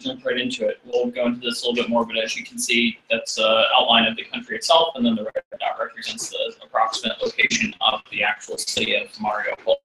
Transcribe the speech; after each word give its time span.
jump 0.00 0.24
right 0.24 0.38
into 0.38 0.66
it. 0.66 0.78
We'll 0.84 1.10
go 1.10 1.26
into 1.26 1.40
this 1.40 1.62
a 1.62 1.68
little 1.68 1.82
bit 1.82 1.90
more, 1.90 2.04
but 2.04 2.18
as 2.18 2.36
you 2.36 2.44
can 2.44 2.58
see, 2.58 2.98
that's 3.10 3.38
an 3.38 3.64
outline 3.74 4.06
of 4.06 4.16
the 4.16 4.24
country 4.24 4.56
itself, 4.56 4.94
and 4.96 5.04
then 5.04 5.14
the 5.14 5.24
red 5.24 5.42
dot 5.58 5.78
represents 5.78 6.30
the 6.30 6.54
approximate 6.62 7.20
location 7.22 7.74
of 7.80 8.00
the 8.10 8.22
actual 8.22 8.58
city 8.58 8.94
of 8.96 9.08
Mariupol. 9.12 9.76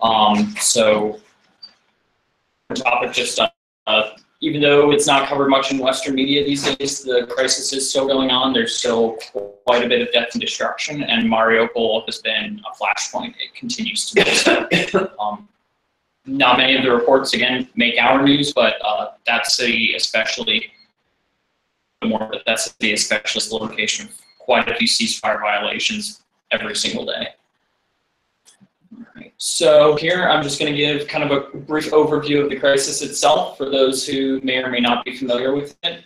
Um, 0.00 0.54
so, 0.58 1.20
the 2.68 2.76
topic 2.76 3.12
just 3.12 3.38
uh, 3.86 4.10
even 4.40 4.60
though 4.60 4.90
it's 4.90 5.06
not 5.06 5.28
covered 5.28 5.48
much 5.48 5.70
in 5.70 5.78
Western 5.78 6.14
media 6.14 6.44
these 6.44 6.62
days, 6.76 7.02
the 7.02 7.26
crisis 7.30 7.72
is 7.72 7.88
still 7.88 8.06
going 8.06 8.30
on. 8.30 8.52
There's 8.52 8.76
still 8.76 9.18
quite 9.64 9.84
a 9.84 9.88
bit 9.88 10.02
of 10.02 10.12
death 10.12 10.28
and 10.32 10.40
destruction, 10.40 11.02
and 11.02 11.30
Mariupol 11.30 12.04
has 12.06 12.18
been 12.18 12.60
a 12.70 12.76
flashpoint. 12.76 13.34
It 13.38 13.54
continues 13.54 14.10
to 14.10 14.24
be 14.92 14.98
um, 15.20 15.48
not 16.26 16.58
many 16.58 16.76
of 16.76 16.82
the 16.82 16.90
reports, 16.90 17.34
again, 17.34 17.68
make 17.76 17.98
our 18.00 18.22
news, 18.22 18.52
but 18.52 18.74
uh, 18.84 19.12
that 19.26 19.46
city 19.46 19.94
especially, 19.94 20.70
the 22.02 22.08
more, 22.08 22.28
but 22.30 22.42
that 22.46 22.60
city 22.60 22.92
especially 22.92 23.38
is 23.38 23.48
the 23.48 23.56
location 23.56 24.06
of 24.06 24.14
quite 24.38 24.68
a 24.68 24.74
few 24.74 24.88
ceasefire 24.88 25.40
violations 25.40 26.22
every 26.50 26.74
single 26.74 27.06
day. 27.06 27.28
So 29.38 29.96
here 29.96 30.28
I'm 30.28 30.42
just 30.42 30.58
going 30.58 30.72
to 30.72 30.76
give 30.76 31.08
kind 31.08 31.24
of 31.24 31.30
a 31.30 31.56
brief 31.58 31.90
overview 31.90 32.42
of 32.42 32.50
the 32.50 32.56
crisis 32.56 33.02
itself 33.02 33.58
for 33.58 33.68
those 33.68 34.06
who 34.06 34.40
may 34.42 34.62
or 34.62 34.70
may 34.70 34.80
not 34.80 35.04
be 35.04 35.16
familiar 35.16 35.54
with 35.54 35.76
it. 35.82 36.04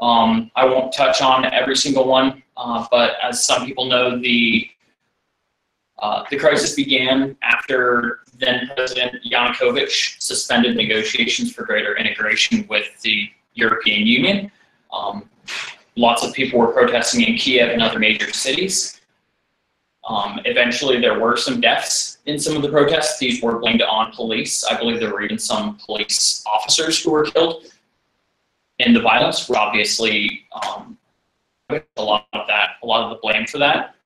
Um, 0.00 0.50
I 0.56 0.64
won't 0.64 0.92
touch 0.92 1.22
on 1.22 1.44
every 1.46 1.76
single 1.76 2.06
one, 2.06 2.42
uh, 2.56 2.86
but 2.90 3.16
as 3.22 3.44
some 3.44 3.64
people 3.64 3.86
know, 3.86 4.18
the 4.18 4.68
uh, 5.98 6.24
the 6.30 6.38
crisis 6.38 6.74
began 6.74 7.36
after 7.42 8.20
then 8.38 8.70
President 8.76 9.16
Yanukovych 9.24 10.20
suspended 10.20 10.76
negotiations 10.76 11.52
for 11.52 11.64
greater 11.64 11.96
integration 11.96 12.66
with 12.68 13.00
the 13.02 13.28
European 13.54 14.06
Union. 14.06 14.50
Um, 14.92 15.28
lots 15.96 16.24
of 16.24 16.32
people 16.32 16.60
were 16.60 16.72
protesting 16.72 17.22
in 17.22 17.36
Kiev 17.36 17.70
and 17.70 17.82
other 17.82 17.98
major 17.98 18.32
cities. 18.32 19.00
Um, 20.08 20.40
eventually, 20.44 21.00
there 21.00 21.18
were 21.18 21.36
some 21.36 21.60
deaths 21.60 22.18
in 22.26 22.38
some 22.38 22.56
of 22.56 22.62
the 22.62 22.70
protests. 22.70 23.18
These 23.18 23.42
were 23.42 23.58
blamed 23.58 23.82
on 23.82 24.12
police. 24.12 24.64
I 24.64 24.78
believe 24.78 25.00
there 25.00 25.12
were 25.12 25.22
even 25.22 25.38
some 25.38 25.78
police 25.84 26.42
officers 26.46 27.02
who 27.02 27.10
were 27.10 27.24
killed 27.24 27.66
in 28.78 28.94
the 28.94 29.00
violence. 29.00 29.48
Were 29.48 29.58
obviously, 29.58 30.46
um, 30.62 30.96
a 31.70 32.02
lot 32.02 32.26
of 32.32 32.46
that, 32.46 32.76
a 32.82 32.86
lot 32.86 33.02
of 33.02 33.10
the 33.10 33.20
blame 33.20 33.46
for 33.46 33.58
that. 33.58 33.96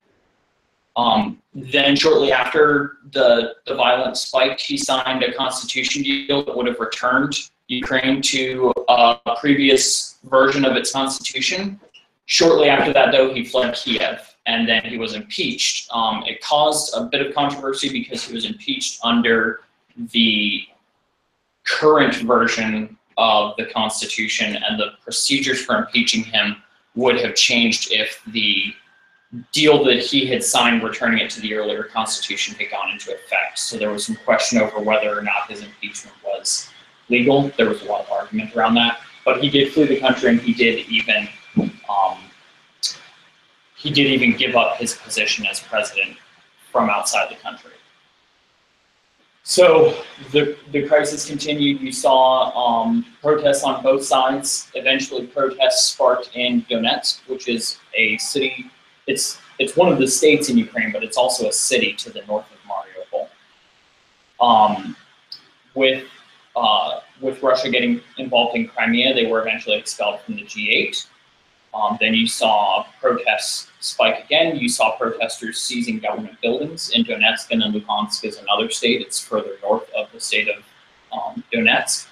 Um, 0.96 1.40
then 1.54 1.96
shortly 1.96 2.32
after 2.32 2.98
the, 3.12 3.54
the 3.66 3.74
violence 3.74 4.22
spiked, 4.22 4.60
he 4.60 4.76
signed 4.76 5.22
a 5.22 5.32
constitution 5.32 6.02
deal 6.02 6.44
that 6.44 6.56
would 6.56 6.66
have 6.66 6.80
returned 6.80 7.34
Ukraine 7.68 8.20
to 8.22 8.72
a 8.88 9.18
previous 9.40 10.18
version 10.24 10.64
of 10.64 10.76
its 10.76 10.92
constitution. 10.92 11.80
Shortly 12.26 12.68
after 12.68 12.92
that, 12.92 13.12
though, 13.12 13.32
he 13.32 13.44
fled 13.44 13.74
Kiev 13.74 14.32
and 14.46 14.68
then 14.68 14.82
he 14.84 14.98
was 14.98 15.14
impeached. 15.14 15.88
Um, 15.92 16.24
it 16.26 16.40
caused 16.40 16.94
a 16.94 17.04
bit 17.04 17.24
of 17.24 17.34
controversy 17.34 17.90
because 17.90 18.24
he 18.24 18.34
was 18.34 18.44
impeached 18.44 19.00
under 19.04 19.60
the 19.96 20.62
current 21.64 22.14
version 22.16 22.96
of 23.18 23.54
the 23.56 23.66
Constitution, 23.66 24.56
and 24.68 24.80
the 24.80 24.92
procedures 25.02 25.64
for 25.64 25.76
impeaching 25.76 26.24
him 26.24 26.56
would 26.94 27.18
have 27.20 27.34
changed 27.34 27.92
if 27.92 28.20
the 28.28 28.74
deal 29.52 29.82
that 29.84 29.98
he 29.98 30.26
had 30.26 30.44
signed 30.44 30.82
returning 30.82 31.20
it 31.20 31.30
to 31.30 31.40
the 31.40 31.54
earlier 31.54 31.84
Constitution 31.84 32.54
had 32.56 32.70
gone 32.70 32.90
into 32.90 33.14
effect. 33.14 33.58
So 33.58 33.78
there 33.78 33.90
was 33.90 34.04
some 34.04 34.16
question 34.24 34.60
over 34.60 34.80
whether 34.80 35.16
or 35.16 35.22
not 35.22 35.48
his 35.48 35.62
impeachment 35.62 36.16
was 36.24 36.68
legal. 37.08 37.50
There 37.56 37.68
was 37.68 37.82
a 37.82 37.86
lot 37.86 38.02
of 38.02 38.10
argument 38.10 38.54
around 38.54 38.74
that. 38.74 39.00
But 39.24 39.42
he 39.42 39.48
did 39.48 39.72
flee 39.72 39.86
the 39.86 40.00
country, 40.00 40.30
and 40.30 40.40
he 40.40 40.52
did 40.52 40.86
even 40.88 41.28
um, 41.56 42.18
he 43.76 43.90
did 43.90 44.06
even 44.06 44.36
give 44.36 44.54
up 44.56 44.76
his 44.76 44.94
position 44.94 45.46
as 45.46 45.60
president 45.60 46.16
from 46.70 46.90
outside 46.90 47.30
the 47.30 47.36
country. 47.36 47.72
So 49.44 50.02
the, 50.30 50.56
the 50.70 50.86
crisis 50.86 51.26
continued. 51.26 51.80
You 51.80 51.90
saw 51.90 52.52
um, 52.54 53.04
protests 53.20 53.64
on 53.64 53.82
both 53.82 54.04
sides. 54.04 54.70
Eventually, 54.74 55.26
protests 55.26 55.86
sparked 55.86 56.30
in 56.34 56.62
Donetsk, 56.62 57.28
which 57.28 57.48
is 57.48 57.78
a 57.94 58.16
city. 58.18 58.70
It's 59.06 59.38
it's 59.58 59.76
one 59.76 59.92
of 59.92 59.98
the 59.98 60.08
states 60.08 60.48
in 60.48 60.56
Ukraine, 60.58 60.92
but 60.92 61.02
it's 61.04 61.16
also 61.16 61.48
a 61.48 61.52
city 61.52 61.92
to 61.94 62.10
the 62.10 62.22
north 62.26 62.46
of 62.52 62.58
Mariupol. 62.70 63.28
Um, 64.40 64.96
with 65.74 66.04
uh, 66.56 67.00
with 67.20 67.42
Russia 67.42 67.70
getting 67.70 68.00
involved 68.18 68.56
in 68.56 68.68
Crimea, 68.68 69.14
they 69.14 69.26
were 69.26 69.40
eventually 69.40 69.76
expelled 69.76 70.20
from 70.20 70.36
the 70.36 70.42
G8. 70.42 71.06
Um, 71.74 71.96
then 72.00 72.12
you 72.12 72.26
saw 72.26 72.84
protests 73.00 73.68
spike 73.80 74.24
again. 74.24 74.56
You 74.56 74.68
saw 74.68 74.96
protesters 74.96 75.60
seizing 75.60 76.00
government 76.00 76.38
buildings 76.42 76.90
in 76.90 77.04
Donetsk, 77.04 77.50
and 77.50 77.62
then 77.62 77.72
Luhansk 77.72 78.24
is 78.24 78.38
another 78.38 78.68
state. 78.68 79.00
It's 79.00 79.18
further 79.18 79.56
north 79.62 79.88
of 79.96 80.12
the 80.12 80.20
state 80.20 80.48
of 80.48 80.62
um, 81.12 81.42
Donetsk. 81.52 82.06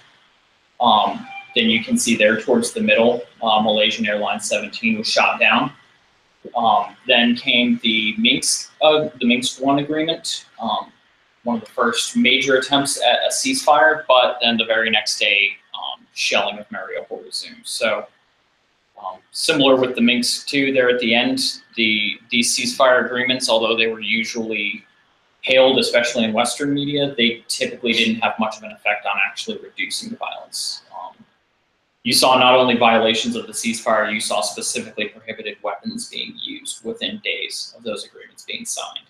Um, 0.81 1.27
then 1.55 1.69
you 1.69 1.85
can 1.85 1.99
see 1.99 2.17
there 2.17 2.41
towards 2.41 2.73
the 2.73 2.81
middle, 2.81 3.23
uh, 3.43 3.61
Malaysian 3.61 4.07
Airlines 4.07 4.49
17 4.49 4.99
was 4.99 5.09
shot 5.09 5.41
down. 5.41 5.73
Um, 6.57 6.97
then 7.07 7.37
came 7.37 7.79
the 7.83 8.15
Minsk, 8.17 8.73
uh, 8.81 9.09
the 9.21 9.27
Minsk 9.27 9.61
One 9.61 9.79
agreement, 9.79 10.47
um, 10.61 10.91
one 11.45 11.57
of 11.57 11.65
the 11.65 11.71
first 11.71 12.17
major 12.17 12.57
attempts 12.57 13.01
at 13.03 13.19
a 13.27 13.31
ceasefire. 13.31 14.05
But 14.09 14.39
then 14.41 14.57
the 14.57 14.65
very 14.65 14.91
next 14.91 15.19
day, 15.19 15.51
um, 15.75 16.07
shelling 16.15 16.59
of 16.59 16.67
Mariupol 16.69 17.25
resumed. 17.25 17.65
So 17.65 18.07
um, 19.03 19.19
similar 19.33 19.77
with 19.77 19.95
the 19.95 20.01
Minsk 20.01 20.49
Two, 20.49 20.73
there 20.73 20.89
at 20.89 20.99
the 21.01 21.15
end, 21.15 21.41
the 21.77 22.19
these 22.31 22.57
ceasefire 22.57 23.05
agreements, 23.05 23.49
although 23.49 23.77
they 23.77 23.87
were 23.87 24.01
usually 24.01 24.85
hailed, 25.43 25.79
especially 25.79 26.25
in 26.25 26.33
Western 26.33 26.75
media, 26.75 27.15
they 27.17 27.45
typically 27.49 27.93
didn't 27.93 28.21
have 28.21 28.35
much 28.39 28.57
of 28.57 28.63
an 28.63 28.73
effect 28.73 29.07
on 29.07 29.19
actually 29.27 29.59
reducing 29.59 30.11
the 30.11 30.17
violence. 30.17 30.83
You 32.03 32.13
saw 32.15 32.39
not 32.39 32.55
only 32.55 32.77
violations 32.77 33.37
of 33.37 33.47
the 33.47 33.53
ceasefire, 33.53 34.13
you 34.13 34.21
saw 34.21 34.41
specifically 34.41 35.09
prohibited 35.09 35.59
weapons 35.63 36.09
being 36.09 36.35
used 36.43 36.85
within 36.85 37.21
days 37.23 37.75
of 37.77 37.83
those 37.83 38.07
agreements 38.07 38.45
being 38.45 38.65
signed. 38.65 39.07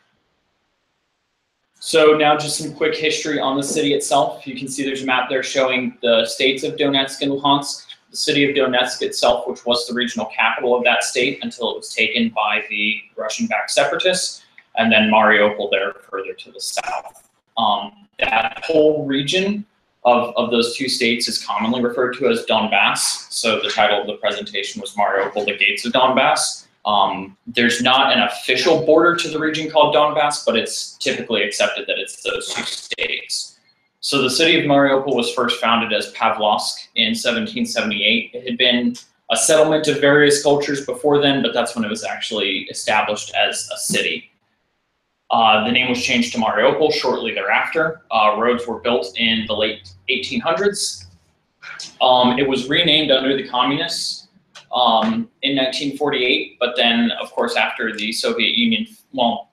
So 1.78 2.16
now 2.16 2.36
just 2.36 2.58
some 2.58 2.74
quick 2.74 2.96
history 2.96 3.38
on 3.38 3.56
the 3.56 3.62
city 3.62 3.94
itself. 3.94 4.46
You 4.46 4.56
can 4.58 4.68
see 4.68 4.84
there's 4.84 5.02
a 5.02 5.06
map 5.06 5.30
there 5.30 5.42
showing 5.42 5.96
the 6.02 6.26
states 6.26 6.64
of 6.64 6.74
Donetsk 6.74 7.22
and 7.22 7.32
Luhansk 7.32 7.86
the 8.10 8.16
city 8.16 8.48
of 8.48 8.56
Donetsk 8.56 9.02
itself, 9.02 9.46
which 9.46 9.64
was 9.64 9.86
the 9.86 9.94
regional 9.94 10.26
capital 10.26 10.76
of 10.76 10.84
that 10.84 11.04
state 11.04 11.38
until 11.42 11.70
it 11.70 11.76
was 11.76 11.94
taken 11.94 12.30
by 12.30 12.64
the 12.68 13.00
Russian-backed 13.16 13.70
separatists, 13.70 14.42
and 14.76 14.90
then 14.90 15.10
Mariupol 15.10 15.70
there 15.70 15.94
further 16.10 16.32
to 16.34 16.52
the 16.52 16.60
south. 16.60 17.28
Um, 17.56 18.08
that 18.18 18.62
whole 18.64 19.06
region 19.06 19.64
of, 20.04 20.34
of 20.36 20.50
those 20.50 20.76
two 20.76 20.88
states 20.88 21.28
is 21.28 21.44
commonly 21.44 21.82
referred 21.82 22.14
to 22.14 22.28
as 22.28 22.46
Donbass. 22.46 23.30
So 23.30 23.60
the 23.60 23.70
title 23.70 24.00
of 24.00 24.06
the 24.06 24.14
presentation 24.14 24.80
was 24.80 24.96
Mario 24.96 25.28
Mariupol, 25.28 25.46
the 25.46 25.56
Gates 25.56 25.84
of 25.84 25.92
Donbass. 25.92 26.66
Um, 26.86 27.36
there's 27.46 27.82
not 27.82 28.16
an 28.16 28.22
official 28.22 28.84
border 28.86 29.14
to 29.16 29.28
the 29.28 29.38
region 29.38 29.70
called 29.70 29.94
Donbass, 29.94 30.46
but 30.46 30.56
it's 30.56 30.96
typically 30.96 31.42
accepted 31.42 31.86
that 31.86 31.98
it's 31.98 32.22
those 32.22 32.54
two 32.54 32.62
states. 32.62 33.58
So 34.00 34.22
the 34.22 34.30
city 34.30 34.58
of 34.58 34.64
Mariupol 34.64 35.14
was 35.14 35.34
first 35.34 35.60
founded 35.60 35.92
as 35.92 36.10
Pavlovsk 36.12 36.88
in 36.94 37.10
1778. 37.10 38.30
It 38.32 38.48
had 38.48 38.56
been 38.56 38.96
a 39.30 39.36
settlement 39.36 39.88
of 39.88 40.00
various 40.00 40.42
cultures 40.42 40.86
before 40.86 41.20
then, 41.20 41.42
but 41.42 41.52
that's 41.52 41.76
when 41.76 41.84
it 41.84 41.90
was 41.90 42.02
actually 42.02 42.60
established 42.70 43.32
as 43.34 43.68
a 43.72 43.76
city. 43.76 44.29
Uh, 45.30 45.64
the 45.64 45.70
name 45.70 45.88
was 45.88 46.02
changed 46.02 46.32
to 46.32 46.38
Mariupol 46.38 46.92
shortly 46.92 47.32
thereafter. 47.32 48.02
Uh, 48.10 48.36
roads 48.38 48.66
were 48.66 48.80
built 48.80 49.18
in 49.18 49.44
the 49.46 49.54
late 49.54 49.92
1800s. 50.08 51.06
Um, 52.00 52.38
it 52.38 52.48
was 52.48 52.68
renamed 52.68 53.10
under 53.10 53.36
the 53.36 53.46
communists 53.48 54.28
um, 54.74 55.28
in 55.42 55.56
1948, 55.56 56.56
but 56.58 56.74
then, 56.76 57.12
of 57.20 57.30
course, 57.32 57.56
after 57.56 57.94
the 57.94 58.12
Soviet 58.12 58.56
Union, 58.56 58.86
well, 59.12 59.50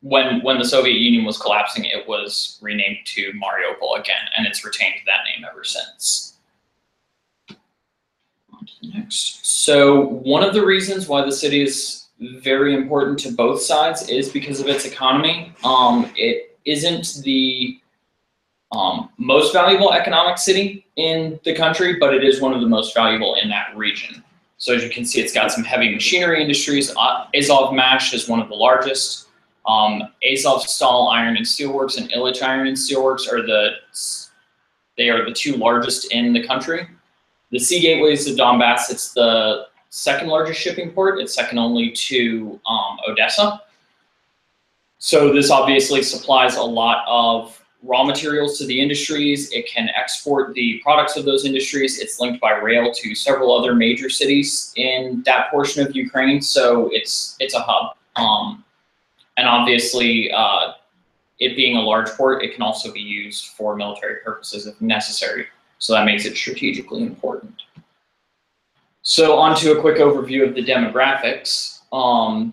when 0.00 0.40
when 0.42 0.58
the 0.58 0.64
Soviet 0.64 0.96
Union 0.96 1.24
was 1.24 1.38
collapsing, 1.38 1.84
it 1.84 2.06
was 2.06 2.58
renamed 2.62 2.98
to 3.04 3.32
Mariupol 3.32 3.98
again, 3.98 4.22
and 4.36 4.46
it's 4.46 4.64
retained 4.64 4.94
that 5.06 5.20
name 5.24 5.44
ever 5.50 5.64
since. 5.64 6.38
Next. 8.82 9.44
So 9.64 10.02
one 10.02 10.44
of 10.44 10.54
the 10.54 10.64
reasons 10.64 11.08
why 11.08 11.24
the 11.24 11.32
city 11.32 11.62
is 11.62 11.97
very 12.20 12.74
important 12.74 13.18
to 13.20 13.32
both 13.32 13.62
sides 13.62 14.08
is 14.08 14.28
because 14.28 14.60
of 14.60 14.66
its 14.66 14.84
economy. 14.84 15.52
Um, 15.64 16.10
it 16.16 16.58
isn't 16.64 17.22
the 17.24 17.80
um, 18.72 19.08
most 19.16 19.52
valuable 19.52 19.92
economic 19.92 20.38
city 20.38 20.86
in 20.96 21.38
the 21.44 21.54
country, 21.54 21.96
but 21.98 22.14
it 22.14 22.24
is 22.24 22.40
one 22.40 22.52
of 22.52 22.60
the 22.60 22.66
most 22.66 22.94
valuable 22.94 23.36
in 23.36 23.48
that 23.48 23.76
region. 23.76 24.22
So 24.58 24.74
as 24.74 24.82
you 24.82 24.90
can 24.90 25.04
see, 25.04 25.20
it's 25.20 25.32
got 25.32 25.52
some 25.52 25.64
heavy 25.64 25.94
machinery 25.94 26.42
industries. 26.42 26.92
Uh, 26.96 27.26
Azovmash 27.34 28.12
is 28.12 28.28
one 28.28 28.40
of 28.40 28.48
the 28.48 28.56
largest. 28.56 29.28
Um, 29.66 30.02
Azovstal 30.28 31.12
Iron 31.12 31.36
and 31.36 31.46
Steelworks 31.46 31.98
and 31.98 32.10
Ilyich 32.10 32.42
Iron 32.42 32.66
and 32.66 32.76
Steelworks 32.76 33.30
are 33.32 33.42
the 33.42 33.72
they 34.96 35.10
are 35.10 35.24
the 35.24 35.32
two 35.32 35.54
largest 35.54 36.12
in 36.12 36.32
the 36.32 36.44
country. 36.44 36.88
The 37.52 37.58
Sea 37.58 37.80
Gateways 37.80 38.26
of 38.28 38.36
Donbass, 38.36 38.90
it's 38.90 39.12
the 39.12 39.66
second 39.90 40.28
largest 40.28 40.60
shipping 40.60 40.90
port. 40.90 41.20
It's 41.20 41.34
second 41.34 41.58
only 41.58 41.90
to 41.90 42.60
um, 42.68 42.98
Odessa. 43.08 43.62
So 44.98 45.32
this 45.32 45.50
obviously 45.50 46.02
supplies 46.02 46.56
a 46.56 46.62
lot 46.62 47.04
of 47.06 47.62
raw 47.82 48.02
materials 48.02 48.58
to 48.58 48.66
the 48.66 48.80
industries. 48.80 49.52
It 49.52 49.68
can 49.68 49.88
export 49.90 50.54
the 50.54 50.80
products 50.82 51.16
of 51.16 51.24
those 51.24 51.44
industries. 51.44 52.00
It's 52.00 52.18
linked 52.18 52.40
by 52.40 52.52
rail 52.52 52.92
to 52.92 53.14
several 53.14 53.56
other 53.56 53.74
major 53.74 54.10
cities 54.10 54.72
in 54.76 55.22
that 55.26 55.50
portion 55.50 55.86
of 55.86 55.94
Ukraine. 55.94 56.40
So 56.42 56.90
it's 56.92 57.36
it's 57.38 57.54
a 57.54 57.60
hub. 57.60 57.96
Um, 58.16 58.64
and 59.36 59.46
obviously, 59.46 60.32
uh, 60.32 60.72
it 61.38 61.54
being 61.54 61.76
a 61.76 61.80
large 61.80 62.08
port, 62.10 62.42
it 62.42 62.52
can 62.52 62.62
also 62.62 62.92
be 62.92 63.00
used 63.00 63.48
for 63.48 63.76
military 63.76 64.16
purposes 64.24 64.66
if 64.66 64.80
necessary. 64.80 65.46
So 65.78 65.92
that 65.92 66.04
makes 66.04 66.24
it 66.24 66.36
strategically 66.36 67.02
important. 67.02 67.54
So 69.08 69.38
on 69.38 69.56
to 69.60 69.72
a 69.72 69.80
quick 69.80 69.96
overview 69.96 70.46
of 70.46 70.54
the 70.54 70.62
demographics. 70.62 71.80
Um, 71.94 72.52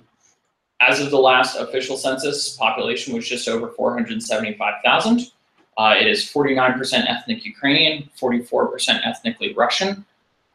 as 0.80 1.02
of 1.02 1.12
the 1.12 1.19
last 1.19 1.57
official 1.57 1.98
census, 1.98 2.56
population 2.56 3.13
was 3.13 3.28
just 3.28 3.50
over 3.50 3.72
475,000. 3.72 5.31
Uh, 5.78 5.96
it 6.00 6.07
is 6.07 6.24
49% 6.24 7.10
ethnic 7.10 7.44
Ukrainian, 7.44 8.10
44% 8.18 9.06
ethnically 9.06 9.54
Russian, 9.54 10.06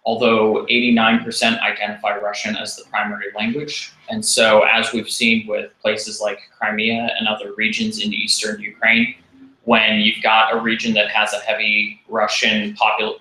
although 0.06 0.64
89% 0.70 1.60
identify 1.60 2.16
Russian 2.16 2.56
as 2.56 2.76
the 2.76 2.84
primary 2.84 3.26
language. 3.36 3.92
And 4.08 4.24
so 4.24 4.62
as 4.72 4.94
we've 4.94 5.10
seen 5.10 5.46
with 5.46 5.70
places 5.82 6.18
like 6.18 6.38
Crimea 6.58 7.14
and 7.18 7.28
other 7.28 7.52
regions 7.58 8.02
in 8.02 8.14
eastern 8.14 8.58
Ukraine, 8.62 9.16
when 9.64 10.00
you've 10.00 10.22
got 10.22 10.54
a 10.54 10.60
region 10.60 10.94
that 10.94 11.10
has 11.10 11.34
a 11.34 11.40
heavy 11.40 12.00
Russian 12.08 12.74
popul 12.74 13.16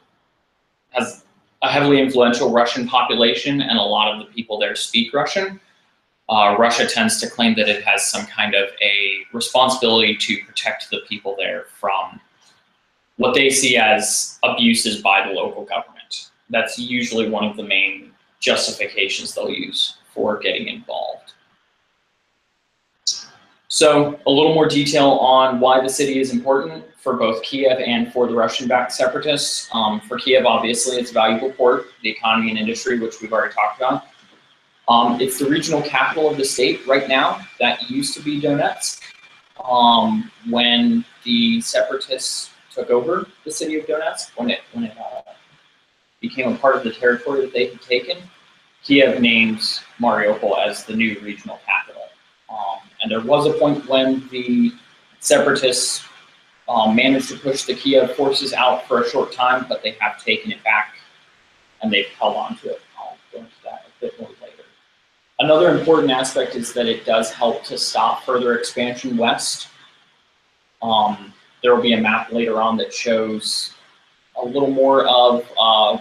has 0.91 1.19
a 1.61 1.69
heavily 1.69 2.00
influential 2.00 2.51
Russian 2.51 2.88
population 2.88 3.61
and 3.61 3.77
a 3.77 3.81
lot 3.81 4.13
of 4.13 4.19
the 4.19 4.31
people 4.33 4.57
there 4.57 4.75
speak 4.75 5.13
Russian, 5.13 5.59
uh, 6.29 6.56
Russia 6.57 6.88
tends 6.88 7.19
to 7.19 7.29
claim 7.29 7.56
that 7.56 7.67
it 7.67 7.83
has 7.83 8.06
some 8.06 8.25
kind 8.27 8.53
of 8.56 8.69
a 8.81 9.25
responsibility 9.33 10.15
to 10.15 10.38
protect 10.45 10.89
the 10.89 11.00
people 11.07 11.35
there 11.38 11.65
from 11.79 12.19
what 13.17 13.33
they 13.33 13.50
see 13.50 13.75
as 13.75 14.39
abuses 14.44 15.01
by 15.01 15.27
the 15.27 15.33
local 15.33 15.65
government. 15.65 16.29
That's 16.50 16.79
usually 16.79 17.29
one 17.29 17.44
of 17.44 17.57
the 17.57 17.63
main 17.63 18.11
justifications 18.39 19.33
they'll 19.33 19.50
use 19.50 19.97
for 20.13 20.38
getting 20.39 20.67
involved. 20.67 21.33
So 23.67 24.19
a 24.25 24.31
little 24.31 24.53
more 24.53 24.67
detail 24.67 25.09
on 25.09 25.59
why 25.59 25.81
the 25.81 25.89
city 25.89 26.19
is 26.19 26.31
important 26.31 26.85
for 26.99 27.15
both 27.15 27.41
Kiev 27.43 27.79
and 27.79 28.11
for 28.11 28.27
the 28.27 28.35
Russian-backed 28.35 28.91
separatists. 28.91 29.69
Um, 29.73 30.01
for 30.01 30.17
Kiev, 30.17 30.45
obviously, 30.45 30.97
it's 30.97 31.11
a 31.11 31.13
valuable 31.13 31.51
port, 31.51 31.87
the 32.03 32.09
economy 32.09 32.49
and 32.49 32.59
industry, 32.59 32.99
which 32.99 33.21
we've 33.21 33.31
already 33.31 33.53
talked 33.53 33.77
about. 33.77 34.05
Um, 34.89 35.21
it's 35.21 35.37
the 35.37 35.45
regional 35.49 35.81
capital 35.81 36.29
of 36.29 36.37
the 36.37 36.43
state 36.43 36.85
right 36.87 37.07
now. 37.07 37.39
That 37.59 37.89
used 37.89 38.15
to 38.15 38.21
be 38.21 38.41
Donetsk. 38.41 39.01
Um, 39.63 40.31
when 40.49 41.05
the 41.23 41.61
separatists 41.61 42.49
took 42.73 42.89
over 42.89 43.27
the 43.45 43.51
city 43.51 43.77
of 43.79 43.85
Donetsk, 43.85 44.31
when 44.35 44.49
it 44.49 44.61
when 44.73 44.85
it 44.85 44.97
uh, 44.97 45.21
became 46.21 46.51
a 46.53 46.57
part 46.57 46.75
of 46.75 46.83
the 46.83 46.91
territory 46.91 47.41
that 47.41 47.53
they 47.53 47.67
had 47.67 47.81
taken, 47.81 48.17
Kiev 48.83 49.21
named 49.21 49.59
Mariupol 49.99 50.65
as 50.65 50.85
the 50.85 50.95
new 50.95 51.19
regional 51.19 51.59
capital. 51.65 52.03
Um, 52.49 52.79
and 53.01 53.11
there 53.11 53.21
was 53.21 53.45
a 53.45 53.53
point 53.53 53.87
when 53.87 54.27
the 54.29 54.73
separatists 55.19 56.03
um, 56.69 56.95
managed 56.95 57.30
to 57.30 57.38
push 57.38 57.63
the 57.63 57.74
Kiev 57.74 58.16
forces 58.16 58.54
out 58.54 58.88
for 58.88 59.01
a 59.01 59.10
short 59.10 59.33
time, 59.33 59.66
but 59.68 59.81
they 59.81 59.98
have 60.00 60.24
taken 60.24 60.51
it 60.51 60.63
back 60.63 60.95
and 61.81 61.92
they've 61.92 62.07
held 62.19 62.36
on 62.36 62.56
to 62.57 62.69
it. 62.69 62.81
I'll 62.98 63.18
go 63.33 63.39
into 63.39 63.51
that 63.63 63.88
a 63.88 64.01
bit 64.01 64.19
more 64.19 64.30
later. 64.42 64.63
Another 65.39 65.77
important 65.77 66.12
aspect 66.12 66.56
is 66.56 66.71
that 66.74 66.86
it 66.86 67.06
does 67.06 67.31
help 67.31 67.63
to 67.66 67.77
stop 67.77 68.24
further 68.24 68.57
expansion 68.57 69.18
west. 69.18 69.69
Um, 70.81 71.33
there 71.63 71.75
will 71.75 71.81
be 71.81 71.94
a 71.94 72.00
map 72.00 72.31
later 72.31 72.62
on 72.62 72.77
that 72.77 72.94
shows 72.94 73.74
a 74.38 74.45
little 74.45 74.69
more 74.69 75.06
of 75.07 75.50
uh, 75.60 75.98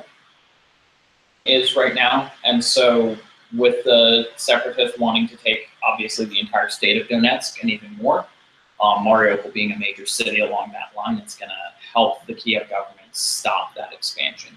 is 1.46 1.76
right 1.76 1.94
now. 1.94 2.30
And 2.44 2.62
so 2.62 3.16
with 3.56 3.82
the 3.84 4.28
separatists 4.36 4.98
wanting 4.98 5.28
to 5.28 5.36
take 5.36 5.68
obviously 5.82 6.26
the 6.26 6.38
entire 6.38 6.68
state 6.68 7.00
of 7.00 7.08
Donetsk 7.08 7.62
and 7.62 7.70
even 7.70 7.96
more, 7.96 8.26
um, 8.80 9.04
Mariupol 9.04 9.52
being 9.52 9.72
a 9.72 9.78
major 9.78 10.06
city 10.06 10.40
along 10.40 10.72
that 10.72 10.96
line, 10.96 11.18
it's 11.18 11.36
going 11.36 11.50
to 11.50 11.92
help 11.92 12.24
the 12.26 12.34
Kiev 12.34 12.68
government 12.68 13.08
stop 13.12 13.74
that 13.74 13.92
expansion. 13.92 14.56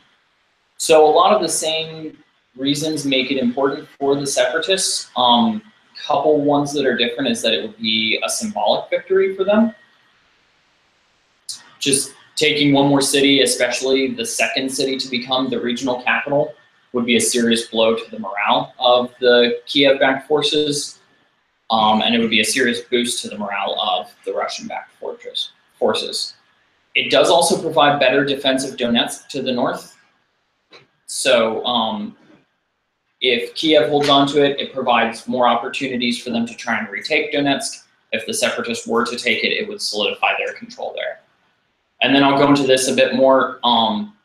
So 0.78 1.06
a 1.06 1.12
lot 1.12 1.34
of 1.34 1.42
the 1.42 1.50
same 1.50 2.18
reasons 2.58 3.06
make 3.06 3.32
it 3.32 3.38
important 3.38 3.88
for 4.00 4.16
the 4.16 4.28
separatists. 4.28 5.10
Um, 5.16 5.62
couple 6.06 6.42
ones 6.42 6.74
that 6.74 6.86
are 6.86 6.98
different 6.98 7.30
is 7.30 7.42
that 7.42 7.54
it 7.54 7.62
would 7.62 7.78
be 7.78 8.20
a 8.26 8.30
symbolic 8.30 8.90
victory 8.90 9.36
for 9.36 9.44
them. 9.44 9.74
Just 11.80 12.14
taking 12.36 12.74
one 12.74 12.88
more 12.88 13.02
city, 13.02 13.42
especially 13.42 14.14
the 14.14 14.26
second 14.26 14.72
city 14.72 14.98
to 14.98 15.10
become 15.10 15.50
the 15.50 15.60
regional 15.60 16.02
capital, 16.02 16.54
would 16.94 17.06
be 17.06 17.16
a 17.16 17.22
serious 17.22 17.68
blow 17.68 17.96
to 17.96 18.12
the 18.12 18.20
morale 18.20 18.74
of 18.80 19.14
the 19.20 19.60
Kiev-backed 19.66 20.28
forces, 20.28 21.00
um, 21.72 22.02
and 22.02 22.14
it 22.14 22.20
would 22.20 22.30
be 22.30 22.42
a 22.42 22.46
serious 22.46 22.82
boost 22.82 23.22
to 23.24 23.30
the 23.30 23.38
morale 23.38 23.80
of 23.80 24.14
the 24.26 24.34
Russian-backed 24.34 24.92
forces. 25.80 26.34
It 26.94 27.10
does 27.10 27.30
also 27.30 27.60
provide 27.60 28.00
better 28.00 28.26
defensive 28.26 28.78
Donetsk 28.78 29.28
to 29.30 29.42
the 29.42 29.52
north. 29.52 29.98
So 31.06 31.66
um, 31.66 32.18
if 33.22 33.56
Kiev 33.56 33.90
holds 33.90 34.10
on 34.10 34.28
to 34.28 34.44
it, 34.44 34.60
it 34.60 34.74
provides 34.74 35.28
more 35.28 35.48
opportunities 35.48 36.22
for 36.22 36.30
them 36.30 36.46
to 36.46 36.56
try 36.56 36.78
and 36.78 36.90
retake 36.90 37.34
Donetsk. 37.34 37.84
If 38.12 38.26
the 38.26 38.34
separatists 38.34 38.86
were 38.86 39.06
to 39.06 39.16
take 39.16 39.44
it, 39.46 39.54
it 39.54 39.70
would 39.70 39.82
solidify 39.82 40.34
their 40.38 40.54
control 40.54 40.94
there. 40.94 41.22
And 42.02 42.14
then 42.14 42.24
I'll 42.24 42.38
go 42.38 42.50
into 42.50 42.64
this 42.64 42.90
a 42.90 42.94
bit 42.94 43.16
more. 43.16 43.60
Um, 43.64 44.18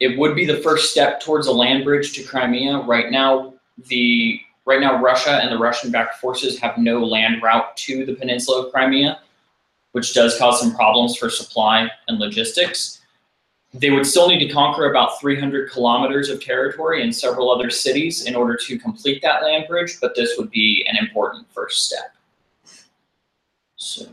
it 0.00 0.18
would 0.18 0.34
be 0.34 0.46
the 0.46 0.58
first 0.58 0.90
step 0.90 1.20
towards 1.20 1.46
a 1.46 1.52
land 1.52 1.84
bridge 1.84 2.12
to 2.14 2.24
Crimea. 2.24 2.78
Right 2.78 3.12
now, 3.12 3.54
the 3.86 4.40
right 4.68 4.80
now 4.80 5.02
Russia 5.02 5.40
and 5.42 5.50
the 5.50 5.56
Russian-backed 5.56 6.16
forces 6.16 6.58
have 6.58 6.76
no 6.76 7.02
land 7.02 7.42
route 7.42 7.74
to 7.78 8.04
the 8.04 8.14
peninsula 8.14 8.66
of 8.66 8.72
Crimea, 8.72 9.18
which 9.92 10.12
does 10.12 10.38
cause 10.38 10.60
some 10.60 10.74
problems 10.74 11.16
for 11.16 11.30
supply 11.30 11.90
and 12.06 12.18
logistics. 12.18 13.00
They 13.72 13.88
would 13.88 14.06
still 14.06 14.28
need 14.28 14.46
to 14.46 14.52
conquer 14.52 14.90
about 14.90 15.18
300 15.20 15.70
kilometers 15.70 16.28
of 16.28 16.44
territory 16.44 17.02
in 17.02 17.14
several 17.14 17.50
other 17.50 17.70
cities 17.70 18.26
in 18.26 18.36
order 18.36 18.58
to 18.66 18.78
complete 18.78 19.22
that 19.22 19.42
land 19.42 19.64
bridge, 19.68 19.96
but 20.02 20.14
this 20.14 20.36
would 20.36 20.50
be 20.50 20.86
an 20.86 20.98
important 20.98 21.46
first 21.50 21.86
step. 21.86 22.14
So, 23.76 24.10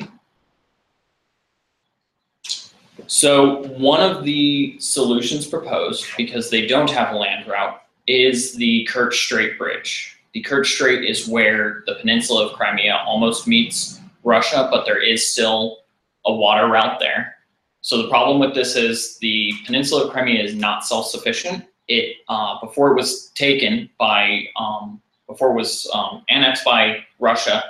so 3.08 3.68
one 3.78 4.00
of 4.00 4.24
the 4.24 4.78
solutions 4.80 5.48
proposed, 5.48 6.06
because 6.16 6.50
they 6.50 6.66
don't 6.66 6.90
have 6.92 7.14
a 7.14 7.18
land 7.18 7.46
route, 7.46 7.82
is 8.08 8.56
the 8.56 8.88
Kerch 8.90 9.14
Strait 9.16 9.58
Bridge. 9.58 10.15
The 10.36 10.44
Kerch 10.44 10.66
Strait 10.66 11.10
is 11.10 11.30
where 11.30 11.86
the 11.88 11.96
peninsula 11.96 12.48
of 12.48 12.58
Crimea 12.58 13.02
almost 13.08 13.48
meets 13.48 14.02
Russia, 14.26 14.68
but 14.70 14.86
there 14.86 15.02
is 15.02 15.26
still 15.26 15.78
a 16.26 16.34
water 16.34 16.68
route 16.68 17.00
there. 17.00 17.38
So 17.80 18.02
the 18.02 18.10
problem 18.10 18.40
with 18.40 18.54
this 18.54 18.76
is 18.76 19.18
the 19.20 19.54
peninsula 19.66 20.04
of 20.04 20.12
Crimea 20.12 20.44
is 20.44 20.54
not 20.54 20.86
self-sufficient. 20.86 21.64
It 21.88 22.18
uh, 22.28 22.60
before 22.60 22.92
it 22.92 22.96
was 22.96 23.30
taken 23.30 23.90
by 23.98 24.48
um, 24.60 25.02
before 25.26 25.52
it 25.52 25.56
was 25.56 25.90
um, 25.94 26.26
annexed 26.30 26.66
by 26.66 27.06
Russia, 27.20 27.64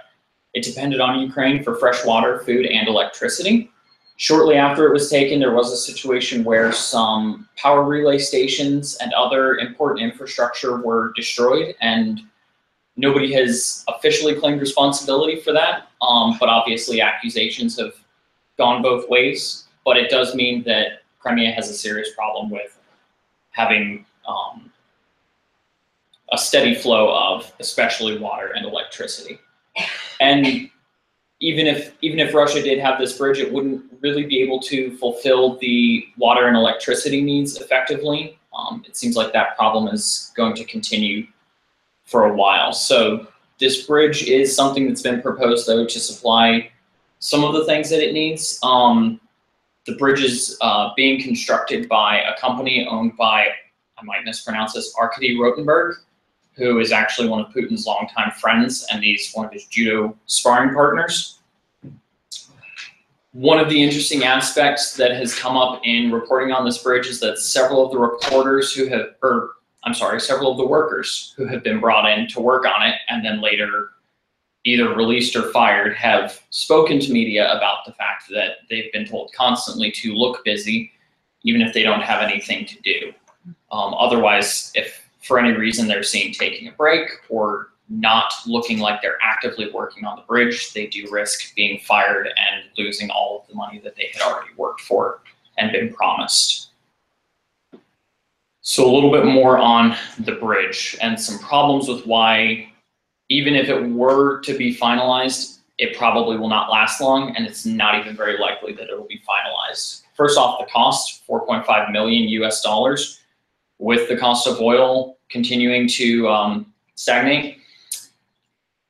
it 0.55 0.63
depended 0.63 0.99
on 0.99 1.19
Ukraine 1.19 1.63
for 1.63 1.75
fresh 1.75 2.03
water, 2.03 2.39
food, 2.47 2.65
and 2.65 2.87
electricity. 2.87 3.69
Shortly 4.17 4.55
after 4.55 4.87
it 4.87 4.93
was 4.93 5.11
taken, 5.11 5.39
there 5.39 5.53
was 5.53 5.71
a 5.71 5.77
situation 5.77 6.43
where 6.43 6.71
some 6.71 7.47
power 7.57 7.83
relay 7.83 8.17
stations 8.17 8.97
and 9.01 9.13
other 9.13 9.57
important 9.57 10.09
infrastructure 10.09 10.77
were 10.77 11.13
destroyed, 11.15 11.75
and 11.79 12.21
nobody 12.97 13.31
has 13.33 13.83
officially 13.87 14.35
claimed 14.35 14.61
responsibility 14.61 15.39
for 15.39 15.51
that. 15.53 15.87
Um, 16.01 16.37
but 16.39 16.49
obviously, 16.49 17.01
accusations 17.01 17.77
have 17.79 17.93
gone 18.57 18.81
both 18.81 19.09
ways 19.09 19.65
but 19.85 19.97
it 19.97 20.09
does 20.09 20.35
mean 20.35 20.63
that 20.63 21.03
Crimea 21.19 21.51
has 21.51 21.69
a 21.69 21.73
serious 21.73 22.09
problem 22.13 22.49
with 22.49 22.77
having 23.51 24.05
um, 24.27 24.71
a 26.33 26.37
steady 26.37 26.75
flow 26.75 27.15
of 27.15 27.53
especially 27.59 28.17
water 28.17 28.51
and 28.55 28.65
electricity. 28.65 29.39
And 30.19 30.69
even 31.39 31.67
if 31.67 31.93
even 32.01 32.19
if 32.19 32.33
Russia 32.33 32.61
did 32.61 32.79
have 32.79 32.97
this 32.97 33.17
bridge, 33.17 33.39
it 33.39 33.51
wouldn't 33.51 33.83
really 34.01 34.25
be 34.25 34.41
able 34.41 34.59
to 34.61 34.97
fulfill 34.97 35.57
the 35.57 36.07
water 36.17 36.47
and 36.47 36.57
electricity 36.57 37.21
needs 37.21 37.57
effectively. 37.57 38.39
Um, 38.57 38.83
it 38.87 38.95
seems 38.95 39.15
like 39.15 39.33
that 39.33 39.57
problem 39.57 39.93
is 39.93 40.31
going 40.35 40.55
to 40.55 40.63
continue 40.63 41.27
for 42.05 42.25
a 42.25 42.33
while. 42.33 42.73
So 42.73 43.27
this 43.59 43.85
bridge 43.85 44.23
is 44.23 44.55
something 44.55 44.87
that's 44.87 45.01
been 45.01 45.21
proposed 45.21 45.67
though 45.67 45.85
to 45.85 45.99
supply 45.99 46.69
some 47.19 47.43
of 47.43 47.53
the 47.53 47.65
things 47.65 47.89
that 47.89 48.07
it 48.07 48.13
needs. 48.13 48.59
Um, 48.63 49.19
the 49.85 49.95
bridge 49.95 50.23
is 50.23 50.57
uh, 50.61 50.91
being 50.95 51.21
constructed 51.21 51.87
by 51.87 52.21
a 52.21 52.37
company 52.39 52.87
owned 52.89 53.15
by 53.17 53.47
I 53.97 54.03
might 54.03 54.25
mispronounce 54.25 54.73
this, 54.73 54.93
Arkady 54.99 55.37
Rotenberg, 55.37 55.95
who 56.57 56.79
is 56.79 56.91
actually 56.91 57.29
one 57.29 57.39
of 57.39 57.51
Putin's 57.53 57.85
longtime 57.85 58.31
friends 58.31 58.85
and 58.91 59.03
he's 59.03 59.31
one 59.33 59.45
of 59.45 59.53
his 59.53 59.65
judo 59.65 60.15
sparring 60.25 60.73
partners. 60.73 61.39
One 63.31 63.59
of 63.59 63.69
the 63.69 63.81
interesting 63.81 64.23
aspects 64.23 64.95
that 64.95 65.11
has 65.11 65.37
come 65.37 65.57
up 65.57 65.81
in 65.83 66.11
reporting 66.11 66.53
on 66.53 66.65
this 66.65 66.77
bridge 66.77 67.07
is 67.07 67.19
that 67.19 67.37
several 67.37 67.85
of 67.85 67.91
the 67.91 67.97
reporters 67.97 68.73
who 68.73 68.87
have, 68.87 69.15
or 69.21 69.54
I'm 69.85 69.93
sorry, 69.93 70.19
several 70.19 70.51
of 70.51 70.57
the 70.57 70.65
workers 70.65 71.33
who 71.37 71.45
have 71.45 71.63
been 71.63 71.79
brought 71.79 72.09
in 72.09 72.27
to 72.29 72.41
work 72.41 72.65
on 72.65 72.87
it 72.87 72.95
and 73.09 73.23
then 73.23 73.41
later 73.41 73.91
either 74.65 74.95
released 74.95 75.35
or 75.35 75.51
fired 75.51 75.95
have 75.95 76.41
spoken 76.49 76.99
to 76.99 77.13
media 77.13 77.55
about 77.55 77.85
the 77.85 77.93
fact 77.93 78.23
that 78.29 78.57
they've 78.69 78.91
been 78.91 79.05
told 79.05 79.31
constantly 79.31 79.91
to 79.91 80.13
look 80.13 80.43
busy, 80.43 80.91
even 81.43 81.61
if 81.61 81.71
they 81.71 81.83
don't 81.83 82.01
have 82.01 82.21
anything 82.21 82.65
to 82.65 82.81
do. 82.81 83.13
Um, 83.71 83.93
otherwise, 83.93 84.71
if 84.73 85.07
for 85.21 85.37
any 85.37 85.55
reason 85.55 85.87
they're 85.87 86.03
seen 86.03 86.33
taking 86.33 86.67
a 86.67 86.71
break 86.71 87.07
or 87.29 87.69
not 87.89 88.33
looking 88.47 88.79
like 88.79 89.01
they're 89.01 89.19
actively 89.21 89.69
working 89.71 90.05
on 90.05 90.15
the 90.15 90.23
bridge, 90.23 90.73
they 90.73 90.87
do 90.87 91.07
risk 91.11 91.53
being 91.55 91.79
fired 91.79 92.27
and 92.27 92.63
losing 92.77 93.11
all 93.11 93.41
of 93.41 93.47
the 93.47 93.53
money 93.53 93.79
that 93.83 93.95
they 93.95 94.09
had 94.13 94.23
already 94.23 94.49
worked 94.57 94.81
for 94.81 95.21
and 95.59 95.71
been 95.71 95.93
promised. 95.93 96.64
So 98.67 98.83
a 98.83 98.91
little 98.91 99.11
bit 99.11 99.25
more 99.25 99.59
on 99.59 99.95
the 100.17 100.31
bridge 100.31 100.97
and 100.99 101.21
some 101.21 101.37
problems 101.37 101.87
with 101.87 102.03
why, 102.07 102.67
even 103.29 103.53
if 103.53 103.69
it 103.69 103.79
were 103.91 104.41
to 104.41 104.57
be 104.57 104.75
finalized, 104.75 105.59
it 105.77 105.95
probably 105.95 106.35
will 106.35 106.49
not 106.49 106.71
last 106.71 106.99
long 106.99 107.35
and 107.35 107.45
it's 107.45 107.63
not 107.63 107.99
even 107.99 108.17
very 108.17 108.39
likely 108.39 108.73
that 108.73 108.89
it 108.89 108.97
will 108.97 109.05
be 109.05 109.21
finalized. 109.21 110.01
First 110.15 110.39
off, 110.39 110.59
the 110.59 110.65
cost, 110.65 111.27
4.5 111.29 111.91
million 111.91 112.27
US 112.41 112.63
dollars. 112.63 113.21
With 113.77 114.09
the 114.09 114.17
cost 114.17 114.47
of 114.47 114.59
oil 114.59 115.19
continuing 115.29 115.87
to 115.89 116.27
um, 116.27 116.73
stagnate, 116.95 117.59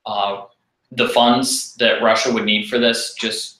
uh, 0.06 0.44
the 0.92 1.10
funds 1.10 1.74
that 1.74 2.00
Russia 2.00 2.32
would 2.32 2.46
need 2.46 2.70
for 2.70 2.78
this 2.78 3.12
just 3.12 3.55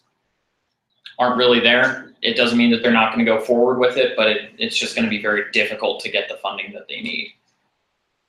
aren't 1.19 1.37
really 1.37 1.61
there. 1.61 2.15
It 2.23 2.37
doesn't 2.37 2.59
mean 2.59 2.71
that 2.71 2.83
they're 2.83 2.93
not 2.93 3.15
going 3.15 3.25
to 3.25 3.31
go 3.31 3.41
forward 3.41 3.79
with 3.79 3.97
it, 3.97 4.17
but 4.17 4.29
it, 4.29 4.53
it's 4.59 4.77
just 4.77 4.95
going 4.95 5.05
to 5.05 5.11
be 5.11 5.23
very 5.23 5.51
difficult 5.53 6.01
to 6.01 6.11
get 6.11 6.29
the 6.29 6.37
funding 6.37 6.73
that 6.73 6.89
they 6.89 7.01
need. 7.01 7.33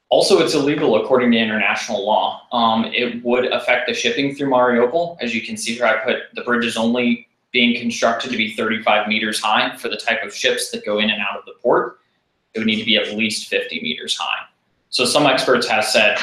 Also, 0.10 0.40
it's 0.40 0.54
illegal 0.54 1.04
according 1.04 1.32
to 1.32 1.38
international 1.38 2.06
law. 2.06 2.48
Um, 2.54 2.86
it 2.86 3.24
would 3.26 3.52
affect 3.52 3.88
the 3.88 3.94
shipping 3.94 4.36
through 4.36 4.50
Mariupol. 4.50 5.18
As 5.20 5.36
you 5.36 5.42
can 5.42 5.58
see 5.58 5.76
here, 5.76 5.86
I 5.86 5.98
put 5.98 6.18
the 6.34 6.44
bridge 6.44 6.66
is 6.66 6.78
only 6.78 7.28
being 7.52 7.78
constructed 7.80 8.32
to 8.32 8.38
be 8.38 8.54
35 8.54 9.08
meters 9.08 9.42
high 9.42 9.76
for 9.76 9.90
the 9.90 9.98
type 9.98 10.24
of 10.24 10.34
ships 10.34 10.72
that 10.72 10.86
go 10.86 11.00
in 11.00 11.10
and 11.10 11.22
out 11.22 11.38
of 11.38 11.46
the 11.46 11.54
port. 11.62 12.00
It 12.54 12.60
would 12.60 12.68
need 12.68 12.80
to 12.80 12.86
be 12.86 12.98
at 12.98 13.18
least 13.18 13.50
50 13.50 13.82
meters 13.82 14.18
high. 14.18 14.46
So 14.90 15.06
some 15.06 15.26
experts 15.26 15.68
have 15.68 15.84
said 15.84 16.18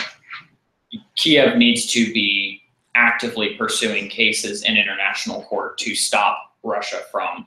Kiev 1.16 1.56
needs 1.56 1.86
to 1.92 2.12
be 2.12 2.62
actively 2.94 3.54
pursuing 3.54 4.08
cases 4.08 4.62
in 4.62 4.76
international 4.76 5.42
court 5.42 5.76
to 5.78 5.94
stop 5.94 6.53
Russia 6.64 7.02
from 7.10 7.46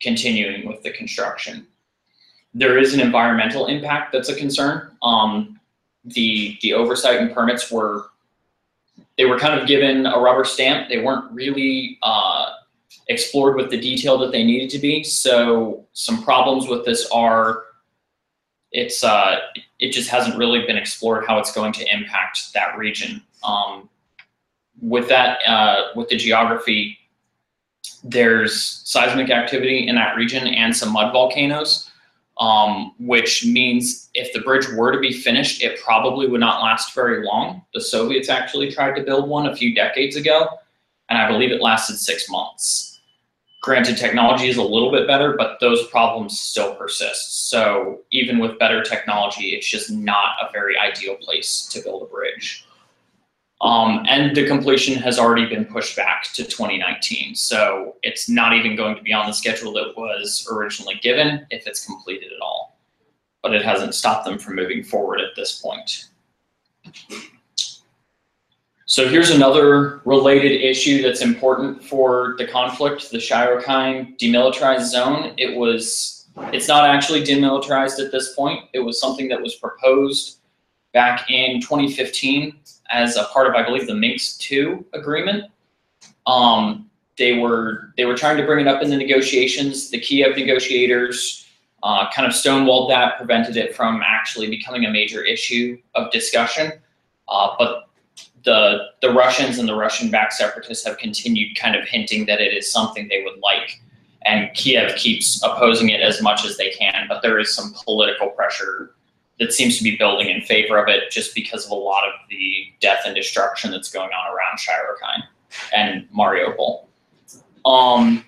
continuing 0.00 0.68
with 0.68 0.82
the 0.82 0.92
construction. 0.92 1.66
There 2.54 2.78
is 2.78 2.94
an 2.94 3.00
environmental 3.00 3.66
impact 3.66 4.12
that's 4.12 4.28
a 4.28 4.34
concern. 4.34 4.96
Um, 5.02 5.58
the 6.04 6.56
the 6.62 6.72
oversight 6.74 7.20
and 7.20 7.32
permits 7.34 7.70
were 7.70 8.06
they 9.16 9.24
were 9.24 9.38
kind 9.38 9.58
of 9.58 9.66
given 9.66 10.06
a 10.06 10.18
rubber 10.18 10.44
stamp. 10.44 10.88
They 10.88 10.98
weren't 10.98 11.30
really 11.32 11.98
uh, 12.02 12.50
explored 13.08 13.56
with 13.56 13.70
the 13.70 13.80
detail 13.80 14.16
that 14.18 14.32
they 14.32 14.44
needed 14.44 14.70
to 14.70 14.78
be. 14.78 15.02
So 15.02 15.84
some 15.92 16.22
problems 16.22 16.68
with 16.68 16.84
this 16.84 17.08
are 17.10 17.64
it's 18.70 19.02
uh, 19.02 19.38
it 19.78 19.92
just 19.92 20.08
hasn't 20.10 20.36
really 20.36 20.66
been 20.66 20.76
explored 20.76 21.24
how 21.26 21.38
it's 21.38 21.52
going 21.52 21.72
to 21.72 21.94
impact 21.94 22.52
that 22.54 22.76
region. 22.76 23.22
Um, 23.42 23.88
with 24.80 25.08
that, 25.08 25.38
uh, 25.46 25.88
with 25.96 26.08
the 26.08 26.16
geography, 26.16 26.98
there's 28.04 28.82
seismic 28.84 29.30
activity 29.30 29.88
in 29.88 29.94
that 29.96 30.16
region 30.16 30.46
and 30.46 30.76
some 30.76 30.92
mud 30.92 31.12
volcanoes, 31.12 31.90
um, 32.38 32.94
which 32.98 33.44
means 33.44 34.08
if 34.14 34.32
the 34.32 34.40
bridge 34.40 34.68
were 34.68 34.92
to 34.92 35.00
be 35.00 35.12
finished, 35.12 35.62
it 35.62 35.80
probably 35.82 36.28
would 36.28 36.40
not 36.40 36.62
last 36.62 36.94
very 36.94 37.24
long. 37.24 37.62
The 37.74 37.80
Soviets 37.80 38.28
actually 38.28 38.70
tried 38.70 38.94
to 38.96 39.02
build 39.02 39.28
one 39.28 39.46
a 39.46 39.56
few 39.56 39.74
decades 39.74 40.16
ago, 40.16 40.48
and 41.08 41.18
I 41.18 41.28
believe 41.28 41.50
it 41.50 41.60
lasted 41.60 41.98
six 41.98 42.30
months. 42.30 43.00
Granted, 43.60 43.96
technology 43.96 44.48
is 44.48 44.56
a 44.56 44.62
little 44.62 44.92
bit 44.92 45.08
better, 45.08 45.34
but 45.36 45.58
those 45.60 45.88
problems 45.88 46.38
still 46.40 46.76
persist. 46.76 47.50
So 47.50 48.02
even 48.12 48.38
with 48.38 48.58
better 48.58 48.84
technology, 48.84 49.48
it's 49.48 49.68
just 49.68 49.90
not 49.90 50.36
a 50.40 50.52
very 50.52 50.78
ideal 50.78 51.16
place 51.16 51.66
to 51.72 51.82
build 51.82 52.02
a 52.02 52.06
bridge. 52.06 52.67
Um, 53.60 54.04
and 54.08 54.36
the 54.36 54.46
completion 54.46 54.94
has 55.02 55.18
already 55.18 55.46
been 55.46 55.64
pushed 55.64 55.96
back 55.96 56.24
to 56.34 56.44
2019. 56.44 57.34
So 57.34 57.96
it's 58.02 58.28
not 58.28 58.54
even 58.54 58.76
going 58.76 58.94
to 58.96 59.02
be 59.02 59.12
on 59.12 59.26
the 59.26 59.32
schedule 59.32 59.72
that 59.72 59.94
was 59.96 60.48
originally 60.52 60.94
given 61.02 61.44
if 61.50 61.66
it's 61.66 61.84
completed 61.84 62.32
at 62.32 62.40
all. 62.40 62.78
But 63.42 63.54
it 63.54 63.64
hasn't 63.64 63.94
stopped 63.94 64.26
them 64.26 64.38
from 64.38 64.54
moving 64.54 64.84
forward 64.84 65.20
at 65.20 65.34
this 65.34 65.60
point. 65.60 66.06
So 68.86 69.08
here's 69.08 69.30
another 69.30 70.00
related 70.04 70.64
issue 70.64 71.02
that's 71.02 71.20
important 71.20 71.84
for 71.84 72.36
the 72.38 72.46
conflict, 72.46 73.10
the 73.10 73.18
Shyrokine 73.18 74.18
demilitarized 74.18 74.86
zone. 74.86 75.34
It 75.36 75.56
was, 75.56 76.28
it's 76.54 76.68
not 76.68 76.88
actually 76.88 77.22
demilitarized 77.22 78.02
at 78.02 78.12
this 78.12 78.34
point. 78.34 78.64
It 78.72 78.78
was 78.78 79.00
something 79.00 79.28
that 79.28 79.42
was 79.42 79.56
proposed 79.56 80.38
back 80.94 81.30
in 81.30 81.60
2015 81.60 82.56
as 82.90 83.16
a 83.16 83.24
part 83.24 83.46
of, 83.46 83.54
I 83.54 83.62
believe, 83.62 83.86
the 83.86 83.94
Minsk 83.94 84.50
II 84.50 84.84
agreement. 84.92 85.50
Um, 86.26 86.90
they 87.16 87.38
were 87.38 87.92
they 87.96 88.04
were 88.04 88.14
trying 88.16 88.36
to 88.36 88.46
bring 88.46 88.64
it 88.64 88.68
up 88.68 88.82
in 88.82 88.90
the 88.90 88.96
negotiations. 88.96 89.90
The 89.90 89.98
Kiev 89.98 90.36
negotiators 90.36 91.46
uh, 91.82 92.10
kind 92.10 92.26
of 92.26 92.32
stonewalled 92.32 92.88
that, 92.90 93.18
prevented 93.18 93.56
it 93.56 93.74
from 93.74 94.02
actually 94.04 94.48
becoming 94.48 94.84
a 94.84 94.90
major 94.90 95.24
issue 95.24 95.78
of 95.94 96.10
discussion. 96.10 96.72
Uh, 97.28 97.54
but 97.58 97.88
the 98.44 98.86
the 99.02 99.12
Russians 99.12 99.58
and 99.58 99.68
the 99.68 99.74
Russian-backed 99.74 100.32
separatists 100.32 100.86
have 100.86 100.98
continued 100.98 101.56
kind 101.56 101.76
of 101.76 101.86
hinting 101.86 102.26
that 102.26 102.40
it 102.40 102.56
is 102.56 102.70
something 102.70 103.08
they 103.08 103.22
would 103.24 103.38
like, 103.40 103.80
and 104.24 104.52
Kiev 104.54 104.94
keeps 104.96 105.42
opposing 105.42 105.90
it 105.90 106.00
as 106.00 106.22
much 106.22 106.44
as 106.44 106.56
they 106.56 106.70
can. 106.70 107.06
But 107.08 107.22
there 107.22 107.38
is 107.38 107.54
some 107.54 107.74
political 107.84 108.28
pressure 108.28 108.94
that 109.40 109.52
seems 109.52 109.78
to 109.78 109.84
be 109.84 109.96
building 109.96 110.28
in 110.28 110.42
favor 110.42 110.78
of 110.78 110.88
it, 110.88 111.10
just 111.10 111.34
because 111.34 111.64
of 111.64 111.70
a 111.70 111.74
lot 111.74 112.04
of 112.04 112.14
the 112.28 112.72
death 112.80 113.02
and 113.06 113.14
destruction 113.14 113.70
that's 113.70 113.90
going 113.90 114.10
on 114.10 114.34
around 114.34 114.58
Shyrokine 114.58 115.22
and 115.74 116.08
Mariupol. 116.10 116.86
Um, 117.64 118.24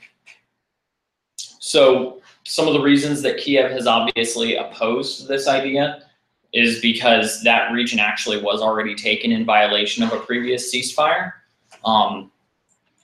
so 1.37 2.21
some 2.45 2.67
of 2.67 2.75
the 2.75 2.81
reasons 2.81 3.23
that 3.23 3.39
Kiev 3.39 3.71
has 3.71 3.87
obviously 3.87 4.57
opposed 4.57 5.29
this 5.29 5.47
idea 5.47 6.03
is 6.53 6.81
because 6.81 7.43
that 7.43 7.71
region 7.73 8.01
actually 8.01 8.43
was 8.43 8.61
already 8.61 8.95
taken 8.95 9.31
in 9.31 9.45
violation 9.45 10.03
of 10.03 10.13
a 10.13 10.19
previous 10.19 10.75
ceasefire. 10.75 11.33
Um, 11.85 12.31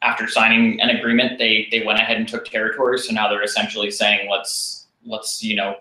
after 0.02 0.28
signing 0.28 0.80
an 0.80 0.90
agreement, 0.90 1.38
they 1.38 1.68
they 1.70 1.84
went 1.84 1.98
ahead 1.98 2.16
and 2.16 2.28
took 2.28 2.44
territory. 2.44 2.98
So 2.98 3.12
now 3.12 3.28
they're 3.28 3.42
essentially 3.42 3.90
saying, 3.90 4.28
let's 4.30 4.86
let's 5.04 5.42
you 5.42 5.56
know, 5.56 5.76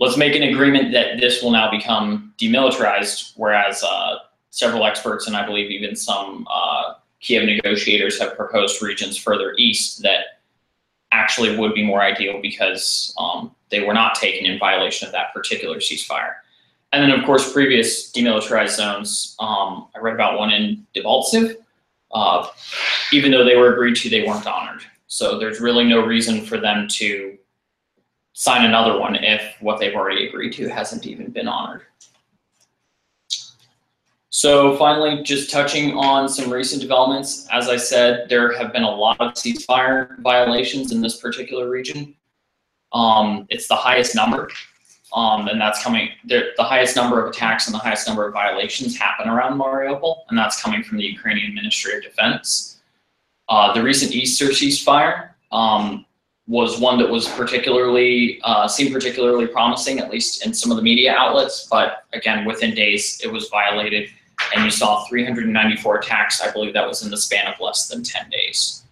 let's 0.00 0.16
make 0.16 0.34
an 0.34 0.42
agreement 0.42 0.92
that 0.92 1.20
this 1.20 1.42
will 1.42 1.52
now 1.52 1.70
become 1.70 2.34
demilitarized. 2.40 3.34
Whereas 3.36 3.84
uh, 3.84 4.16
several 4.48 4.84
experts 4.84 5.28
and 5.28 5.36
I 5.36 5.46
believe 5.46 5.70
even 5.70 5.94
some 5.94 6.48
uh, 6.52 6.94
Kiev 7.20 7.44
negotiators 7.44 8.18
have 8.18 8.34
proposed 8.34 8.82
regions 8.82 9.16
further 9.16 9.54
east 9.58 10.02
that 10.02 10.40
actually 11.12 11.56
would 11.56 11.74
be 11.74 11.84
more 11.84 12.00
ideal 12.00 12.40
because 12.40 13.14
um, 13.18 13.54
they 13.70 13.80
were 13.80 13.92
not 13.92 14.14
taken 14.14 14.46
in 14.46 14.58
violation 14.58 15.06
of 15.06 15.12
that 15.12 15.34
particular 15.34 15.76
ceasefire. 15.76 16.34
And 16.92 17.02
then, 17.02 17.16
of 17.16 17.24
course, 17.24 17.52
previous 17.52 18.10
demilitarized 18.10 18.76
zones. 18.76 19.36
Um, 19.38 19.88
I 19.94 19.98
read 20.00 20.14
about 20.14 20.38
one 20.38 20.50
in 20.50 20.86
Debaltseve. 20.94 21.56
Uh, 22.12 22.48
even 23.12 23.30
though 23.30 23.44
they 23.44 23.54
were 23.54 23.72
agreed 23.72 23.94
to, 23.96 24.08
they 24.08 24.24
weren't 24.24 24.46
honored. 24.46 24.82
So 25.06 25.38
there's 25.38 25.60
really 25.60 25.84
no 25.84 26.04
reason 26.04 26.44
for 26.44 26.58
them 26.58 26.88
to 26.88 27.38
sign 28.40 28.64
another 28.64 28.98
one 28.98 29.16
if 29.16 29.42
what 29.60 29.78
they've 29.78 29.94
already 29.94 30.26
agreed 30.26 30.52
to 30.54 30.66
hasn't 30.68 31.06
even 31.06 31.30
been 31.30 31.46
honored. 31.46 31.82
So 34.30 34.76
finally, 34.78 35.22
just 35.22 35.50
touching 35.50 35.92
on 35.92 36.28
some 36.28 36.50
recent 36.50 36.80
developments. 36.80 37.46
As 37.52 37.68
I 37.68 37.76
said, 37.76 38.28
there 38.30 38.56
have 38.56 38.72
been 38.72 38.84
a 38.84 38.90
lot 38.90 39.20
of 39.20 39.34
ceasefire 39.34 40.18
violations 40.20 40.90
in 40.90 41.02
this 41.02 41.20
particular 41.20 41.68
region. 41.68 42.14
Um, 42.92 43.46
it's 43.50 43.68
the 43.68 43.76
highest 43.76 44.14
number 44.14 44.48
um, 45.12 45.48
and 45.48 45.60
that's 45.60 45.82
coming, 45.82 46.08
the, 46.24 46.52
highest 46.58 46.94
number 46.96 47.22
of 47.22 47.30
attacks 47.30 47.66
and 47.66 47.74
the 47.74 47.78
highest 47.78 48.06
number 48.06 48.26
of 48.26 48.32
violations 48.32 48.96
happen 48.96 49.28
around 49.28 49.58
Mariupol, 49.58 50.18
and 50.28 50.38
that's 50.38 50.62
coming 50.62 50.82
from 50.82 50.98
the 50.98 51.04
Ukrainian 51.04 51.52
Ministry 51.54 51.96
of 51.96 52.02
Defense. 52.02 52.80
Uh, 53.48 53.72
the 53.72 53.82
recent 53.82 54.12
Easter 54.12 54.46
ceasefire, 54.46 55.30
um, 55.50 56.06
was 56.50 56.80
one 56.80 56.98
that 56.98 57.08
was 57.08 57.28
particularly 57.28 58.40
uh, 58.42 58.66
seemed 58.66 58.92
particularly 58.92 59.46
promising, 59.46 60.00
at 60.00 60.10
least 60.10 60.44
in 60.44 60.52
some 60.52 60.72
of 60.72 60.76
the 60.76 60.82
media 60.82 61.14
outlets. 61.14 61.68
But 61.70 62.04
again, 62.12 62.44
within 62.44 62.74
days, 62.74 63.20
it 63.22 63.28
was 63.28 63.48
violated, 63.48 64.10
and 64.56 64.64
you 64.64 64.70
saw 64.72 65.04
394 65.04 65.98
attacks. 65.98 66.42
I 66.42 66.50
believe 66.50 66.74
that 66.74 66.88
was 66.88 67.04
in 67.04 67.10
the 67.10 67.16
span 67.16 67.46
of 67.46 67.54
less 67.60 67.86
than 67.86 68.02
10 68.02 68.30
days. 68.30 68.82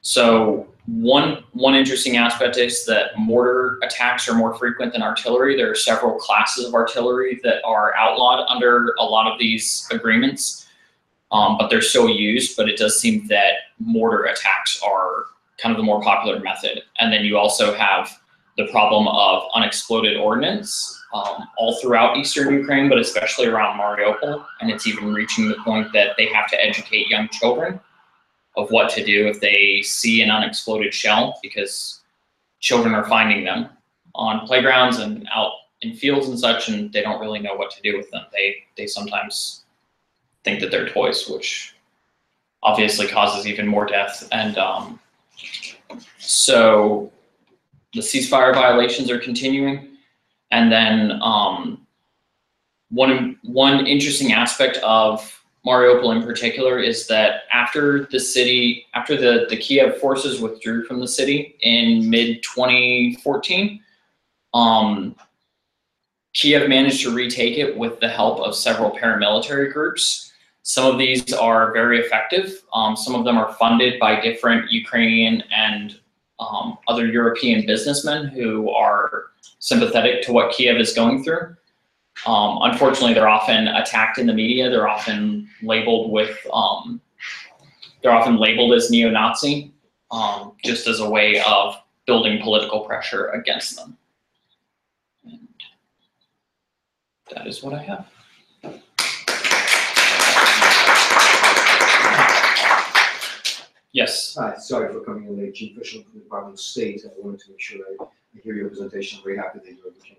So 0.00 0.68
one 0.86 1.44
one 1.52 1.74
interesting 1.74 2.16
aspect 2.16 2.56
is 2.56 2.86
that 2.86 3.18
mortar 3.18 3.78
attacks 3.82 4.26
are 4.26 4.34
more 4.34 4.54
frequent 4.54 4.94
than 4.94 5.02
artillery. 5.02 5.54
There 5.54 5.70
are 5.70 5.74
several 5.74 6.14
classes 6.14 6.64
of 6.64 6.72
artillery 6.72 7.40
that 7.42 7.62
are 7.66 7.94
outlawed 7.94 8.46
under 8.48 8.94
a 8.98 9.04
lot 9.04 9.30
of 9.30 9.38
these 9.38 9.86
agreements, 9.90 10.66
um, 11.30 11.58
but 11.58 11.68
they're 11.68 11.82
still 11.82 12.08
used. 12.08 12.56
But 12.56 12.70
it 12.70 12.78
does 12.78 12.98
seem 12.98 13.26
that 13.26 13.52
mortar 13.78 14.24
attacks 14.24 14.80
are 14.82 15.26
kind 15.58 15.72
of 15.72 15.78
the 15.78 15.82
more 15.82 16.02
popular 16.02 16.40
method. 16.40 16.82
And 16.98 17.12
then 17.12 17.24
you 17.24 17.38
also 17.38 17.74
have 17.74 18.10
the 18.56 18.66
problem 18.68 19.06
of 19.08 19.42
unexploded 19.54 20.16
ordnance 20.16 20.92
um, 21.12 21.48
all 21.56 21.78
throughout 21.80 22.16
eastern 22.16 22.52
Ukraine, 22.52 22.88
but 22.88 22.98
especially 22.98 23.46
around 23.46 23.78
Mariupol. 23.78 24.44
And 24.60 24.70
it's 24.70 24.86
even 24.86 25.12
reaching 25.12 25.48
the 25.48 25.56
point 25.64 25.92
that 25.92 26.16
they 26.16 26.26
have 26.26 26.48
to 26.50 26.64
educate 26.64 27.08
young 27.08 27.28
children 27.28 27.80
of 28.56 28.70
what 28.70 28.90
to 28.90 29.04
do 29.04 29.26
if 29.26 29.40
they 29.40 29.82
see 29.82 30.22
an 30.22 30.30
unexploded 30.30 30.92
shell 30.92 31.38
because 31.42 32.00
children 32.60 32.94
are 32.94 33.06
finding 33.06 33.44
them 33.44 33.68
on 34.14 34.46
playgrounds 34.46 34.98
and 34.98 35.28
out 35.34 35.52
in 35.82 35.94
fields 35.94 36.28
and 36.28 36.38
such, 36.38 36.68
and 36.68 36.92
they 36.92 37.02
don't 37.02 37.20
really 37.20 37.38
know 37.38 37.54
what 37.54 37.70
to 37.70 37.82
do 37.82 37.96
with 37.96 38.10
them. 38.10 38.24
They 38.32 38.56
they 38.76 38.86
sometimes 38.86 39.64
think 40.42 40.60
that 40.60 40.70
they're 40.70 40.88
toys, 40.88 41.28
which 41.28 41.74
obviously 42.62 43.06
causes 43.06 43.46
even 43.46 43.66
more 43.66 43.84
death 43.84 44.26
and 44.32 44.56
um, 44.56 44.98
so 46.18 47.12
the 47.94 48.00
ceasefire 48.00 48.54
violations 48.54 49.10
are 49.10 49.18
continuing. 49.18 49.96
And 50.50 50.70
then 50.70 51.18
um, 51.22 51.86
one, 52.90 53.38
one 53.42 53.86
interesting 53.86 54.32
aspect 54.32 54.76
of 54.78 55.32
Mariupol 55.66 56.14
in 56.14 56.22
particular 56.22 56.78
is 56.78 57.08
that 57.08 57.42
after 57.52 58.06
the 58.12 58.20
city, 58.20 58.86
after 58.94 59.16
the, 59.16 59.46
the 59.50 59.56
Kiev 59.56 59.98
forces 59.98 60.40
withdrew 60.40 60.84
from 60.84 61.00
the 61.00 61.08
city 61.08 61.56
in 61.60 62.08
mid 62.08 62.42
2014, 62.44 63.80
um, 64.54 65.16
Kiev 66.34 66.68
managed 66.68 67.02
to 67.02 67.12
retake 67.12 67.58
it 67.58 67.76
with 67.76 67.98
the 67.98 68.08
help 68.08 68.38
of 68.40 68.54
several 68.54 68.90
paramilitary 68.90 69.72
groups. 69.72 70.25
Some 70.66 70.90
of 70.90 70.98
these 70.98 71.32
are 71.32 71.72
very 71.72 72.00
effective. 72.00 72.60
Um, 72.74 72.96
some 72.96 73.14
of 73.14 73.24
them 73.24 73.38
are 73.38 73.52
funded 73.54 74.00
by 74.00 74.20
different 74.20 74.68
Ukrainian 74.72 75.44
and 75.54 76.00
um, 76.40 76.78
other 76.88 77.06
European 77.06 77.64
businessmen 77.64 78.26
who 78.26 78.68
are 78.70 79.26
sympathetic 79.60 80.22
to 80.22 80.32
what 80.32 80.52
Kiev 80.52 80.76
is 80.78 80.92
going 80.92 81.22
through. 81.22 81.54
Um, 82.26 82.58
unfortunately, 82.62 83.14
they're 83.14 83.28
often 83.28 83.68
attacked 83.68 84.18
in 84.18 84.26
the 84.26 84.34
media. 84.34 84.68
They're 84.68 84.88
often 84.88 85.48
labeled 85.62 86.10
with, 86.10 86.36
um, 86.52 87.00
they're 88.02 88.10
often 88.10 88.36
labeled 88.36 88.74
as 88.74 88.90
neo-Nazi, 88.90 89.72
um, 90.10 90.54
just 90.64 90.88
as 90.88 90.98
a 90.98 91.08
way 91.08 91.40
of 91.46 91.76
building 92.08 92.42
political 92.42 92.80
pressure 92.80 93.28
against 93.28 93.76
them. 93.76 93.96
And 95.24 95.46
that 97.30 97.46
is 97.46 97.62
what 97.62 97.72
I 97.72 97.84
have. 97.84 98.15
Yes. 103.96 104.36
Hi, 104.38 104.58
sorry 104.58 104.92
for 104.92 105.00
coming 105.00 105.26
in 105.26 105.38
late, 105.38 105.54
Chief 105.54 105.74
Official 105.74 106.02
from 106.02 106.12
the 106.12 106.20
Department 106.20 106.56
of 106.56 106.60
State. 106.60 107.00
I 107.06 107.08
wanted 107.16 107.40
to 107.40 107.50
make 107.52 107.60
sure 107.62 107.78
I 107.78 108.04
I 108.04 108.40
hear 108.44 108.54
your 108.54 108.68
presentation. 108.68 109.18
I'm 109.18 109.24
very 109.24 109.38
happy 109.38 109.60
that 109.60 109.68
you're 109.68 109.86
looking 109.86 110.16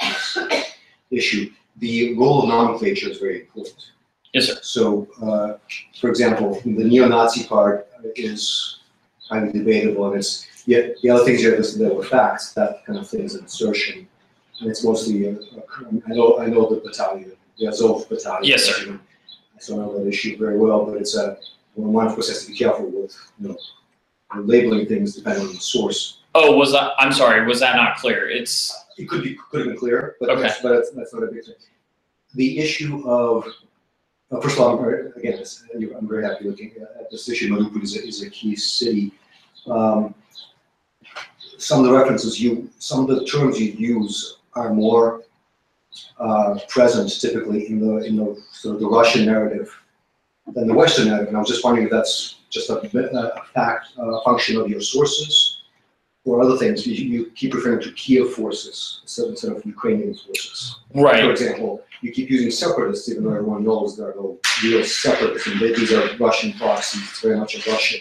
at 0.00 0.48
this 0.48 0.74
issue. 1.12 1.52
The 1.76 2.18
role 2.18 2.42
of 2.42 2.48
nomenclature 2.48 3.08
is 3.08 3.18
very 3.18 3.42
important. 3.42 3.92
Yes, 4.34 4.46
sir. 4.46 4.58
So, 4.62 5.06
uh, 5.22 5.58
for 6.00 6.10
example, 6.10 6.60
the 6.64 6.82
neo-Nazi 6.82 7.44
part 7.44 7.86
is 8.16 8.80
highly 9.28 9.52
debatable, 9.52 10.08
and 10.08 10.16
it's, 10.16 10.48
yet 10.66 10.96
the 11.00 11.10
other 11.10 11.24
things 11.24 11.40
you 11.40 11.50
have 11.50 11.60
listed 11.60 11.82
there 11.82 11.94
were 11.94 12.02
facts, 12.02 12.52
that 12.54 12.84
kind 12.84 12.98
of 12.98 13.08
thing 13.08 13.20
is 13.20 13.36
an 13.36 13.44
assertion. 13.44 14.08
And 14.60 14.68
it's 14.68 14.82
mostly, 14.82 15.28
uh, 15.28 15.36
I 16.08 16.14
know, 16.14 16.40
I 16.40 16.46
know 16.46 16.68
the 16.68 16.80
battalion, 16.80 17.30
the 17.58 17.68
Azov 17.68 18.08
battalion. 18.08 18.42
Yes, 18.42 18.64
sir. 18.64 18.98
So 19.60 19.74
I 19.74 19.76
know 19.76 19.96
that 19.96 20.08
issue 20.08 20.36
very 20.36 20.58
well, 20.58 20.84
but 20.84 20.96
it's 20.96 21.14
a, 21.16 21.38
one 21.88 22.06
of 22.06 22.12
course 22.14 22.28
has 22.28 22.44
to 22.44 22.50
be 22.52 22.56
careful 22.56 22.86
with, 22.86 23.16
you 23.40 23.48
know, 23.48 23.58
labeling 24.36 24.86
things 24.86 25.16
depending 25.16 25.46
on 25.46 25.54
the 25.54 25.60
source. 25.60 26.18
Oh, 26.34 26.56
was 26.56 26.72
that, 26.72 26.92
I'm 26.98 27.12
sorry, 27.12 27.44
was 27.46 27.60
that 27.60 27.76
not 27.76 27.96
clear? 27.96 28.28
It's, 28.28 28.72
It 28.98 29.08
could 29.08 29.24
be, 29.24 29.36
could 29.50 29.60
have 29.60 29.68
been 29.68 29.76
clearer, 29.78 30.16
but 30.20 30.30
Okay. 30.30 30.42
that's, 30.42 30.60
but 30.62 30.74
that's, 30.74 30.90
that's 30.90 31.12
not 31.12 31.24
a 31.24 31.26
big 31.26 31.44
thing. 31.44 31.54
The 32.34 32.58
issue 32.60 33.08
of, 33.08 33.44
uh, 34.30 34.40
first 34.40 34.56
of 34.56 34.62
all, 34.62 34.78
I'm 34.78 34.84
very- 34.84 35.10
again, 35.16 35.42
I'm 35.96 36.06
very 36.08 36.24
happy 36.24 36.44
looking 36.48 36.72
at 37.00 37.10
this 37.10 37.28
issue. 37.28 37.48
Mariupol 37.52 37.82
is 37.82 37.96
a, 37.96 38.06
is 38.06 38.22
a 38.22 38.30
key 38.30 38.54
city. 38.54 39.12
Um, 39.66 40.14
Some 41.58 41.80
of 41.80 41.86
the 41.86 41.92
references 41.92 42.40
you, 42.40 42.70
some 42.78 43.00
of 43.00 43.08
the 43.08 43.24
terms 43.26 43.60
you 43.60 43.72
use 43.72 44.38
are 44.54 44.72
more 44.72 45.22
uh, 46.18 46.58
present 46.68 47.20
typically 47.20 47.68
in 47.68 47.80
the, 47.80 47.96
in 48.04 48.16
the, 48.16 48.40
sort 48.52 48.76
of 48.76 48.80
the 48.80 48.86
Russian 48.88 49.26
narrative 49.26 49.68
than 50.54 50.66
the 50.66 50.74
Western 50.74 51.08
narrative. 51.08 51.28
And 51.28 51.36
I 51.36 51.40
was 51.40 51.48
just 51.48 51.64
wondering 51.64 51.86
if 51.86 51.92
that's 51.92 52.36
just 52.50 52.70
a, 52.70 52.74
a 52.80 53.44
fact, 53.54 53.86
a 53.98 54.20
function 54.24 54.56
of 54.60 54.68
your 54.68 54.80
sources 54.80 55.62
or 56.24 56.42
other 56.42 56.56
things. 56.56 56.86
You, 56.86 56.94
you 56.94 57.30
keep 57.34 57.54
referring 57.54 57.80
to 57.82 57.92
Kiev 57.92 58.32
forces 58.32 59.00
instead 59.02 59.28
instead 59.28 59.52
of 59.52 59.64
Ukrainian 59.64 60.14
forces. 60.14 60.80
Right. 60.94 61.22
For 61.24 61.30
example, 61.30 61.82
you 62.02 62.12
keep 62.12 62.30
using 62.30 62.50
separatists, 62.50 63.08
even 63.10 63.24
though 63.24 63.34
everyone 63.34 63.64
knows 63.64 63.96
there 63.96 64.10
are 64.10 64.14
no 64.14 64.38
real 64.64 64.84
separatists, 64.84 65.46
and 65.48 65.60
they- 65.60 65.74
these 65.74 65.92
are 65.92 66.16
Russian 66.18 66.52
proxies. 66.54 67.02
It's 67.10 67.20
very 67.20 67.36
much 67.38 67.54
a 67.56 67.70
Russian 67.70 68.00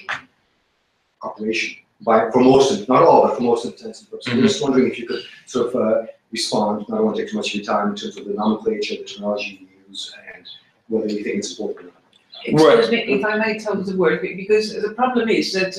operation 1.23 1.75
by, 2.01 2.31
for 2.31 2.41
most, 2.41 2.87
not 2.87 3.03
all, 3.03 3.27
but 3.27 3.35
for 3.35 3.43
most 3.43 3.65
intents 3.65 3.99
and 4.01 4.09
purposes. 4.09 4.33
I'm 4.33 4.41
just 4.41 4.61
wondering 4.63 4.87
if 4.89 4.97
you 4.97 5.05
could 5.05 5.21
sort 5.45 5.67
of 5.67 5.75
uh, 5.81 6.05
respond, 6.31 6.85
I 6.87 6.95
don't 6.95 7.05
want 7.05 7.17
to 7.17 7.23
take 7.23 7.31
too 7.31 7.37
much 7.37 7.49
of 7.49 7.55
your 7.55 7.65
time 7.65 7.89
in 7.89 7.95
terms 7.95 8.15
of 8.17 8.25
the 8.25 8.33
nomenclature, 8.33 8.95
the 8.95 9.03
terminology 9.03 9.51
you 9.61 9.67
use, 9.89 10.13
and 10.33 10.45
whether 10.87 11.07
you 11.09 11.23
think 11.23 11.37
it's 11.39 11.51
important 11.51 11.89
or 11.89 11.93
not. 11.93 11.98
Excuse 12.45 12.91
me, 12.91 12.99
if 13.15 13.25
I 13.25 13.37
may 13.37 13.59
tell 13.59 13.75
the 13.75 13.95
word, 13.95 14.21
because 14.21 14.73
the 14.73 14.93
problem 14.93 15.29
is 15.29 15.53
that 15.53 15.77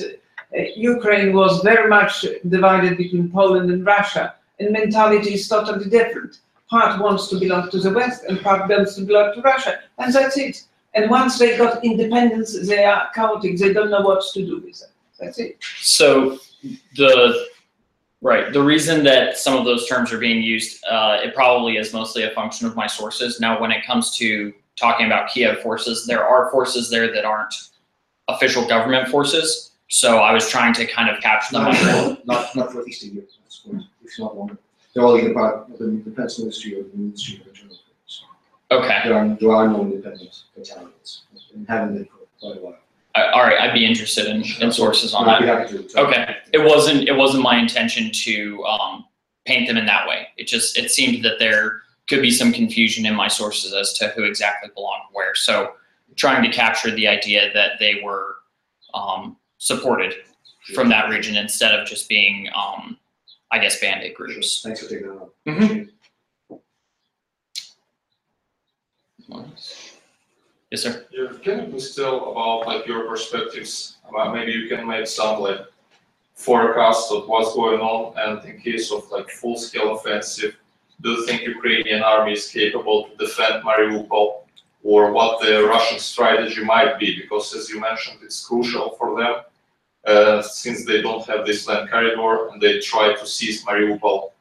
uh, 0.57 0.61
Ukraine 0.75 1.33
was 1.33 1.61
very 1.61 1.89
much 1.89 2.25
divided 2.47 2.97
between 2.97 3.31
Poland 3.31 3.71
and 3.71 3.85
Russia, 3.85 4.35
and 4.59 4.71
mentality 4.71 5.33
is 5.33 5.47
totally 5.47 5.89
different. 5.89 6.39
Part 6.69 7.01
wants 7.01 7.27
to 7.29 7.39
belong 7.39 7.69
to 7.71 7.79
the 7.79 7.91
West 7.91 8.23
and 8.25 8.41
part 8.41 8.69
wants 8.69 8.95
to 8.95 9.01
belong 9.01 9.33
to 9.35 9.41
Russia, 9.41 9.79
and 9.97 10.13
that's 10.13 10.37
it. 10.37 10.63
And 10.93 11.09
once 11.09 11.39
they 11.39 11.57
got 11.57 11.83
independence, 11.83 12.67
they 12.67 12.83
are 12.83 13.09
chaotic, 13.15 13.57
they 13.57 13.73
don't 13.73 13.89
know 13.89 14.01
what 14.01 14.23
to 14.33 14.45
do 14.45 14.57
with 14.57 14.81
it. 14.81 14.89
That's 15.19 15.39
it. 15.39 15.57
so 15.79 16.39
the, 16.95 17.45
right, 18.21 18.51
the 18.51 18.61
reason 18.61 19.03
that 19.05 19.37
some 19.37 19.57
of 19.57 19.63
those 19.65 19.87
terms 19.87 20.11
are 20.11 20.17
being 20.17 20.41
used, 20.41 20.83
uh, 20.85 21.19
it 21.23 21.33
probably 21.33 21.77
is 21.77 21.93
mostly 21.93 22.23
a 22.23 22.31
function 22.31 22.67
of 22.67 22.75
my 22.75 22.87
sources. 22.87 23.39
Now, 23.39 23.59
when 23.59 23.71
it 23.71 23.85
comes 23.85 24.17
to 24.17 24.53
talking 24.77 25.05
about 25.05 25.29
Kiev 25.29 25.59
forces, 25.61 26.05
there 26.05 26.25
are 26.27 26.49
forces 26.51 26.89
there 26.89 27.13
that 27.13 27.25
aren't 27.25 27.53
official 28.27 28.67
government 28.67 29.07
forces. 29.09 29.71
So 29.89 30.19
I 30.19 30.31
was 30.33 30.49
trying 30.49 30.73
to 30.75 30.85
kind 30.87 31.09
of 31.09 31.21
capture 31.21 31.53
them 31.53 31.65
Not, 31.65 32.25
not, 32.25 32.55
not 32.55 32.71
for 32.71 32.87
Eastern 32.87 33.13
Europe, 33.13 33.29
it's 34.03 34.19
not 34.19 34.35
one. 34.35 34.57
They're 34.93 35.03
all 35.03 35.17
either 35.17 35.33
part 35.33 35.69
of 35.69 35.77
the 35.79 35.87
Defense 36.09 36.39
Ministry 36.39 36.75
or 36.79 36.83
the 36.83 36.97
Ministry 36.97 37.41
of 37.41 37.47
Internal 37.47 37.75
Affairs. 37.75 38.23
okay. 38.71 38.99
There 39.05 39.17
are, 39.17 39.37
there 39.39 39.51
are 39.51 39.67
no 39.67 39.81
independent 39.81 40.43
battalions, 40.55 41.23
and 41.53 41.67
haven't 41.67 41.95
been 41.95 42.05
for 42.05 42.17
quite 42.39 42.57
a 42.57 42.61
while. 42.61 42.77
I- 43.15 43.27
All 43.31 43.41
right, 43.43 43.59
I'd 43.59 43.73
be 43.73 43.85
interested 43.85 44.27
in, 44.27 44.43
in 44.61 44.71
sources 44.71 45.13
on 45.13 45.25
that. 45.25 45.41
Okay, 45.97 46.35
it 46.53 46.59
wasn't, 46.59 47.07
it 47.09 47.15
wasn't 47.15 47.43
my 47.43 47.57
intention 47.57 48.09
to, 48.11 48.63
um, 48.65 49.05
paint 49.45 49.67
them 49.67 49.75
in 49.77 49.85
that 49.87 50.07
way. 50.07 50.27
It 50.37 50.47
just, 50.47 50.77
it 50.77 50.91
seemed 50.91 51.23
that 51.25 51.39
there 51.39 51.80
could 52.09 52.21
be 52.21 52.31
some 52.31 52.51
confusion 52.51 53.05
in 53.05 53.15
my 53.15 53.27
sources 53.27 53.73
as 53.73 53.93
to 53.93 54.09
who 54.09 54.23
exactly 54.23 54.69
belonged 54.73 55.03
where. 55.13 55.35
So 55.35 55.73
trying 56.15 56.43
to 56.43 56.49
capture 56.49 56.91
the 56.91 57.07
idea 57.07 57.51
that 57.53 57.73
they 57.79 58.01
were, 58.03 58.37
um, 58.93 59.37
supported 59.57 60.15
from 60.73 60.89
that 60.89 61.09
region 61.09 61.35
instead 61.37 61.73
of 61.73 61.87
just 61.87 62.09
being, 62.09 62.49
um, 62.55 62.97
I 63.51 63.59
guess, 63.59 63.79
Band-Aid 63.79 64.15
groups. 64.15 64.61
Thanks 64.61 64.81
for 64.81 64.89
taking 64.89 65.07
that 65.07 65.21
up. 65.21 65.33
Mhm. 65.45 65.89
Yes, 70.71 70.83
sir. 70.83 71.05
Yeah, 71.11 71.27
can 71.43 71.59
you 71.59 71.67
please 71.67 71.95
tell 71.95 72.31
about 72.31 72.65
like 72.65 72.87
your 72.87 73.07
perspectives, 73.07 73.97
about 74.09 74.33
maybe 74.33 74.51
you 74.51 74.69
can 74.69 74.87
make 74.87 75.07
some 75.07 75.41
like 75.41 75.59
forecast 76.33 77.11
of 77.11 77.27
what's 77.27 77.53
going 77.53 77.79
on 77.81 78.13
and 78.17 78.43
in 78.49 78.59
case 78.61 78.91
of 78.91 79.09
like 79.11 79.29
full-scale 79.29 79.95
offensive, 79.95 80.55
do 81.01 81.09
you 81.11 81.25
think 81.25 81.41
Ukrainian 81.41 82.01
army 82.03 82.33
is 82.33 82.47
capable 82.47 83.07
to 83.07 83.15
defend 83.17 83.63
Mariupol? 83.63 84.27
Or 84.83 85.11
what 85.11 85.41
the 85.41 85.63
Russian 85.63 85.99
strategy 85.99 86.63
might 86.63 86.97
be, 86.97 87.21
because 87.21 87.53
as 87.53 87.69
you 87.69 87.79
mentioned, 87.79 88.19
it's 88.23 88.43
crucial 88.45 88.95
for 88.97 89.15
them 89.19 89.35
uh, 90.07 90.41
since 90.41 90.85
they 90.85 91.01
don't 91.01 91.25
have 91.27 91.45
this 91.45 91.67
land 91.67 91.89
corridor 91.91 92.49
and 92.49 92.59
they 92.61 92.79
tried 92.79 93.17
to 93.17 93.27
seize 93.27 93.63
Mariupol 93.63 94.31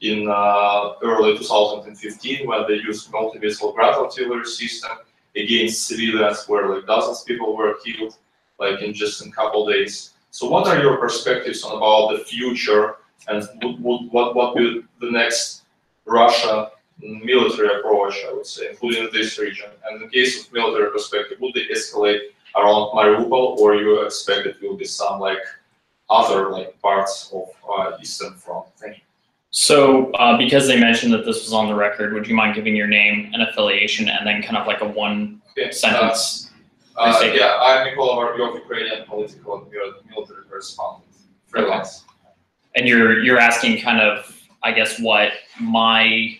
in 0.00 0.28
uh, 0.30 0.92
early 1.02 1.36
2015 1.36 2.46
when 2.46 2.66
they 2.68 2.74
used 2.74 3.10
multi-missile 3.10 3.72
ground 3.72 3.96
artillery 3.96 4.44
system 4.44 4.92
against 5.34 5.88
civilians 5.88 6.44
where 6.46 6.68
like 6.72 6.86
dozens 6.86 7.20
of 7.20 7.26
people 7.26 7.56
were 7.56 7.74
killed 7.84 8.16
like 8.60 8.80
in 8.80 8.94
just 8.94 9.24
a 9.24 9.30
couple 9.30 9.66
days. 9.66 10.14
So 10.30 10.48
what 10.48 10.68
are 10.68 10.80
your 10.80 10.96
perspectives 10.98 11.64
on 11.64 11.76
about 11.76 12.16
the 12.16 12.24
future 12.24 12.96
and 13.26 13.42
what, 13.82 14.12
what, 14.12 14.34
what, 14.36 14.54
will 14.54 14.82
the 15.00 15.10
next 15.10 15.64
Russia 16.08 16.70
military 17.00 17.78
approach, 17.78 18.14
I 18.28 18.32
would 18.32 18.46
say, 18.46 18.70
including 18.70 19.08
this 19.12 19.38
region? 19.38 19.70
And 19.88 20.02
in 20.02 20.08
case 20.10 20.46
of 20.46 20.52
military 20.52 20.90
perspective, 20.90 21.38
would 21.40 21.54
they 21.54 21.66
escalate 21.66 22.20
around 22.56 22.92
Mariupol 22.96 23.58
or 23.58 23.76
you 23.76 24.02
expect 24.02 24.46
it 24.46 24.56
will 24.60 24.76
be 24.76 24.84
some 24.84 25.20
like 25.20 25.38
other 26.10 26.50
like 26.50 26.80
parts 26.80 27.30
of 27.32 27.48
uh, 27.70 27.96
Eastern 28.00 28.34
Front? 28.34 28.66
Thank 28.76 28.96
you. 28.96 29.02
So, 29.50 30.10
uh, 30.12 30.36
because 30.36 30.66
they 30.66 30.78
mentioned 30.78 31.12
that 31.14 31.24
this 31.24 31.42
was 31.44 31.52
on 31.54 31.68
the 31.68 31.74
record, 31.74 32.12
would 32.12 32.26
you 32.26 32.34
mind 32.34 32.54
giving 32.54 32.76
your 32.76 32.86
name 32.86 33.30
and 33.32 33.42
affiliation 33.42 34.08
and 34.08 34.26
then 34.26 34.42
kind 34.42 34.56
of 34.56 34.66
like 34.66 34.82
a 34.82 34.86
one 34.88 35.40
Okay, 35.52 35.70
uh, 35.70 35.72
sentence? 35.72 36.50
Uh, 36.96 37.12
Please 37.12 37.20
take 37.22 37.34
it. 37.34 37.40
yeah, 37.40 37.58
I'm 37.62 37.86
Mikola 37.86 38.16
Varbyov, 38.16 38.54
Ukrainian 38.56 39.04
political 39.06 39.62
and 39.62 39.70
military 40.10 40.44
correspondent, 40.48 41.08
freelance. 41.46 42.04
And 42.74 42.86
you're, 42.86 43.22
you're 43.22 43.38
asking 43.38 43.80
kind 43.80 44.00
of, 44.00 44.37
I 44.62 44.72
guess, 44.72 44.98
what 45.00 45.32
my 45.60 46.36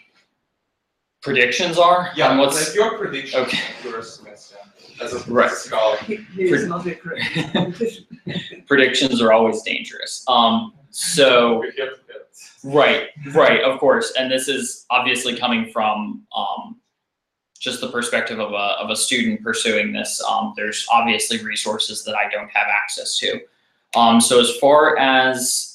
predictions 1.22 1.78
are? 1.78 2.11
Yeah, 2.16 2.31
on 2.31 2.38
what's 2.38 2.54
what's, 2.54 2.68
like 2.68 2.76
your 2.76 2.98
prediction? 2.98 3.40
okay. 3.40 3.59
Your 3.85 3.98
estimates, 4.00 4.54
yeah, 4.57 5.04
as 5.04 5.14
a, 5.14 5.31
Right. 5.31 5.50
scholar. 5.50 5.96
He, 5.98 6.16
he 6.35 6.44
is 6.44 6.66
not 6.66 6.87
a 6.87 6.94
correct 6.94 7.22
predictions 8.66 9.20
are 9.22 9.33
always 9.33 9.62
dangerous. 9.62 10.24
Um, 10.28 10.74
so, 10.90 11.61
We 11.61 11.66
have 11.66 11.74
to 11.76 11.83
have 11.83 11.96
it. 12.09 12.28
right, 12.64 13.09
right, 13.35 13.62
of 13.62 13.78
course. 13.78 14.12
And 14.18 14.31
this 14.31 14.48
is 14.48 14.87
obviously 14.90 15.37
coming 15.37 15.70
from, 15.72 16.26
um, 16.35 16.76
just 17.61 17.81
the 17.81 17.90
perspective 17.90 18.38
of 18.38 18.52
a, 18.52 18.76
of 18.81 18.90
a 18.90 18.96
student 18.96 19.42
pursuing 19.42 19.92
this. 19.92 20.22
Um, 20.22 20.54
there's 20.57 20.87
obviously 20.92 21.42
resources 21.42 22.04
that 22.04 22.14
I 22.16 22.28
don't 22.31 22.48
have 22.54 22.68
access 22.68 23.18
to. 23.18 23.40
Um, 23.96 24.20
so 24.20 24.38
as 24.40 24.57
far 24.59 24.96
as, 24.98 25.64
it'd 25.64 25.67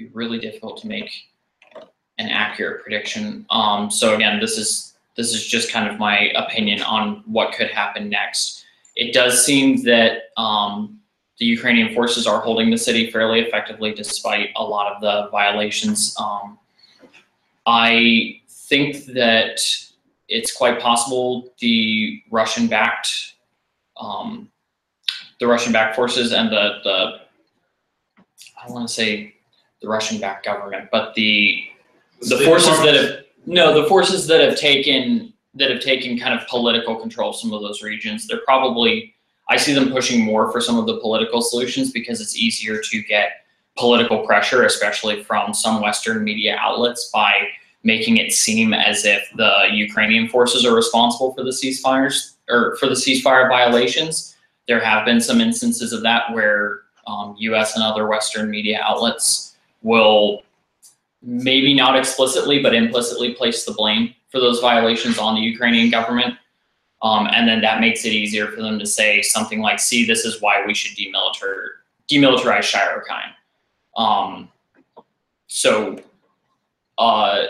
be 0.00 0.10
really 0.12 0.38
difficult 0.38 0.80
to 0.80 0.86
make 0.86 1.10
an 2.18 2.28
accurate 2.28 2.82
prediction. 2.82 3.46
Um, 3.50 3.90
so 3.90 4.14
again, 4.14 4.40
this 4.40 4.58
is, 4.58 4.94
this 5.16 5.34
is 5.34 5.46
just 5.46 5.72
kind 5.72 5.88
of 5.90 5.98
my 5.98 6.30
opinion 6.36 6.82
on 6.82 7.22
what 7.26 7.54
could 7.54 7.70
happen 7.70 8.08
next. 8.08 8.64
It 8.96 9.12
does 9.12 9.44
seem 9.44 9.82
that, 9.84 10.12
um, 10.36 11.00
the 11.38 11.46
Ukrainian 11.46 11.94
forces 11.94 12.26
are 12.26 12.40
holding 12.40 12.68
the 12.70 12.76
city 12.76 13.10
fairly 13.10 13.40
effectively 13.40 13.94
despite 13.94 14.50
a 14.56 14.62
lot 14.62 14.92
of 14.92 15.00
the 15.00 15.30
violations. 15.30 16.14
Um, 16.20 16.58
I 17.64 18.40
think 18.48 19.06
that 19.06 19.58
it's 20.28 20.52
quite 20.54 20.78
possible 20.80 21.54
the 21.60 22.22
Russian-backed, 22.30 23.08
um, 23.96 24.50
the 25.40 25.46
Russian-backed 25.46 25.96
forces 25.96 26.34
and 26.34 26.50
the 26.50 26.64
the 26.84 27.20
I 28.62 28.70
want 28.70 28.86
to 28.86 28.92
say 28.92 29.34
the 29.80 29.88
Russian-backed 29.88 30.44
government, 30.44 30.88
but 30.92 31.14
the 31.14 31.64
the 32.20 32.36
State 32.36 32.44
forces 32.44 32.78
that 32.82 32.94
have 32.94 33.24
no 33.46 33.80
the 33.80 33.88
forces 33.88 34.26
that 34.26 34.40
have 34.40 34.56
taken 34.58 35.32
that 35.54 35.70
have 35.70 35.80
taken 35.80 36.18
kind 36.18 36.38
of 36.38 36.46
political 36.48 36.96
control 36.96 37.30
of 37.30 37.36
some 37.36 37.52
of 37.52 37.62
those 37.62 37.82
regions. 37.82 38.26
They're 38.26 38.42
probably 38.44 39.14
I 39.48 39.56
see 39.56 39.72
them 39.72 39.90
pushing 39.90 40.24
more 40.24 40.52
for 40.52 40.60
some 40.60 40.78
of 40.78 40.86
the 40.86 40.98
political 40.98 41.42
solutions 41.42 41.90
because 41.90 42.20
it's 42.20 42.36
easier 42.36 42.80
to 42.80 43.02
get 43.02 43.46
political 43.76 44.24
pressure, 44.24 44.64
especially 44.64 45.24
from 45.24 45.54
some 45.54 45.80
Western 45.82 46.22
media 46.22 46.56
outlets, 46.60 47.10
by 47.12 47.48
making 47.82 48.18
it 48.18 48.32
seem 48.32 48.74
as 48.74 49.04
if 49.04 49.28
the 49.36 49.68
Ukrainian 49.72 50.28
forces 50.28 50.64
are 50.64 50.74
responsible 50.74 51.34
for 51.34 51.42
the 51.42 51.50
ceasefires 51.50 52.34
or 52.48 52.76
for 52.76 52.86
the 52.86 52.94
ceasefire 52.94 53.48
violations. 53.48 54.36
There 54.68 54.80
have 54.80 55.04
been 55.04 55.20
some 55.20 55.40
instances 55.40 55.92
of 55.92 56.02
that 56.02 56.32
where 56.32 56.82
um, 57.06 57.34
U.S. 57.38 57.74
and 57.74 57.82
other 57.82 58.06
Western 58.06 58.50
media 58.50 58.80
outlets 58.84 59.49
will 59.82 60.42
maybe 61.22 61.74
not 61.74 61.96
explicitly 61.96 62.62
but 62.62 62.74
implicitly 62.74 63.34
place 63.34 63.64
the 63.64 63.72
blame 63.72 64.14
for 64.30 64.40
those 64.40 64.60
violations 64.60 65.18
on 65.18 65.34
the 65.34 65.40
Ukrainian 65.40 65.90
government. 65.90 66.34
Um, 67.02 67.28
and 67.32 67.48
then 67.48 67.60
that 67.62 67.80
makes 67.80 68.04
it 68.04 68.12
easier 68.12 68.48
for 68.48 68.62
them 68.62 68.78
to 68.78 68.86
say 68.86 69.22
something 69.22 69.60
like, 69.60 69.80
see, 69.80 70.04
this 70.04 70.24
is 70.24 70.40
why 70.40 70.64
we 70.66 70.74
should 70.74 70.96
demilitar, 70.96 71.54
demilitarize 72.10 72.70
Shirokine. 72.70 73.32
Um, 73.96 74.50
so, 75.46 75.98
uh, 76.98 77.44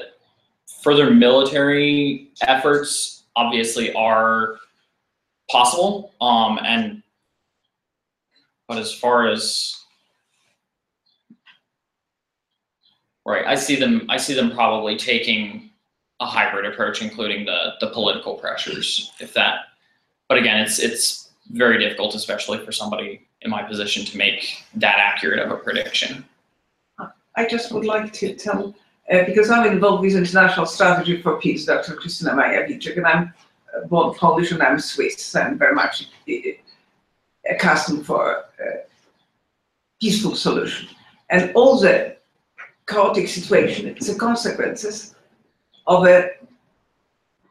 further 0.82 1.10
military 1.10 2.30
efforts 2.42 3.24
obviously 3.36 3.92
are 3.94 4.56
possible. 5.50 6.14
Um, 6.20 6.60
and, 6.64 7.02
but 8.68 8.78
as 8.78 8.94
far 8.94 9.26
as, 9.26 9.79
right, 13.26 13.46
I 13.46 13.54
see 13.54 13.76
them, 13.76 14.06
I 14.08 14.16
see 14.16 14.34
them 14.34 14.52
probably 14.52 14.96
taking 14.96 15.70
a 16.20 16.26
hybrid 16.26 16.66
approach, 16.66 17.02
including 17.02 17.46
the, 17.46 17.74
the 17.80 17.88
political 17.88 18.34
pressures, 18.34 19.12
if 19.20 19.32
that. 19.34 19.60
But 20.28 20.38
again, 20.38 20.60
it's, 20.60 20.78
it's 20.78 21.30
very 21.50 21.78
difficult, 21.78 22.14
especially 22.14 22.58
for 22.64 22.72
somebody 22.72 23.26
in 23.42 23.50
my 23.50 23.62
position 23.62 24.04
to 24.04 24.18
make 24.18 24.62
that 24.74 24.98
accurate 24.98 25.40
of 25.40 25.50
a 25.50 25.56
prediction. 25.56 26.24
I 27.36 27.46
just 27.48 27.72
would 27.72 27.84
like 27.84 28.12
to 28.14 28.34
tell, 28.34 28.74
uh, 29.10 29.24
because 29.24 29.50
I'm 29.50 29.66
involved 29.70 30.02
with 30.02 30.14
international 30.14 30.66
strategy 30.66 31.22
for 31.22 31.40
peace, 31.40 31.64
Dr. 31.64 31.94
Krystyna 31.94 32.34
Majawiczek, 32.34 32.96
and 32.96 33.06
I'm 33.06 33.34
uh, 33.74 33.86
both 33.86 34.18
Polish 34.18 34.52
and 34.52 34.62
I'm 34.62 34.78
Swiss, 34.78 35.24
so 35.24 35.40
I'm 35.40 35.58
very 35.58 35.74
much 35.74 36.08
uh, 36.28 36.34
accustomed 37.48 38.04
for 38.04 38.36
uh, 38.36 38.80
peaceful 40.00 40.34
solution. 40.34 40.88
And 41.30 41.52
all 41.54 41.78
the 41.78 42.16
chaotic 42.90 43.28
situation, 43.28 43.86
it's 43.88 44.08
the 44.08 44.18
consequences 44.18 45.14
of 45.86 46.06
a 46.06 46.30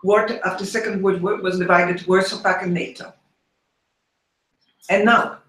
war 0.03 0.27
after 0.45 0.65
Second 0.65 1.01
World 1.01 1.21
War 1.21 1.41
was 1.41 1.59
divided 1.59 2.05
Warsaw 2.07 2.41
Pact 2.43 2.63
and 2.63 2.73
NATO. 2.73 3.13
And 4.89 5.05
now, 5.05 5.39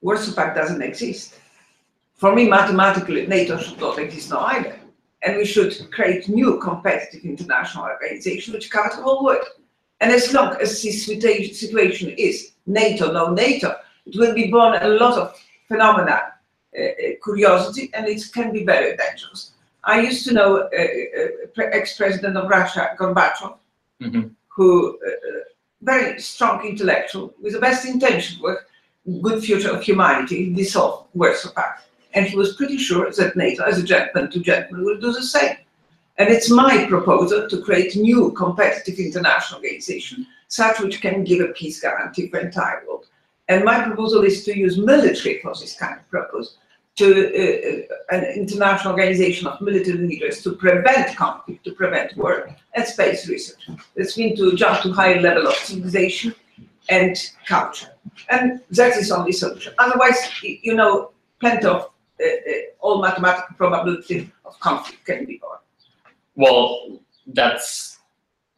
Warsaw 0.00 0.34
Pact 0.34 0.56
doesn't 0.56 0.82
exist. 0.82 1.38
For 2.14 2.34
me, 2.34 2.48
mathematically, 2.48 3.26
NATO 3.26 3.58
should 3.58 3.80
not 3.80 3.98
exist 3.98 4.30
now 4.30 4.44
either. 4.46 4.78
And 5.22 5.36
we 5.36 5.44
should 5.44 5.90
create 5.90 6.28
new 6.28 6.58
competitive 6.58 7.24
international 7.24 7.84
organization 7.84 8.54
which 8.54 8.70
covers 8.70 8.96
the 8.96 9.02
whole 9.02 9.24
world. 9.24 9.46
And 10.00 10.12
as 10.12 10.32
long 10.32 10.56
as 10.60 10.82
this 10.82 11.06
situation 11.06 12.10
is 12.10 12.52
NATO, 12.66 13.10
no 13.10 13.32
NATO, 13.32 13.74
it 14.06 14.16
will 14.16 14.34
be 14.34 14.50
born 14.50 14.74
a 14.80 14.88
lot 14.88 15.18
of 15.18 15.40
phenomena, 15.66 16.33
curiosity, 17.22 17.90
and 17.94 18.06
it 18.08 18.22
can 18.32 18.52
be 18.52 18.64
very 18.64 18.96
dangerous. 18.96 19.52
I 19.84 20.00
used 20.00 20.26
to 20.26 20.34
know 20.34 20.50
uh, 20.56 20.86
uh, 21.60 21.62
ex-president 21.78 22.36
of 22.36 22.48
Russia, 22.48 22.82
Gorbachev, 22.98 23.54
Mhm. 24.02 24.30
who, 24.54 24.98
uh, 25.06 25.10
uh, 25.28 25.40
very 25.82 26.20
strong 26.20 26.66
intellectual, 26.66 27.34
with 27.42 27.52
the 27.52 27.60
best 27.60 27.86
intention, 27.86 28.42
with 28.42 28.58
good 29.22 29.42
future 29.44 29.70
of 29.70 29.82
humanity, 29.82 30.52
dissolved 30.52 31.08
Warsaw 31.14 31.52
Pact. 31.52 31.82
And 32.14 32.26
he 32.26 32.36
was 32.36 32.56
pretty 32.56 32.78
sure 32.78 33.10
that 33.10 33.36
NATO, 33.36 33.62
as 33.64 33.78
a 33.78 33.82
gentleman 33.82 34.30
to 34.30 34.40
gentleman, 34.40 34.84
will 34.84 35.00
do 35.00 35.12
the 35.12 35.22
same. 35.22 35.56
And 36.18 36.28
it's 36.28 36.50
my 36.50 36.86
proposal 36.94 37.48
to 37.48 37.62
create 37.66 37.96
new 37.96 38.32
competitive 38.32 38.98
international 38.98 39.60
organization, 39.60 40.26
such 40.48 40.80
which 40.80 41.00
can 41.00 41.24
give 41.24 41.40
a 41.40 41.52
peace 41.52 41.80
guarantee 41.80 42.28
for 42.28 42.38
entire 42.38 42.82
world. 42.86 43.06
And 43.48 43.64
my 43.64 43.82
proposal 43.82 44.22
is 44.24 44.44
to 44.44 44.56
use 44.56 44.78
military 44.78 45.40
for 45.42 45.52
this 45.60 45.76
kind 45.76 45.96
of 46.00 46.10
purpose, 46.10 46.56
to 46.96 47.06
uh, 47.06 48.14
uh, 48.14 48.16
an 48.16 48.24
international 48.36 48.92
organization 48.92 49.46
of 49.48 49.60
military 49.60 49.98
leaders 49.98 50.42
to 50.42 50.52
prevent 50.52 51.16
conflict, 51.16 51.64
to 51.64 51.72
prevent 51.72 52.16
war, 52.16 52.48
and 52.74 52.86
space 52.86 53.28
research. 53.28 53.68
That's 53.96 54.14
been 54.14 54.36
to 54.36 54.54
jump 54.54 54.82
to 54.82 54.92
higher 54.92 55.20
level 55.20 55.48
of 55.48 55.54
civilization 55.54 56.34
and 56.88 57.16
culture. 57.46 57.88
And 58.30 58.60
that 58.70 58.96
is 58.96 59.10
only 59.10 59.32
solution. 59.32 59.74
Otherwise, 59.78 60.18
you 60.42 60.74
know, 60.74 61.10
plenty 61.40 61.66
of 61.66 61.90
uh, 62.20 62.24
uh, 62.24 62.52
all 62.80 63.02
mathematical 63.02 63.56
probability 63.56 64.30
of 64.44 64.58
conflict 64.60 65.04
can 65.04 65.24
be 65.24 65.38
born. 65.38 65.58
Well, 66.36 67.00
that's 67.26 67.98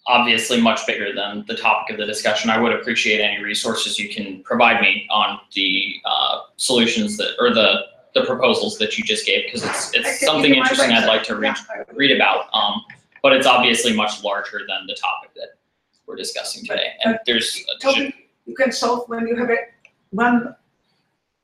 obviously 0.06 0.60
much 0.60 0.86
bigger 0.86 1.14
than 1.14 1.44
the 1.48 1.56
topic 1.56 1.94
of 1.94 1.98
the 1.98 2.06
discussion. 2.06 2.50
I 2.50 2.60
would 2.60 2.72
appreciate 2.72 3.20
any 3.20 3.42
resources 3.42 3.98
you 3.98 4.08
can 4.08 4.42
provide 4.42 4.80
me 4.80 5.06
on 5.10 5.40
the 5.54 5.94
uh, 6.04 6.40
solutions 6.56 7.16
that, 7.16 7.34
or 7.40 7.52
the, 7.52 7.86
the 8.16 8.24
proposals 8.24 8.78
that 8.78 8.96
you 8.96 9.04
just 9.04 9.26
gave, 9.26 9.44
because 9.44 9.62
it's, 9.62 9.94
it's 9.94 10.24
something 10.24 10.44
give 10.52 10.56
you 10.56 10.62
my 10.62 10.68
interesting 10.70 10.92
I'd 10.92 11.06
like 11.06 11.22
to 11.24 11.36
read, 11.36 11.54
Yeah, 11.68 11.82
read 11.92 12.16
about. 12.16 12.46
Um, 12.54 12.82
but 13.22 13.34
it's 13.34 13.46
obviously 13.46 13.94
much 13.94 14.24
larger 14.24 14.60
than 14.66 14.86
the 14.86 14.94
topic 14.94 15.30
that 15.34 15.50
we're 16.06 16.16
discussing 16.16 16.64
today. 16.64 16.92
And 17.04 17.18
there's, 17.26 17.62
a- 17.74 17.78
Topic 17.78 18.14
you 18.46 18.54
can 18.54 18.72
solve 18.72 19.06
when 19.08 19.26
you 19.28 19.36
have 19.36 19.50
a 19.50 19.58
one 20.10 20.54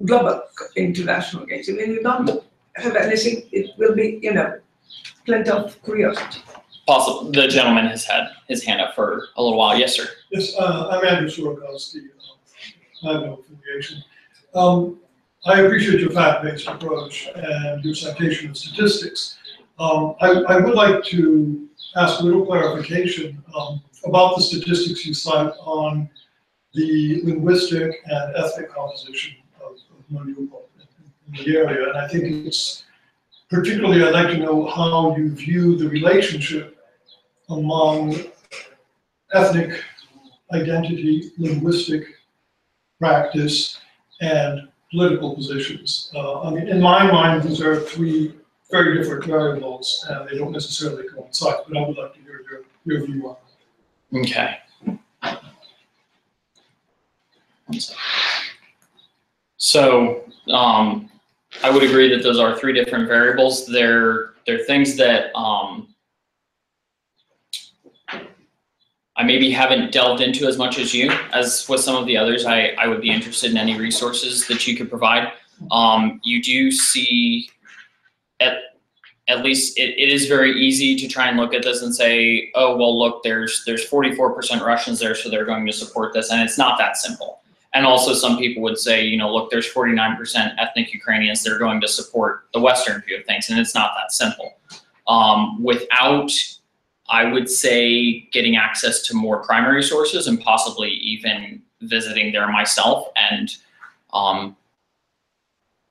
global 0.07 0.43
international 0.77 1.45
games. 1.45 1.69
And 1.69 1.77
when 1.77 1.91
you 1.91 2.03
don't 2.03 2.43
have 2.77 2.97
anything, 2.97 3.43
it 3.53 3.71
will 3.77 3.95
be, 3.95 4.19
you 4.23 4.33
know, 4.33 4.59
plenty 5.27 5.51
of 5.51 5.81
curiosity. 5.85 6.41
Possible, 6.87 7.31
the 7.31 7.49
gentleman 7.49 7.87
has 7.87 8.05
had 8.05 8.29
his 8.49 8.65
hand 8.65 8.81
up 8.81 8.95
for 8.95 9.29
a 9.37 9.43
little 9.43 9.59
while. 9.59 9.79
Yes, 9.79 9.95
sir. 9.97 10.07
Yes, 10.31 10.55
uh, 10.59 10.89
I'm 10.91 11.05
Andrew 11.07 11.29
Sorokowski, 11.29 11.99
uh, 13.05 13.09
I 13.09 13.13
have 13.13 13.23
no 13.23 13.41
affiliation. 13.41 14.03
Um, 14.55 14.99
I 15.45 15.63
appreciate 15.63 16.01
your 16.01 16.11
fact-based 16.11 16.69
approach 16.69 17.29
and 17.35 17.85
your 17.85 17.97
citation 17.97 18.51
of 18.51 18.57
statistics. 18.57 19.39
Um, 19.79 20.15
I, 20.21 20.29
I 20.29 20.57
would 20.61 20.75
like 20.75 21.03
to 21.07 21.69
ask 21.97 22.21
a 22.21 22.23
little 22.23 22.47
clarification, 22.47 23.43
um, 23.57 23.83
about 24.05 24.37
the 24.37 24.43
statistics 24.43 25.05
you 25.05 25.15
cite 25.15 25.53
on 25.61 26.09
the 26.75 27.23
linguistic 27.25 27.93
and 28.05 28.37
ethnic 28.37 28.73
composition 28.73 29.35
of, 29.61 29.79
of 30.17 30.27
in 30.29 30.51
the 31.33 31.57
area. 31.57 31.89
And 31.89 31.99
I 31.99 32.09
think 32.09 32.47
it's, 32.47 32.85
particularly, 33.51 34.05
I'd 34.05 34.15
like 34.15 34.29
to 34.29 34.39
know 34.39 34.67
how 34.67 35.17
you 35.17 35.31
view 35.31 35.77
the 35.77 35.89
relationship 35.89 36.79
among 37.49 38.17
ethnic 39.35 39.83
identity, 40.53 41.33
linguistic 41.37 42.05
practice, 42.99 43.81
and 44.21 44.69
political 44.93 45.35
positions. 45.35 46.13
Uh, 46.15 46.43
I 46.43 46.51
mean, 46.51 46.69
in 46.69 46.81
my 46.81 47.11
mind, 47.11 47.43
these 47.43 47.61
are 47.61 47.81
three 47.81 48.35
very 48.71 48.97
different 48.97 49.25
variables, 49.25 50.07
and 50.09 50.29
they 50.29 50.39
don't 50.39 50.53
necessarily 50.53 51.09
coincide, 51.09 51.57
but 51.67 51.77
I 51.77 51.87
would 51.87 51.97
like 51.97 52.15
to 52.15 52.21
hear 52.21 52.43
your, 52.49 52.61
your 52.85 53.07
view 53.07 53.29
on 53.29 53.37
that. 54.13 54.21
Okay. 54.21 54.59
So, 59.57 60.25
um, 60.51 61.11
I 61.63 61.71
would 61.71 61.83
agree 61.83 62.09
that 62.15 62.23
those 62.23 62.39
are 62.39 62.59
three 62.59 62.73
different 62.73 63.09
variables. 63.09 63.67
They're, 63.67 64.35
they're 64.47 64.65
things 64.65 64.97
that, 64.97 65.35
um, 65.37 65.92
I 69.17 69.25
maybe 69.25 69.51
haven't 69.51 69.93
delved 69.93 70.23
into 70.23 70.47
as 70.47 70.57
much 70.57 70.79
as 70.79 70.95
you, 70.95 71.11
as 71.33 71.69
with 71.69 71.81
some 71.81 71.97
of 71.97 72.07
the 72.07 72.17
others. 72.17 72.47
I, 72.47 72.69
I 72.79 72.89
would 72.89 73.03
be 73.03 73.11
interested 73.11 73.51
in 73.51 73.59
any 73.59 73.79
resources 73.79 74.47
that 74.49 74.67
you 74.67 74.77
could 74.77 74.89
provide. 74.89 75.33
Um, 75.71 76.21
you 76.25 76.43
do 76.43 76.73
see, 76.73 77.51
at, 78.41 78.55
at 79.29 79.45
least 79.45 79.79
it, 79.79 79.91
it 79.99 80.09
is 80.09 80.27
very 80.27 80.59
easy 80.59 80.97
to 80.97 81.07
try 81.07 81.29
and 81.29 81.37
look 81.37 81.55
at 81.55 81.63
this 81.63 81.83
and 81.83 81.95
say, 81.95 82.51
oh, 82.55 82.77
well, 82.77 82.99
look, 82.99 83.23
there's, 83.23 83.63
there's 83.67 83.85
forty-four 83.85 84.33
percent 84.35 84.63
Russians 84.63 84.99
there, 84.99 85.15
so 85.15 85.29
they're 85.29 85.45
going 85.45 85.67
to 85.67 85.73
support 85.73 86.15
this, 86.15 86.33
and 86.33 86.41
it's 86.41 86.59
not 86.59 86.79
that 86.79 86.97
simple. 86.97 87.41
And 87.75 87.87
also 87.87 88.13
some 88.13 88.37
people 88.39 88.63
would 88.65 88.77
say, 88.77 89.05
you 89.05 89.17
know, 89.17 89.33
look, 89.33 89.51
there's 89.51 89.67
forty-nine 89.67 90.17
percent 90.17 90.55
ethnic 90.59 90.93
Ukrainians, 90.93 91.45
they're 91.45 91.59
going 91.59 91.81
to 91.83 91.89
support 91.89 92.49
the 92.53 92.61
Western 92.61 93.01
view 93.03 93.19
of 93.19 93.25
things, 93.25 93.51
and 93.51 93.59
it's 93.59 93.75
not 93.75 93.93
that 93.97 94.11
simple. 94.13 94.55
Um, 95.07 95.63
without, 95.63 96.31
I 97.13 97.31
would 97.31 97.49
say, 97.49 98.21
getting 98.33 98.57
access 98.57 99.03
to 99.03 99.15
more 99.15 99.45
primary 99.45 99.83
sources 99.83 100.27
and 100.27 100.41
possibly 100.41 100.91
even 100.91 101.63
visiting 101.83 102.33
there 102.33 102.51
myself 102.51 103.09
and, 103.17 103.57
um, 104.13 104.57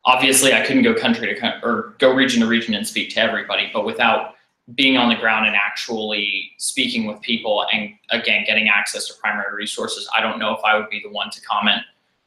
obviously 0.05 0.53
I 0.53 0.65
couldn't 0.65 0.83
go 0.83 0.93
country 0.93 1.27
to 1.33 1.39
country 1.39 1.59
or 1.63 1.95
go 1.99 2.13
region 2.13 2.41
to 2.41 2.47
region 2.47 2.73
and 2.73 2.87
speak 2.87 3.11
to 3.11 3.19
everybody, 3.19 3.69
but 3.73 3.85
without 3.85 4.35
being 4.75 4.97
on 4.97 5.09
the 5.09 5.15
ground 5.15 5.47
and 5.47 5.55
actually 5.55 6.51
speaking 6.57 7.05
with 7.05 7.21
people 7.21 7.65
and 7.73 7.93
again 8.09 8.43
getting 8.45 8.69
access 8.69 9.07
to 9.07 9.13
primary 9.19 9.55
resources, 9.55 10.09
I 10.15 10.21
don't 10.21 10.39
know 10.39 10.53
if 10.55 10.63
I 10.63 10.77
would 10.77 10.89
be 10.89 11.01
the 11.01 11.09
one 11.09 11.29
to 11.31 11.41
comment 11.41 11.81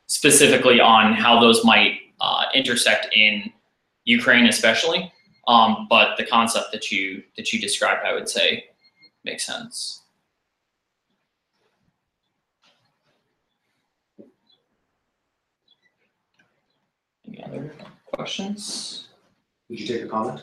specifically 0.06 0.80
on 0.80 1.14
how 1.14 1.40
those 1.40 1.64
might 1.64 2.00
uh, 2.20 2.44
intersect 2.54 3.14
in 3.14 3.50
Ukraine, 4.04 4.46
especially. 4.46 5.12
Um, 5.46 5.86
but 5.90 6.16
the 6.16 6.24
concept 6.24 6.72
that 6.72 6.90
you 6.90 7.22
that 7.36 7.52
you 7.52 7.60
described, 7.60 8.00
I 8.06 8.14
would 8.14 8.28
say, 8.28 8.64
makes 9.24 9.46
sense. 9.46 10.02
Any 17.26 17.42
other 17.42 17.72
questions? 18.12 19.08
Would 19.68 19.80
you 19.80 19.86
take 19.86 20.02
a 20.02 20.08
comment? 20.08 20.42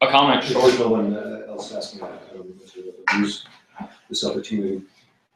A 0.00 0.10
comment, 0.10 0.42
sure. 0.42 0.62
was 0.62 0.78
no 0.78 0.88
one 0.88 1.14
uh, 1.14 1.42
else 1.48 1.72
asking 1.72 2.00
that, 2.00 2.22
I 2.30 2.36
don't 2.36 2.46
want 2.46 2.72
to 2.72 2.94
abuse 3.08 3.46
this 4.08 4.24
opportunity. 4.24 4.82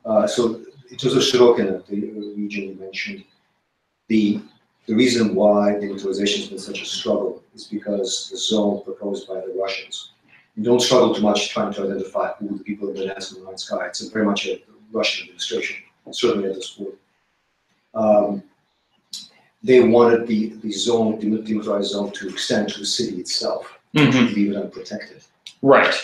Uh, 0.04 0.26
so 0.26 0.62
in 0.90 0.96
terms 0.96 1.14
of 1.14 1.22
Shirokina, 1.22 1.86
the 1.86 2.34
region 2.36 2.64
you 2.64 2.76
mentioned, 2.80 3.24
the, 4.08 4.40
the 4.86 4.94
reason 4.94 5.34
why 5.34 5.74
the 5.78 5.86
militarization 5.86 6.40
has 6.40 6.48
been 6.48 6.58
such 6.58 6.82
a 6.82 6.86
struggle 6.86 7.42
is 7.54 7.64
because 7.64 8.28
the 8.30 8.36
zone 8.36 8.82
proposed 8.84 9.28
by 9.28 9.34
the 9.34 9.54
Russians. 9.58 10.12
You 10.58 10.64
don't 10.64 10.80
struggle 10.80 11.14
too 11.14 11.22
much 11.22 11.50
trying 11.50 11.72
to 11.74 11.84
identify 11.84 12.32
who 12.40 12.58
the 12.58 12.64
people 12.64 12.88
in 12.88 12.96
the 12.96 13.14
and 13.14 13.22
Luhansk 13.22 13.72
are. 13.72 13.86
It's 13.86 14.00
a 14.00 14.10
very 14.10 14.24
much 14.26 14.44
a 14.48 14.60
Russian 14.90 15.26
administration, 15.26 15.76
certainly 16.10 16.48
at 16.48 16.56
this 16.56 16.70
point. 16.70 16.94
Um, 17.94 18.42
they 19.62 19.80
wanted 19.80 20.26
the, 20.26 20.48
the 20.64 20.72
zone, 20.72 21.20
the 21.20 21.26
demilitarized 21.26 21.84
zone 21.84 22.10
to 22.10 22.28
extend 22.28 22.70
to 22.70 22.80
the 22.80 22.86
city 22.86 23.18
itself 23.18 23.72
Mhm, 23.94 24.34
leave 24.34 24.50
it 24.50 24.56
unprotected. 24.56 25.22
Right. 25.62 25.94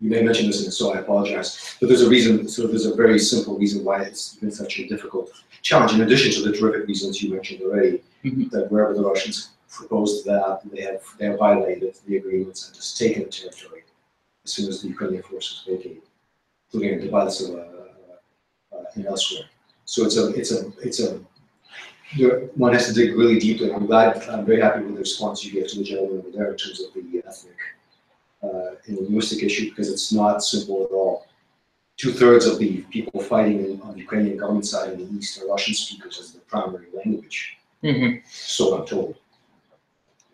You 0.00 0.10
may 0.10 0.22
mention 0.22 0.46
this, 0.48 0.62
and 0.64 0.72
so 0.72 0.92
I 0.94 0.98
apologize, 0.98 1.76
but 1.80 1.88
there's 1.88 2.02
a 2.02 2.08
reason, 2.10 2.46
so 2.48 2.66
there's 2.66 2.86
a 2.86 2.94
very 2.94 3.18
simple 3.18 3.56
reason 3.58 3.84
why 3.84 4.02
it's 4.02 4.34
been 4.34 4.52
such 4.52 4.78
a 4.80 4.86
difficult 4.86 5.30
challenge, 5.62 5.92
in 5.94 6.02
addition 6.02 6.30
to 6.32 6.48
the 6.50 6.56
terrific 6.56 6.86
reasons 6.86 7.22
you 7.22 7.30
mentioned 7.32 7.62
already, 7.62 8.02
Mhm. 8.22 8.50
that 8.50 8.70
wherever 8.70 8.92
the 8.94 9.02
Russians 9.02 9.48
proposed 9.78 10.24
that, 10.30 10.60
they 10.72 10.82
have, 10.82 11.02
they 11.18 11.26
have 11.26 11.38
violated 11.38 11.92
the 12.06 12.16
agreements 12.22 12.66
and 12.66 12.74
just 12.74 12.98
taken 12.98 13.22
the 13.24 13.30
territory 13.30 13.82
as 14.44 14.52
soon 14.54 14.68
as 14.68 14.82
the 14.82 14.88
Ukrainian 14.88 15.22
forces 15.22 15.64
vacate, 15.68 16.04
including 16.66 17.00
the 17.00 17.08
Debaltseve, 17.08 17.54
uh, 17.54 18.76
uh, 18.76 18.84
and 18.94 19.06
elsewhere. 19.06 19.46
So 19.92 19.98
it's 20.06 20.16
a, 20.22 20.24
it's 20.40 20.52
a, 20.52 20.60
it's 20.88 21.00
a, 21.00 21.20
one 22.64 22.72
has 22.74 22.86
to 22.88 22.92
dig 22.92 23.16
really 23.16 23.38
deeply. 23.38 23.72
I'm 23.72 23.86
glad, 23.86 24.10
I'm 24.28 24.44
very 24.44 24.60
happy 24.60 24.80
with 24.84 24.94
the 24.94 25.00
response 25.00 25.44
you 25.44 25.52
gave 25.52 25.68
to 25.70 25.78
the 25.78 25.84
gentleman 25.84 26.18
over 26.18 26.30
there 26.36 26.50
in 26.52 26.56
terms 26.58 26.78
of 26.82 26.92
the 26.94 27.22
ethnic 27.26 27.60
uh, 28.42 28.70
and 28.86 28.98
linguistic 28.98 29.42
issue, 29.42 29.70
because 29.70 29.88
it's 29.90 30.12
not 30.12 30.42
simple 30.42 30.78
at 30.84 30.90
all. 30.90 31.26
Two-thirds 31.96 32.46
of 32.46 32.58
the 32.58 32.82
people 32.90 33.20
fighting 33.20 33.58
in- 33.64 33.80
on 33.82 33.92
the 33.94 34.00
Ukrainian 34.06 34.36
government 34.36 34.66
side 34.66 34.92
in 34.92 34.98
the 35.00 35.08
east 35.16 35.40
are 35.40 35.46
Russian 35.46 35.74
speakers 35.74 36.18
as 36.22 36.32
the 36.32 36.40
primary 36.40 36.88
language, 37.00 37.38
hmm 37.80 38.16
so 38.30 38.62
I'm 38.76 38.86
told. 38.86 39.16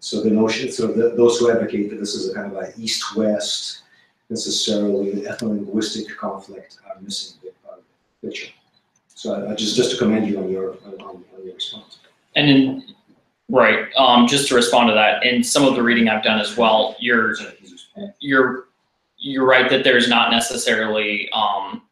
So 0.01 0.23
the 0.23 0.31
notion, 0.31 0.71
so 0.71 0.87
the, 0.87 1.11
those 1.17 1.39
who 1.39 1.51
advocate 1.51 1.91
that 1.91 1.99
this 1.99 2.15
is 2.15 2.31
a 2.31 2.35
kind 2.35 2.55
of 2.55 2.63
a 2.63 2.73
east-west 2.79 3.83
necessarily 4.31 5.23
ethno-linguistic 5.23 6.17
conflict 6.17 6.79
are 6.87 7.01
missing 7.01 7.39
the 7.43 7.49
uh, 7.69 7.77
picture. 8.23 8.53
So 9.09 9.35
I, 9.35 9.53
I 9.53 9.55
just, 9.55 9.75
just 9.75 9.91
to 9.93 9.97
commend 9.97 10.29
you 10.29 10.39
on 10.39 10.51
your, 10.51 10.77
on, 10.85 10.95
on 11.01 11.25
your 11.45 11.55
response. 11.55 11.99
And 12.37 12.49
in, 12.49 12.85
right, 13.49 13.89
um, 13.97 14.29
just 14.29 14.49
to 14.49 14.55
respond 14.55 14.89
to 14.89 14.95
that, 14.95 15.25
in 15.25 15.43
some 15.43 15.65
of 15.65 15.75
the 15.75 15.83
reading 15.83 16.09
I've 16.09 16.23
done 16.23 16.39
as 16.39 16.57
well, 16.57 16.95
you're, 17.01 17.35
you're, 18.21 18.67
you're 19.17 19.47
right 19.47 19.69
that 19.69 19.83
there's 19.83 20.09
not 20.09 20.31
necessarily, 20.31 21.29
um, 21.33 21.83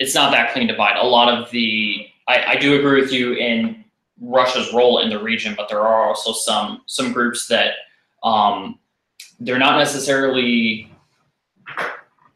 it's 0.00 0.14
not 0.14 0.32
that 0.32 0.52
clean 0.52 0.66
divide. 0.66 0.96
A 0.96 1.06
lot 1.06 1.32
of 1.32 1.48
the, 1.52 2.08
I, 2.26 2.44
I 2.44 2.56
do 2.56 2.78
agree 2.78 3.00
with 3.00 3.12
you 3.12 3.34
in 3.34 3.84
Russia's 4.20 4.72
role 4.72 5.00
in 5.00 5.10
the 5.10 5.22
region, 5.22 5.54
but 5.56 5.68
there 5.68 5.80
are 5.80 6.06
also 6.06 6.32
some, 6.32 6.82
some 6.86 7.12
groups 7.12 7.46
that, 7.48 7.72
um, 8.22 8.78
they're 9.40 9.58
not 9.58 9.78
necessarily, 9.78 10.90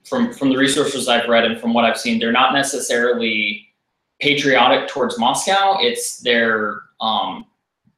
from, 0.04 0.32
from 0.34 0.50
the 0.50 0.56
resources 0.56 1.08
I've 1.08 1.28
read 1.28 1.44
and 1.44 1.58
from 1.58 1.72
what 1.72 1.84
I've 1.84 1.98
seen, 1.98 2.18
they're 2.18 2.32
not 2.32 2.52
necessarily 2.52 3.68
patriotic 4.20 4.88
towards 4.88 5.18
Moscow. 5.18 5.78
It's 5.80 6.18
their, 6.18 6.82
um, 7.00 7.46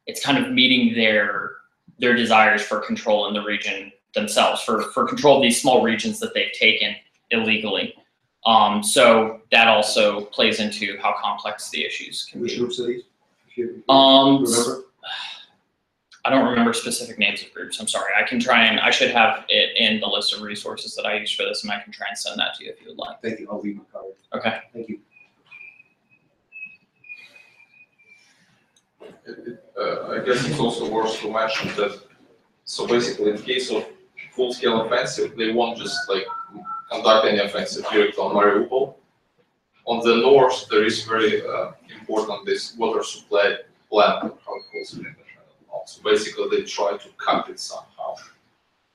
it's 0.07 0.25
kind 0.25 0.39
of 0.39 0.53
meeting 0.53 0.95
their, 0.95 1.53
their 1.99 2.15
desires 2.15 2.63
for 2.63 2.79
control 2.81 3.27
in 3.29 3.35
the 3.35 3.43
region 3.43 3.91
themselves, 4.15 4.63
for, 4.63 4.83
for 4.93 5.07
control 5.07 5.39
of 5.39 5.43
these 5.43 5.61
small 5.61 5.83
regions 5.83 6.21
that 6.21 6.35
they've 6.35 6.53
taken 6.53 6.95
illegally. 7.31 7.95
Um, 8.45 8.83
so 8.83 9.41
that 9.51 9.69
also 9.69 10.27
plays 10.27 10.61
into 10.61 10.99
how 11.01 11.15
complex 11.21 11.71
the 11.71 11.85
issues 11.85 12.25
can 12.25 12.41
Which 12.41 12.53
be. 12.53 12.59
groups 12.59 12.81
are 12.81 12.87
these? 12.87 13.03
If 13.53 13.59
you 13.59 13.83
Um, 13.89 14.45
remember? 14.45 14.85
I 16.25 16.31
don't 16.31 16.49
remember 16.49 16.73
specific 16.73 17.19
names 17.19 17.43
of 17.43 17.53
groups. 17.53 17.81
I'm 17.81 17.89
sorry. 17.89 18.13
I 18.17 18.23
can 18.23 18.39
try 18.39 18.65
and 18.65 18.79
I 18.79 18.91
should 18.91 19.11
have 19.11 19.45
it 19.49 19.77
in 19.77 19.99
the 20.01 20.07
list 20.07 20.33
of 20.33 20.43
resources 20.43 20.95
that 20.95 21.05
I 21.05 21.17
use 21.17 21.33
for 21.33 21.43
this, 21.45 21.65
and 21.65 21.73
I 21.73 21.81
can 21.81 21.93
try 21.93 22.07
and 22.09 22.17
send 22.17 22.39
that 22.39 22.55
to 22.57 22.65
you 22.65 22.71
if 22.71 22.81
you 22.81 22.89
would 22.89 22.99
like. 22.99 23.21
Thank 23.23 23.41
you, 23.41 23.49
I'll 23.51 23.61
leave 23.61 23.77
my 23.77 23.83
card. 23.93 24.05
Okay. 24.35 24.61
Thank 24.73 24.89
you. 24.89 25.01
It- 29.27 29.49
it, 29.49 29.65
uh, 29.79 30.13
I 30.13 30.19
guess 30.25 30.45
it's 30.47 30.59
also 30.61 30.89
worth 30.89 31.19
to 31.21 31.31
mention 31.33 31.69
that, 31.77 32.01
so 32.65 32.87
basically 32.87 33.31
in 33.33 33.39
case 33.39 33.71
of 33.71 33.85
full-scale 34.33 34.83
offensive, 34.83 35.37
they 35.37 35.53
won't 35.53 35.77
just 35.79 36.09
like 36.09 36.25
conduct 36.91 37.27
any 37.27 37.39
offensive 37.39 37.85
direct 37.91 38.17
on 38.19 38.35
Mariupol. 38.35 38.95
On 39.87 39.99
the 40.01 40.17
north, 40.17 40.69
there 40.69 40.85
is 40.85 41.05
very 41.05 41.47
uh, 41.47 41.73
important 41.99 42.47
this 42.47 42.77
water 42.77 43.03
supply 43.03 43.57
plant, 43.91 44.33
So 45.87 46.03
basically, 46.03 46.49
they 46.51 46.63
try 46.63 46.97
to 46.97 47.09
cut 47.19 47.49
it 47.49 47.59
somehow. 47.59 48.17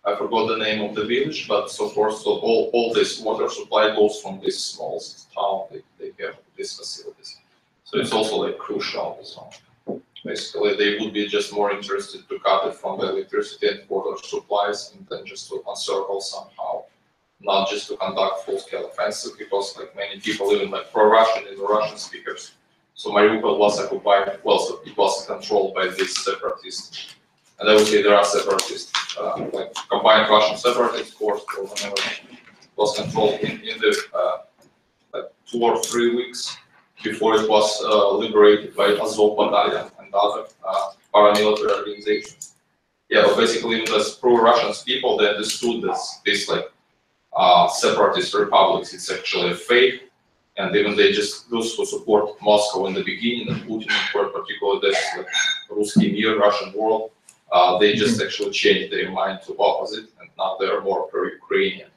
I 0.06 0.16
forgot 0.16 0.48
the 0.48 0.58
name 0.58 0.82
of 0.88 0.96
the 0.96 1.04
village, 1.04 1.48
but 1.50 1.70
so 1.70 1.90
far, 1.90 2.12
so 2.12 2.40
all, 2.40 2.70
all 2.74 2.94
this 2.94 3.20
water 3.20 3.50
supply 3.50 3.94
goes 3.94 4.22
from 4.22 4.40
this 4.40 4.58
small 4.64 5.04
town, 5.36 5.64
they, 5.70 5.82
they 6.00 6.26
have 6.26 6.38
these 6.56 6.78
facilities. 6.78 7.38
So 7.84 8.00
it's 8.00 8.14
also 8.14 8.38
like 8.38 8.58
crucial, 8.58 9.20
so 9.22 9.50
basically, 10.24 10.78
they 10.78 10.98
would 11.00 11.14
be 11.14 11.28
just 11.28 11.54
more 11.54 11.72
interested 11.72 12.28
to 12.30 12.40
cut 12.40 12.68
it 12.68 12.76
from 12.76 13.00
the 13.00 13.10
electricity 13.10 13.68
and 13.68 13.90
water 13.90 14.16
supplies 14.24 14.94
and 14.96 15.06
then 15.10 15.26
just 15.26 15.50
to 15.50 15.62
encircle 15.68 16.22
somehow. 16.22 16.84
Not 17.40 17.70
just 17.70 17.88
to 17.90 17.98
conduct 17.98 18.46
full-scale 18.46 18.88
offensive, 18.88 19.38
because 19.38 19.78
like 19.78 19.96
many 19.96 20.20
people, 20.20 20.52
even 20.54 20.72
like 20.72 20.92
pro-Russian, 20.92 21.44
even 21.52 21.64
Russian 21.64 21.98
speakers. 21.98 22.54
So 22.96 23.12
Mariupol 23.12 23.60
was 23.60 23.80
occupied, 23.80 24.40
well, 24.44 24.58
so 24.58 24.80
it 24.86 24.98
was 24.98 25.26
controlled 25.28 25.76
by 25.76 25.88
these 25.88 26.18
separatists. 26.18 27.16
And 27.60 27.70
I 27.70 27.76
would 27.76 27.86
say 27.86 28.02
there 28.02 28.16
are 28.16 28.26
separatists, 28.26 28.92
uh, 29.20 29.48
like 29.54 29.74
combined 29.90 30.30
Russian 30.30 30.58
separatist 30.58 31.14
force 31.14 31.44
or 31.58 31.66
whatever, 31.66 31.96
was 32.76 32.98
controlled 32.98 33.40
in, 33.42 33.62
in 33.62 33.78
the, 33.80 33.96
uh, 34.16 34.38
like 35.14 35.26
two 35.46 35.62
or 35.62 35.82
three 35.84 36.16
weeks 36.16 36.58
before 37.04 37.36
it 37.36 37.48
was, 37.48 37.84
uh, 37.84 38.12
liberated 38.14 38.76
by 38.76 38.96
Azov 38.96 39.38
Battalion 39.38 39.92
and 40.00 40.14
other, 40.16 40.46
uh, 40.68 40.92
paramilitary 41.14 41.72
organizations. 41.78 42.56
Yeah, 43.10 43.24
but 43.28 43.38
basically, 43.38 43.82
even 43.82 43.94
as 43.94 44.16
pro-Russians 44.16 44.82
people, 44.84 45.18
they 45.18 45.30
understood 45.30 45.84
this, 45.84 46.20
this 46.26 46.50
like, 46.50 46.72
uh, 47.38 47.68
separatist 47.68 48.34
republics, 48.34 48.94
it's 48.94 49.12
actually 49.12 49.52
a 49.52 49.56
fake. 49.56 49.98
And 50.58 50.76
even 50.76 50.98
they 50.98 51.12
just, 51.12 51.52
those 51.52 51.76
who 51.76 51.86
support 51.86 52.42
Moscow 52.42 52.88
in 52.88 52.96
the 52.96 53.04
beginning 53.04 53.48
and 53.50 53.62
Putin, 53.68 53.92
in 53.92 54.32
particular, 54.32 54.80
this 54.82 54.98
like, 55.16 55.28
Ruski 55.70 56.12
Mir, 56.12 56.40
Russian 56.40 56.74
world, 56.74 57.12
uh, 57.52 57.78
they 57.78 57.94
just 57.94 58.20
actually 58.22 58.52
changed 58.52 58.92
their 58.92 59.12
mind 59.12 59.40
to 59.46 59.56
opposite, 59.60 60.10
and 60.20 60.30
now 60.38 60.58
they're 60.60 60.82
more 60.82 61.04
pro-Ukrainian. 61.10 61.92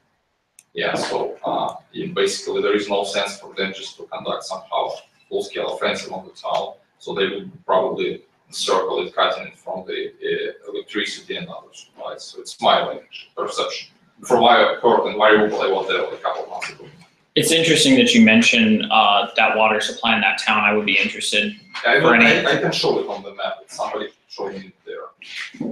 Yeah, 0.73 0.93
so 0.95 1.37
uh, 1.43 1.75
basically 2.13 2.61
there 2.61 2.75
is 2.75 2.87
no 2.87 3.03
sense 3.03 3.39
for 3.39 3.53
them 3.55 3.73
just 3.73 3.97
to 3.97 4.03
conduct 4.13 4.43
somehow 4.43 4.83
full-scale 5.27 5.73
offensive 5.75 6.13
on 6.13 6.25
the 6.27 6.31
town. 6.31 6.75
So 6.99 7.15
they 7.15 7.27
would 7.27 7.51
probably 7.65 8.23
circle 8.51 9.05
it, 9.05 9.15
cutting 9.15 9.47
it 9.47 9.57
from 9.57 9.85
the 9.87 9.99
uh, 10.29 10.71
electricity 10.71 11.35
and 11.35 11.47
other 11.49 11.73
supplies. 11.73 12.23
So 12.23 12.41
it's 12.41 12.61
my 12.61 12.99
perception. 13.35 13.89
From 14.25 14.41
my 14.41 14.75
court 14.81 15.07
in 15.11 15.17
Mariupol, 15.19 15.61
I 15.67 15.71
was 15.71 15.87
there 15.87 16.03
a 16.03 16.17
couple 16.17 16.43
of 16.43 16.49
months 16.49 16.69
ago. 16.69 16.85
It's 17.35 17.51
interesting 17.51 17.95
that 17.95 18.13
you 18.13 18.23
mention 18.25 18.85
uh, 18.91 19.29
that 19.37 19.55
water 19.57 19.79
supply 19.79 20.15
in 20.15 20.21
that 20.21 20.37
town. 20.41 20.63
I 20.63 20.73
would 20.73 20.85
be 20.85 20.97
interested. 20.97 21.55
I, 21.85 21.99
For 22.01 22.13
I, 22.15 22.23
any- 22.23 22.45
I 22.45 22.57
can 22.61 22.71
show 22.71 22.99
it 22.99 23.07
on 23.07 23.23
the 23.23 23.33
map. 23.35 23.53
It's 23.61 23.75
somebody 23.77 24.09
showing 24.27 24.57
it 24.65 24.73
there. 24.85 25.05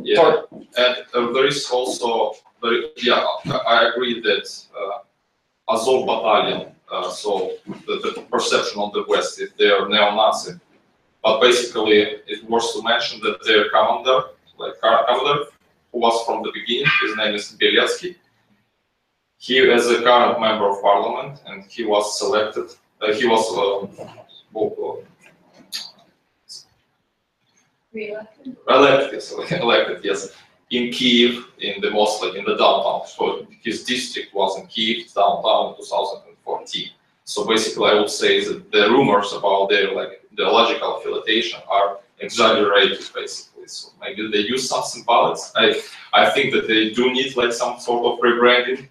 Yeah. 0.04 0.16
For- 0.22 0.48
And 0.78 0.96
uh, 1.14 1.32
there 1.34 1.48
is 1.48 1.70
also, 1.70 2.34
there, 2.62 2.78
yeah, 2.98 3.26
I 3.46 3.58
I 3.76 3.90
agree 3.90 4.22
that 4.28 4.46
uh, 4.80 5.74
Azov 5.74 6.06
battalion, 6.10 6.62
uh, 6.92 7.10
so 7.12 7.32
the, 7.88 7.96
the 8.04 8.12
perception 8.32 8.78
on 8.84 8.90
the 8.98 9.04
West 9.12 9.32
is 9.42 9.50
they 9.60 9.70
are 9.76 9.88
neo-Nazi. 9.94 10.54
But 11.24 11.42
basically, 11.42 11.98
it's 12.32 12.44
worth 12.52 12.72
to 12.74 12.82
mention 12.92 13.20
that 13.26 13.36
their 13.48 13.64
commander, 13.74 14.20
like 14.62 14.74
current 14.82 15.06
commander, 15.08 15.38
who 15.92 15.98
was 16.06 16.16
from 16.26 16.38
the 16.46 16.52
beginning, 16.60 16.88
his 17.04 17.12
name 17.22 17.34
is 17.40 17.46
Beletsky. 17.60 18.16
He 19.39 19.58
is 19.58 19.89
a 19.89 20.04
current 20.04 20.39
member 20.39 20.69
of 20.69 20.82
parliament 20.82 21.41
and 21.47 21.63
he 21.63 21.86
was 21.86 22.19
selected, 22.19 22.69
uh, 23.02 23.13
he 23.13 23.25
was, 23.25 23.45
uh, 23.58 24.60
uh, 24.60 24.95
elected, 28.67 29.13
yes, 29.13 29.34
elected, 29.52 30.04
yes, 30.04 30.34
in 30.71 30.91
Kiev, 30.91 31.45
in 31.60 31.82
the 31.82 31.89
most 31.89 32.21
like 32.21 32.36
in 32.36 32.43
the 32.43 32.56
downtown. 32.56 33.08
So 33.08 33.47
his 33.63 33.84
district 33.86 34.34
was 34.34 34.60
in 34.60 34.67
Kiev 34.67 35.12
downtown 35.13 35.69
in 35.69 35.78
2014. 35.78 36.89
So 37.23 37.47
basically, 37.47 37.89
I 37.91 37.93
would 37.93 38.10
say 38.10 38.43
that 38.43 38.71
the 38.71 38.89
rumors 38.89 39.32
about 39.34 39.69
their 39.69 39.93
like 39.95 40.21
ideological 40.34 40.97
affiliation 40.97 41.60
are 41.69 41.99
exaggerated, 42.19 42.99
basically. 43.15 43.67
So 43.67 43.89
maybe 44.02 44.30
they 44.32 44.39
use 44.39 44.67
some 44.67 44.82
symbolics. 44.82 45.52
I 45.56 45.82
I 46.13 46.30
think 46.32 46.54
that 46.54 46.67
they 46.67 46.89
do 46.89 47.12
need 47.13 47.38
like 47.38 47.54
some 47.54 47.80
sort 47.80 48.06
of 48.06 48.19
rebranding. 48.19 48.89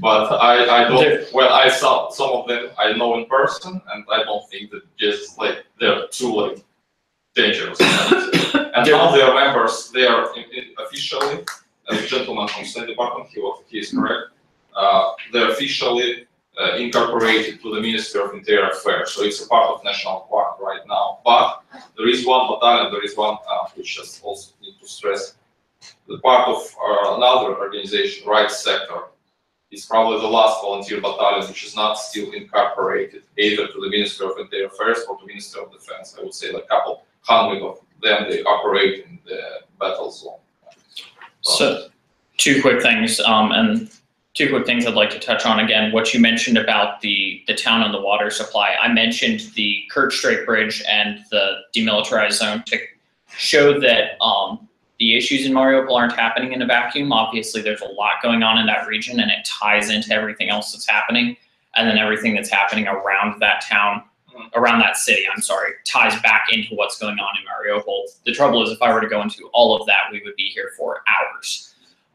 But 0.00 0.32
I, 0.32 0.84
I 0.84 0.88
don't, 0.88 1.32
well, 1.32 1.52
I 1.52 1.68
saw 1.68 2.10
some 2.10 2.30
of 2.30 2.48
them 2.48 2.70
I 2.78 2.92
know 2.94 3.16
in 3.18 3.26
person, 3.26 3.80
and 3.92 4.04
I 4.10 4.24
don't 4.24 4.48
think 4.50 4.70
that 4.72 4.82
just 4.98 5.38
like 5.38 5.64
they're 5.78 6.06
too 6.08 6.34
like 6.34 6.64
dangerous. 7.34 7.78
And 7.80 8.86
now 8.86 9.10
they 9.12 9.22
are 9.22 9.34
members, 9.34 9.90
they 9.92 10.06
are 10.06 10.34
in- 10.36 10.50
in- 10.52 10.74
officially, 10.84 11.44
as 11.90 12.02
a 12.02 12.06
gentleman 12.06 12.48
from 12.48 12.64
State 12.64 12.86
Department, 12.86 13.28
he 13.30 13.40
was, 13.40 13.62
he 13.68 13.78
is 13.78 13.90
correct. 13.92 14.30
Uh, 14.74 15.12
they're 15.32 15.50
officially 15.50 16.26
uh, 16.60 16.76
incorporated 16.76 17.60
to 17.62 17.74
the 17.74 17.80
Ministry 17.80 18.20
of 18.20 18.32
Interior 18.34 18.70
Affairs, 18.70 19.12
so 19.12 19.22
it's 19.22 19.44
a 19.44 19.48
part 19.48 19.70
of 19.74 19.84
national 19.84 20.26
park 20.30 20.58
right 20.60 20.80
now. 20.88 21.18
But 21.24 21.62
there 21.96 22.08
is 22.08 22.26
one 22.26 22.48
battalion, 22.48 22.92
there 22.92 23.04
is 23.04 23.16
one, 23.16 23.36
uh, 23.48 23.66
which 23.74 23.96
just 23.96 24.22
also 24.24 24.52
need 24.60 24.74
to 24.80 24.88
stress, 24.88 25.34
the 26.08 26.18
part 26.18 26.48
of 26.48 26.56
uh, 26.82 27.16
another 27.16 27.56
organization, 27.56 28.26
right 28.28 28.50
sector, 28.50 29.02
is 29.70 29.84
probably 29.84 30.20
the 30.20 30.26
last 30.26 30.62
volunteer 30.62 31.00
battalion 31.00 31.46
which 31.48 31.64
is 31.64 31.76
not 31.76 31.94
still 31.94 32.32
incorporated 32.32 33.22
either 33.36 33.66
to 33.66 33.80
the 33.80 33.88
Ministry 33.88 34.26
of 34.26 34.38
Interior 34.38 34.66
Affairs 34.66 35.04
or 35.08 35.18
to 35.18 35.26
Ministry 35.26 35.62
of 35.62 35.72
Defense. 35.72 36.16
I 36.18 36.22
would 36.22 36.34
say 36.34 36.50
a 36.50 36.60
couple 36.62 37.04
hundred 37.20 37.62
of 37.62 37.80
them, 38.02 38.30
they 38.30 38.42
operate 38.42 39.04
in 39.04 39.18
the 39.26 39.40
battle 39.78 40.10
zone. 40.10 40.38
So, 41.42 41.88
two 42.36 42.60
quick 42.62 42.82
things, 42.82 43.20
um, 43.20 43.52
and 43.52 43.90
two 44.34 44.48
quick 44.48 44.66
things 44.66 44.86
I'd 44.86 44.94
like 44.94 45.10
to 45.10 45.18
touch 45.18 45.44
on 45.44 45.60
again. 45.60 45.92
What 45.92 46.14
you 46.14 46.20
mentioned 46.20 46.58
about 46.58 47.00
the 47.00 47.42
the 47.46 47.54
town 47.54 47.82
and 47.82 47.92
the 47.92 48.00
water 48.00 48.30
supply. 48.30 48.76
I 48.80 48.88
mentioned 48.92 49.40
the 49.54 49.82
Kerch 49.92 50.12
Strait 50.12 50.46
Bridge 50.46 50.82
and 50.88 51.24
the 51.30 51.58
demilitarized 51.74 52.32
zone 52.32 52.62
to 52.66 52.78
show 53.36 53.78
that 53.80 54.20
um, 54.22 54.67
the 54.98 55.16
issues 55.16 55.46
in 55.46 55.52
Mariupol 55.52 55.94
aren't 55.94 56.14
happening 56.14 56.52
in 56.52 56.62
a 56.62 56.66
vacuum. 56.66 57.12
Obviously, 57.12 57.62
there's 57.62 57.82
a 57.82 57.86
lot 57.88 58.14
going 58.22 58.42
on 58.42 58.58
in 58.58 58.66
that 58.66 58.86
region, 58.86 59.20
and 59.20 59.30
it 59.30 59.44
ties 59.44 59.90
into 59.90 60.12
everything 60.12 60.48
else 60.50 60.72
that's 60.72 60.88
happening, 60.88 61.36
and 61.76 61.88
then 61.88 61.98
everything 61.98 62.34
that's 62.34 62.50
happening 62.50 62.86
around 62.88 63.40
that 63.40 63.62
town. 63.62 64.02
Around 64.54 64.78
that 64.80 64.96
city, 64.96 65.24
I'm 65.34 65.42
sorry, 65.42 65.72
ties 65.84 66.20
back 66.22 66.44
into 66.52 66.76
what's 66.76 66.96
going 66.96 67.18
on 67.18 67.28
in 67.40 67.44
Mariupol. 67.44 68.02
The 68.24 68.30
trouble 68.30 68.62
is, 68.62 68.70
if 68.70 68.80
I 68.80 68.92
were 68.94 69.00
to 69.00 69.08
go 69.08 69.20
into 69.20 69.48
all 69.52 69.80
of 69.80 69.84
that, 69.88 70.12
we 70.12 70.22
would 70.24 70.36
be 70.36 70.48
here 70.48 70.70
for 70.76 71.02
hours. 71.08 71.74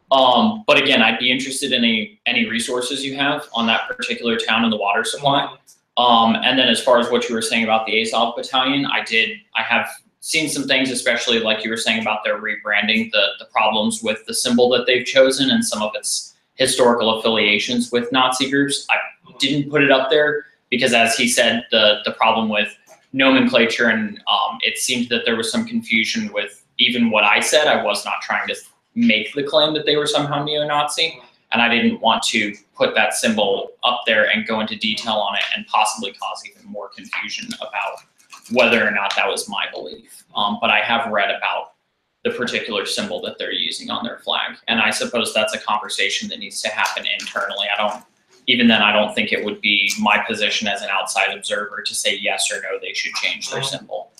Um, 0.09 0.63
but 0.65 0.77
again, 0.77 1.01
I'd 1.01 1.19
be 1.19 1.31
interested 1.31 1.73
in 1.73 1.83
any 1.83 2.21
any 2.25 2.49
resources 2.49 3.03
you 3.03 3.17
have 3.17 3.49
on 3.53 3.65
that 3.67 3.87
particular 3.87 4.37
town 4.37 4.63
and 4.63 4.71
the 4.71 4.77
water 4.77 5.03
supply. 5.03 5.53
Um, 5.97 6.35
and 6.35 6.57
then 6.57 6.69
as 6.69 6.81
far 6.81 6.99
as 6.99 7.09
what 7.11 7.27
you 7.27 7.35
were 7.35 7.41
saying 7.41 7.65
about 7.65 7.85
the 7.85 8.01
Azov 8.01 8.35
Battalion, 8.37 8.85
I 8.85 9.03
did 9.03 9.39
I 9.55 9.63
have 9.63 9.89
seen 10.23 10.47
some 10.47 10.63
things, 10.63 10.89
especially 10.89 11.39
like 11.39 11.65
you 11.65 11.69
were 11.69 11.75
saying 11.75 12.01
about 12.01 12.23
their 12.23 12.39
rebranding, 12.39 13.11
the 13.11 13.25
the 13.39 13.45
problems 13.51 14.01
with 14.01 14.25
the 14.25 14.33
symbol 14.33 14.69
that 14.69 14.85
they've 14.87 15.05
chosen 15.05 15.51
and 15.51 15.63
some 15.65 15.81
of 15.83 15.91
its 15.95 16.33
historical 16.55 17.19
affiliations 17.19 17.91
with 17.91 18.09
Nazi 18.13 18.49
groups. 18.49 18.87
I 18.89 18.95
didn't 19.37 19.69
put 19.69 19.83
it 19.83 19.91
up 19.91 20.09
there 20.09 20.45
because, 20.69 20.93
as 20.93 21.17
he 21.17 21.27
said, 21.27 21.65
the 21.71 21.99
the 22.05 22.13
problem 22.13 22.47
with 22.47 22.73
nomenclature 23.11 23.89
and 23.89 24.17
um, 24.31 24.57
it 24.61 24.77
seemed 24.77 25.09
that 25.09 25.25
there 25.25 25.35
was 25.35 25.51
some 25.51 25.65
confusion 25.65 26.31
with 26.33 26.63
even 26.79 27.11
what 27.11 27.25
I 27.25 27.41
said. 27.41 27.67
I 27.67 27.83
was 27.83 28.05
not 28.05 28.21
trying 28.21 28.47
to 28.47 28.55
make 28.95 29.33
the 29.33 29.43
claim 29.43 29.73
that 29.73 29.85
they 29.85 29.97
were 29.97 30.07
somehow 30.07 30.43
neo-Nazi, 30.43 31.19
and 31.51 31.61
I 31.61 31.67
didn't 31.67 31.99
want 32.01 32.23
to 32.23 32.55
put 32.75 32.95
that 32.95 33.13
symbol 33.13 33.73
up 33.83 34.01
there 34.07 34.31
and 34.31 34.47
go 34.47 34.61
into 34.61 34.77
detail 34.77 35.15
on 35.15 35.35
it 35.35 35.43
and 35.55 35.67
possibly 35.67 36.13
cause 36.13 36.41
even 36.49 36.65
more 36.71 36.89
confusion 36.95 37.49
about 37.59 37.99
whether 38.51 38.85
or 38.85 38.91
not 38.91 39.15
that 39.15 39.27
was 39.27 39.47
my 39.49 39.65
belief. 39.71 40.23
Um, 40.35 40.57
but 40.59 40.69
I 40.69 40.81
have 40.81 41.11
read 41.11 41.29
about 41.29 41.73
the 42.23 42.31
particular 42.31 42.85
symbol 42.85 43.21
that 43.21 43.37
they're 43.37 43.51
using 43.51 43.89
on 43.89 44.03
their 44.03 44.19
flag, 44.19 44.57
and 44.67 44.79
I 44.79 44.91
suppose 44.91 45.33
that's 45.33 45.53
a 45.53 45.59
conversation 45.59 46.29
that 46.29 46.39
needs 46.39 46.61
to 46.61 46.69
happen 46.69 47.05
internally. 47.19 47.67
I 47.73 47.77
don't. 47.77 48.03
Even 48.45 48.67
then, 48.67 48.81
I 48.81 48.91
don't 48.91 49.15
think 49.15 49.31
it 49.31 49.45
would 49.45 49.61
be 49.61 49.89
my 50.01 50.21
position 50.27 50.67
as 50.67 50.81
an 50.81 50.89
outside 50.91 51.29
observer 51.33 51.81
to 51.81 51.95
say 51.95 52.17
yes 52.17 52.51
or 52.51 52.61
no, 52.61 52.77
they 52.81 52.93
should 52.93 53.13
change 53.13 53.49
their 53.49 53.63
symbol. 53.63 54.11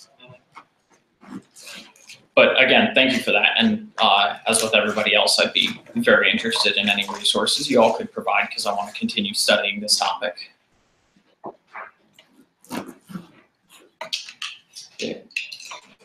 But 2.35 2.61
again, 2.61 2.93
thank 2.95 3.13
you 3.13 3.19
for 3.19 3.31
that. 3.31 3.49
And 3.59 3.91
uh, 3.99 4.37
as 4.47 4.63
with 4.63 4.73
everybody 4.73 5.13
else, 5.13 5.39
I'd 5.39 5.53
be 5.53 5.69
very 5.95 6.31
interested 6.31 6.77
in 6.77 6.89
any 6.89 7.07
resources 7.09 7.69
you 7.69 7.81
all 7.81 7.93
could 7.93 8.11
provide 8.11 8.47
because 8.49 8.65
I 8.65 8.73
want 8.73 8.91
to 8.91 8.99
continue 8.99 9.33
studying 9.33 9.79
this 9.79 9.97
topic. 9.97 10.52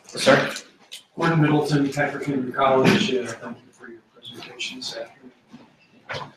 Sir? 0.07 0.53
Gordon 1.15 1.41
Middleton, 1.41 1.91
Patrick 1.91 2.25
Henry 2.25 2.51
College, 2.51 3.13
uh, 3.13 3.27
thank 3.27 3.57
you 3.57 3.71
for 3.71 3.87
your 3.89 4.01
presentation 4.13 4.77
this 4.79 4.97
afternoon. 4.97 6.33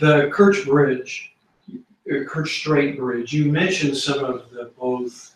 The 0.00 0.30
Kerch 0.32 0.64
Bridge, 0.64 1.32
uh, 1.70 2.24
Kerch 2.28 2.48
Strait 2.48 2.96
Bridge, 2.96 3.32
you 3.32 3.50
mentioned 3.50 3.96
some 3.96 4.24
of 4.24 4.50
the 4.50 4.70
both 4.78 5.34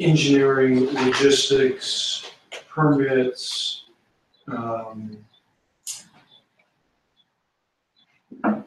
engineering, 0.00 0.86
logistics, 0.94 2.30
permits, 2.68 3.84
um, 4.48 5.16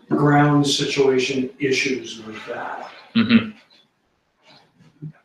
ground 0.09 0.67
situation 0.67 1.49
issues 1.59 2.23
with 2.25 2.45
that. 2.47 2.91
Mhm. 3.15 3.53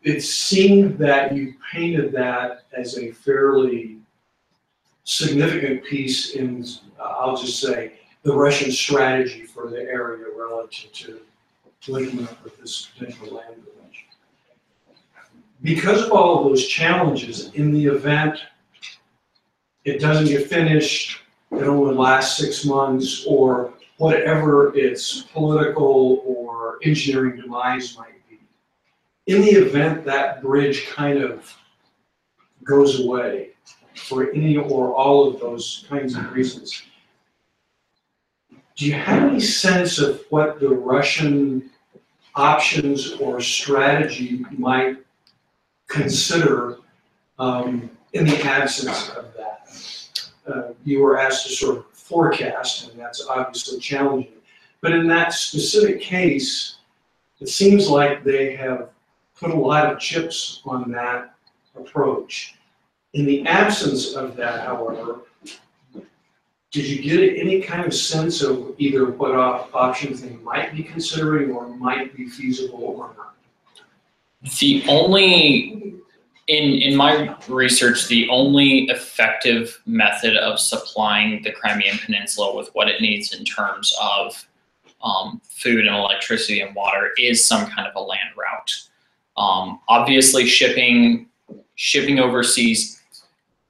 It 0.03 0.20
seemed 0.22 0.99
that 0.99 1.35
you 1.35 1.55
painted 1.72 2.12
that 2.12 2.64
as 2.72 2.99
a 2.99 3.12
fairly 3.12 3.99
significant 5.05 5.85
piece 5.85 6.35
in, 6.35 6.64
uh, 6.99 7.03
I'll 7.03 7.37
just 7.37 7.61
say, 7.61 7.93
the 8.22 8.35
Russian 8.35 8.72
strategy 8.72 9.45
for 9.45 9.70
the 9.70 9.81
area 9.83 10.27
relative 10.37 10.93
to 10.93 11.20
linking 11.89 12.24
up 12.24 12.43
with 12.43 12.59
this 12.59 12.89
potential 12.99 13.37
land 13.37 13.55
village. 13.55 14.07
Because 15.62 16.03
of 16.03 16.12
all 16.12 16.39
of 16.39 16.45
those 16.45 16.66
challenges, 16.66 17.53
in 17.55 17.72
the 17.72 17.87
event 17.87 18.39
it 19.85 20.01
doesn't 20.01 20.27
get 20.27 20.49
finished, 20.49 21.20
it 21.53 21.62
only 21.62 21.95
lasts 21.95 22.39
six 22.39 22.64
months, 22.64 23.24
or 23.24 23.72
whatever 23.99 24.77
its 24.77 25.22
political 25.22 26.22
or 26.27 26.79
engineering 26.83 27.41
demise 27.41 27.97
might. 27.97 28.16
In 29.27 29.41
the 29.41 29.51
event 29.51 30.05
that 30.05 30.41
bridge 30.41 30.87
kind 30.87 31.18
of 31.18 31.53
goes 32.62 33.05
away 33.05 33.51
for 33.95 34.31
any 34.31 34.57
or 34.57 34.95
all 34.95 35.27
of 35.27 35.41
those 35.41 35.85
kinds 35.89 36.16
of 36.16 36.33
reasons, 36.33 36.83
do 38.77 38.87
you 38.87 38.93
have 38.93 39.31
any 39.31 39.41
sense 39.41 39.99
of 39.99 40.22
what 40.31 40.61
the 40.61 40.68
Russian 40.68 41.70
options 42.35 43.12
or 43.14 43.41
strategy 43.41 44.45
might 44.53 44.99
consider 45.89 46.77
um, 47.39 47.91
in 48.12 48.27
the 48.27 48.41
absence 48.45 49.09
of 49.11 49.33
that? 49.35 50.09
Uh, 50.47 50.72
You 50.85 51.01
were 51.01 51.18
asked 51.18 51.47
to 51.49 51.53
sort 51.53 51.79
of 51.79 51.87
forecast, 51.93 52.91
and 52.91 53.01
that's 53.01 53.27
obviously 53.27 53.81
challenging. 53.81 54.33
But 54.83 54.93
in 54.93 55.09
that 55.09 55.33
specific 55.33 56.01
case, 56.01 56.77
it 57.41 57.49
seems 57.49 57.89
like 57.89 58.22
they 58.22 58.55
have 58.55 58.91
put 59.39 59.51
a 59.51 59.55
lot 59.55 59.93
of 59.93 59.99
chips 59.99 60.62
on 60.64 60.91
that 60.93 61.34
approach. 61.76 62.55
In 63.14 63.26
the 63.26 63.47
absence 63.47 64.14
of 64.14 64.37
that, 64.37 64.66
however, 64.66 65.20
did 66.70 66.87
you 66.87 67.01
get 67.01 67.39
any 67.39 67.62
kind 67.62 67.87
of 67.87 67.95
sense 67.95 68.43
of 68.43 68.74
either 68.78 69.11
what 69.11 69.34
op- 69.34 69.74
options 69.74 70.20
they 70.20 70.37
might 70.37 70.74
be 70.74 70.82
considering 70.82 71.51
or 71.51 71.68
might 71.68 72.14
be 72.14 72.28
feasible 72.28 72.82
or 72.82 73.14
not? 73.16 73.34
The 74.61 74.84
only 74.89 75.95
in 76.49 76.64
in 76.74 76.95
my 76.95 77.37
research, 77.49 78.09
the 78.09 78.28
only 78.28 78.84
effective 78.84 79.80
method 79.87 80.37
of 80.37 80.61
supplying 80.61 81.43
the 81.43 81.53
Crimean 81.53 81.99
Peninsula 82.05 82.55
with 82.55 82.68
what 82.74 82.89
it 82.89 83.01
needs 83.01 83.32
in 83.34 83.45
terms 83.45 83.93
of 84.01 84.47
um, 85.03 85.41
food 85.45 85.87
and 85.87 85.97
electricity 85.97 86.61
and 86.61 86.74
water 86.74 87.12
is 87.18 87.45
some 87.45 87.66
kind 87.66 87.89
of 87.89 87.95
a 87.97 88.01
land 88.01 88.30
route. 88.37 88.72
Um, 89.37 89.80
obviously, 89.89 90.47
shipping 90.47 91.28
shipping 91.74 92.18
overseas 92.18 93.01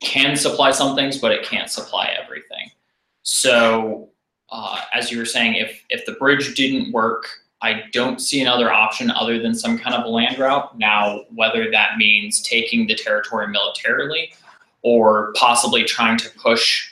can 0.01 0.37
supply 0.37 0.71
some 0.71 0.95
things, 0.95 1.19
but 1.19 1.33
it 1.33 1.45
can't 1.45 1.71
supply 1.71 2.15
everything. 2.23 2.71
So, 3.23 4.09
uh, 4.51 4.81
as 4.95 5.11
you 5.11 5.19
were 5.19 5.25
saying, 5.25 5.55
if 5.55 5.83
if 5.91 6.07
the 6.07 6.13
bridge 6.13 6.55
didn't 6.55 6.93
work, 6.93 7.29
I 7.63 7.85
don't 7.93 8.21
see 8.21 8.41
another 8.41 8.73
option 8.73 9.11
other 9.11 9.41
than 9.41 9.55
some 9.55 9.79
kind 9.79 9.95
of 9.97 10.05
a 10.05 10.09
land 10.09 10.39
route. 10.39 10.79
Now, 10.79 11.23
whether 11.35 11.71
that 11.71 11.97
means 11.97 12.41
taking 12.43 12.87
the 12.87 12.95
territory 12.95 13.49
militarily 13.49 14.33
or 14.83 15.33
possibly 15.37 15.83
trying 15.83 16.19
to 16.19 16.31
push 16.39 16.91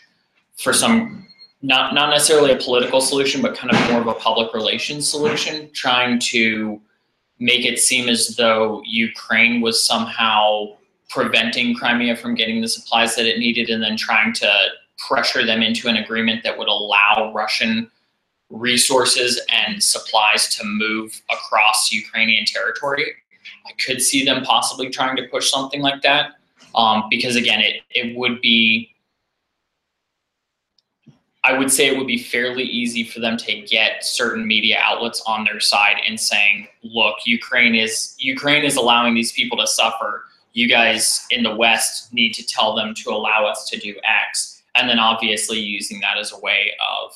for 0.56 0.72
some 0.72 1.26
not 1.62 1.94
not 1.94 2.10
necessarily 2.10 2.52
a 2.52 2.56
political 2.56 3.00
solution, 3.00 3.40
but 3.40 3.56
kind 3.56 3.72
of 3.72 3.90
more 3.90 4.00
of 4.00 4.06
a 4.06 4.14
public 4.14 4.52
relations 4.52 5.08
solution, 5.08 5.70
trying 5.72 6.18
to 6.18 6.80
make 7.38 7.64
it 7.64 7.78
seem 7.78 8.08
as 8.08 8.36
though 8.36 8.82
Ukraine 8.84 9.60
was 9.60 9.84
somehow 9.84 10.76
preventing 11.10 11.74
Crimea 11.74 12.16
from 12.16 12.34
getting 12.34 12.60
the 12.60 12.68
supplies 12.68 13.14
that 13.16 13.26
it 13.26 13.38
needed 13.38 13.70
and 13.70 13.82
then 13.82 13.96
trying 13.96 14.32
to 14.34 14.50
pressure 15.08 15.44
them 15.44 15.62
into 15.62 15.88
an 15.88 15.96
agreement 15.96 16.42
that 16.44 16.56
would 16.56 16.68
allow 16.68 17.32
Russian 17.34 17.90
resources 18.50 19.40
and 19.52 19.82
supplies 19.82 20.54
to 20.56 20.64
move 20.64 21.20
across 21.30 21.90
Ukrainian 21.90 22.44
territory. 22.44 23.12
I 23.66 23.72
could 23.84 24.00
see 24.00 24.24
them 24.24 24.44
possibly 24.44 24.90
trying 24.90 25.16
to 25.16 25.26
push 25.28 25.50
something 25.50 25.80
like 25.80 26.02
that. 26.02 26.32
Um, 26.74 27.04
because 27.10 27.36
again, 27.36 27.60
it, 27.60 27.82
it 27.90 28.16
would 28.16 28.40
be, 28.40 28.93
I 31.44 31.52
would 31.52 31.70
say 31.70 31.86
it 31.86 31.98
would 31.98 32.06
be 32.06 32.22
fairly 32.22 32.64
easy 32.64 33.04
for 33.04 33.20
them 33.20 33.36
to 33.36 33.60
get 33.60 34.04
certain 34.04 34.46
media 34.46 34.78
outlets 34.82 35.22
on 35.26 35.44
their 35.44 35.60
side 35.60 35.96
and 36.08 36.18
saying, 36.18 36.68
look, 36.82 37.16
Ukraine 37.26 37.74
is, 37.74 38.14
Ukraine 38.18 38.64
is 38.64 38.76
allowing 38.76 39.14
these 39.14 39.32
people 39.32 39.58
to 39.58 39.66
suffer. 39.66 40.24
You 40.54 40.68
guys 40.68 41.26
in 41.30 41.42
the 41.42 41.54
West 41.54 42.14
need 42.14 42.32
to 42.34 42.46
tell 42.46 42.74
them 42.74 42.94
to 42.94 43.10
allow 43.10 43.44
us 43.44 43.68
to 43.68 43.78
do 43.78 43.94
X. 44.04 44.62
And 44.74 44.88
then 44.88 44.98
obviously 44.98 45.58
using 45.58 46.00
that 46.00 46.16
as 46.16 46.32
a 46.32 46.38
way 46.38 46.72
of 46.90 47.12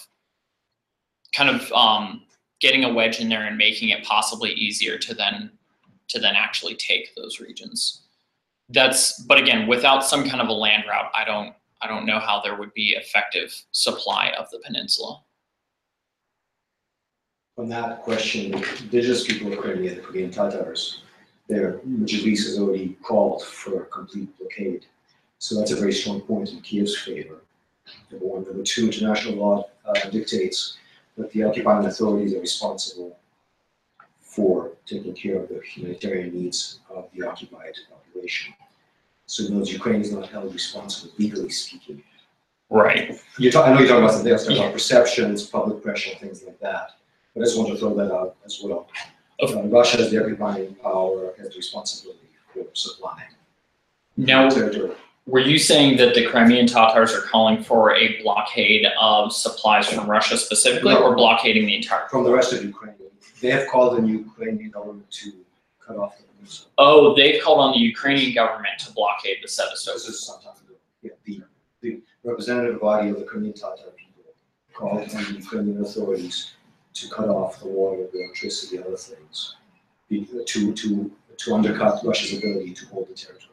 kind 1.35 1.49
of 1.49 1.72
um, 1.72 2.22
getting 2.61 2.85
a 2.85 2.93
wedge 2.93 3.20
in 3.20 3.29
there 3.29 3.47
and 3.47 3.57
making 3.57 3.89
it 3.91 4.05
possibly 4.05 4.51
easier 4.53 4.99
to 4.99 5.14
then 5.14 5.51
to 6.09 6.18
then 6.18 6.35
actually 6.35 6.74
take 6.74 7.14
those 7.14 7.39
regions. 7.39 8.03
That's 8.70 9.20
but 9.22 9.39
again, 9.39 9.66
without 9.66 10.05
some 10.05 10.29
kind 10.29 10.41
of 10.41 10.49
a 10.49 10.53
land 10.53 10.85
route, 10.89 11.11
I 11.14 11.24
don't 11.24 11.55
I 11.81 11.87
don't 11.87 12.07
know 12.07 12.18
how 12.18 12.41
there 12.41 12.57
would 12.57 12.74
be 12.74 12.97
effective 12.97 13.55
supply 13.72 14.33
of 14.39 14.51
the 14.51 14.59
peninsula. 14.64 15.22
On 17.57 17.68
that 17.68 18.03
question, 18.03 18.55
indigenous 18.55 19.26
people 19.26 19.53
of 19.53 19.59
Crimea, 19.59 19.97
the 19.97 20.01
Crimean 20.01 20.31
Tatars, 20.31 21.03
their 21.49 21.79
Majlis 21.79 22.45
has 22.45 22.59
already 22.59 22.97
called 23.03 23.43
for 23.45 23.83
a 23.83 23.87
complete 23.87 24.37
blockade. 24.39 24.87
So 25.39 25.57
that's 25.57 25.72
a 25.72 25.76
very 25.76 25.93
strong 25.93 26.20
point 26.20 26.51
in 26.53 26.61
Kiev's 26.61 26.97
favor. 26.99 27.43
Number 28.11 28.26
one. 28.26 28.45
Number 28.45 28.62
two, 28.62 28.87
international 28.87 29.37
law 29.37 29.68
uh, 29.85 30.11
dictates 30.11 30.79
that 31.16 31.33
the 31.33 31.43
occupying 31.45 31.87
authorities 31.87 32.35
are 32.35 32.41
responsible 32.41 33.18
for 34.20 34.72
taking 34.87 35.14
care 35.14 35.43
of 35.43 35.49
the 35.49 35.61
humanitarian 35.61 36.35
needs 36.35 36.81
of 36.91 37.09
the 37.12 37.26
occupied 37.26 37.74
population. 37.91 38.55
So 39.29 39.43
in 39.45 39.49
other 39.51 39.59
words, 39.59 39.72
Ukraine 39.72 40.01
is 40.01 40.11
not 40.11 40.26
held 40.31 40.53
responsible 40.55 41.12
legally 41.18 41.51
speaking. 41.51 42.03
Right. 42.70 43.18
You 43.39 43.53
talk, 43.53 43.66
I 43.66 43.72
know 43.72 43.79
you're 43.81 43.89
talking 43.89 44.03
about 44.05 44.14
something 44.14 44.33
else, 44.33 44.45
talking 44.45 44.59
about 44.59 44.72
perceptions, 44.72 45.45
public 45.47 45.83
pressure, 45.83 46.12
things 46.18 46.43
like 46.47 46.59
that. 46.61 46.87
But 47.35 47.43
I 47.43 47.45
just 47.45 47.59
want 47.59 47.68
to 47.70 47.76
throw 47.79 47.95
that 48.01 48.11
out 48.11 48.37
as 48.47 48.55
well. 48.62 48.89
Of- 49.41 49.55
Uh, 49.57 49.62
Russia 49.79 49.99
has 49.99 50.11
the 50.11 50.18
occupying 50.22 50.74
power, 50.76 51.33
has 51.39 51.51
the 51.51 51.57
responsibility 51.64 52.29
for 52.53 52.64
supplying 52.72 53.33
Now, 54.16 54.49
territory. 54.51 54.93
were 55.33 55.45
you 55.53 55.59
saying 55.70 55.91
that 56.01 56.11
the 56.16 56.24
Crimean 56.31 56.66
Tatars 56.66 57.12
are 57.16 57.20
calling 57.33 57.59
for 57.62 57.95
a 57.95 58.05
blockade 58.22 58.85
of 59.11 59.33
supplies 59.45 59.87
from 59.93 60.05
Russia 60.16 60.37
specifically, 60.39 60.95
No. 60.95 61.03
or 61.05 61.14
blockading 61.22 61.64
the 61.66 61.76
entire? 61.81 62.09
From 62.14 62.24
the 62.24 62.33
rest 62.39 62.51
of 62.55 62.64
Ukraine, 62.64 62.95
they 63.43 63.51
have 63.57 63.66
called 63.72 63.91
on 63.97 64.03
the 64.07 64.12
Ukrainian 64.24 64.70
government 64.70 65.09
to 65.20 65.29
cut 65.87 65.97
off 66.03 66.12
the. 66.18 66.24
Oh, 66.78 67.14
they've 67.16 67.43
called 67.43 67.61
on 67.61 67.72
the 67.72 67.78
Ukrainian 67.78 68.34
government 68.34 68.78
to 68.80 68.93
blockade 68.93 69.39
the. 69.43 69.47
This 69.49 69.86
is 70.09 70.26
some 70.26 70.41
time 70.41 70.53
ago. 70.64 70.74
Yeah, 71.03 71.11
the, 71.24 71.43
the 71.82 72.01
representative 72.24 72.80
body 72.80 73.09
of 73.11 73.18
the 73.18 73.24
Crimean 73.24 73.55
Tatar 73.55 73.91
people 73.97 74.22
called 74.74 75.01
on 75.03 75.24
the 75.24 75.32
Ukrainian 75.39 75.82
authorities 75.82 76.53
to 76.95 77.09
cut 77.11 77.28
off 77.28 77.59
the 77.61 77.66
water, 77.68 78.07
the 78.12 78.18
electricity, 78.24 78.78
other 78.78 78.97
things. 78.97 79.57
be- 80.09 80.24
To, 80.47 80.72
to, 80.74 81.11
to 81.43 81.55
undercut 81.55 82.01
Russia's 82.05 82.39
ability 82.39 82.72
to 82.74 82.86
hold 82.86 83.09
the 83.09 83.14
territory. 83.14 83.45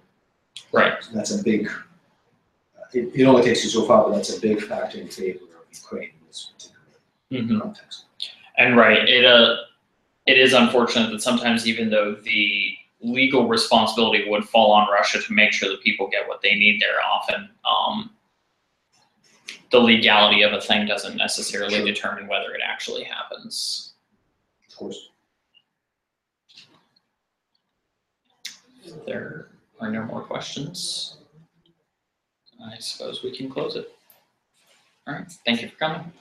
Right. 0.71 0.93
So 1.03 1.11
That's 1.13 1.31
a 1.39 1.43
big, 1.43 1.67
uh, 1.69 2.81
it, 2.93 3.11
it 3.13 3.23
only 3.25 3.43
takes 3.43 3.63
you 3.63 3.69
so 3.69 3.85
far, 3.85 4.03
but 4.05 4.15
that's 4.15 4.35
a 4.37 4.41
big 4.41 4.61
factor 4.63 4.97
in 4.99 5.07
favor 5.09 5.39
of 5.45 5.65
Ukraine 5.71 6.09
in 6.19 6.27
this 6.27 6.51
particular 6.53 6.85
Mhm. 7.31 7.61
context. 7.61 8.05
And 8.57 8.77
right, 8.77 9.07
it 9.07 9.25
uh, 9.25 9.55
it 10.25 10.37
is 10.39 10.53
unfortunate 10.53 11.11
that 11.11 11.21
sometimes 11.21 11.67
even 11.67 11.89
though 11.89 12.15
the 12.15 12.75
legal 13.01 13.47
responsibility 13.47 14.27
would 14.29 14.43
fall 14.43 14.71
on 14.71 14.89
Russia 14.91 15.21
to 15.21 15.33
make 15.33 15.51
sure 15.51 15.69
that 15.69 15.81
people 15.83 16.07
get 16.07 16.27
what 16.27 16.41
they 16.41 16.55
need 16.55 16.81
there, 16.81 16.95
often 17.03 17.49
um, 17.69 18.09
the 19.71 19.79
legality 19.79 20.41
of 20.41 20.53
a 20.53 20.61
thing 20.61 20.87
doesn't 20.87 21.15
necessarily 21.17 21.75
Sure. 21.75 21.85
determine 21.85 22.27
whether 22.27 22.53
it 22.53 22.61
actually 22.65 23.03
happens. 23.03 23.93
Of 24.69 24.75
course. 24.75 25.09
If 28.83 29.05
there 29.05 29.49
are 29.79 29.89
no 29.91 30.03
more 30.03 30.21
questions, 30.21 31.17
I 32.65 32.77
suppose 32.79 33.23
we 33.23 33.35
can 33.35 33.49
close 33.49 33.75
it. 33.75 33.91
All 35.07 35.13
right, 35.13 35.31
thank 35.45 35.61
you 35.61 35.69
for 35.69 35.75
coming. 35.75 36.11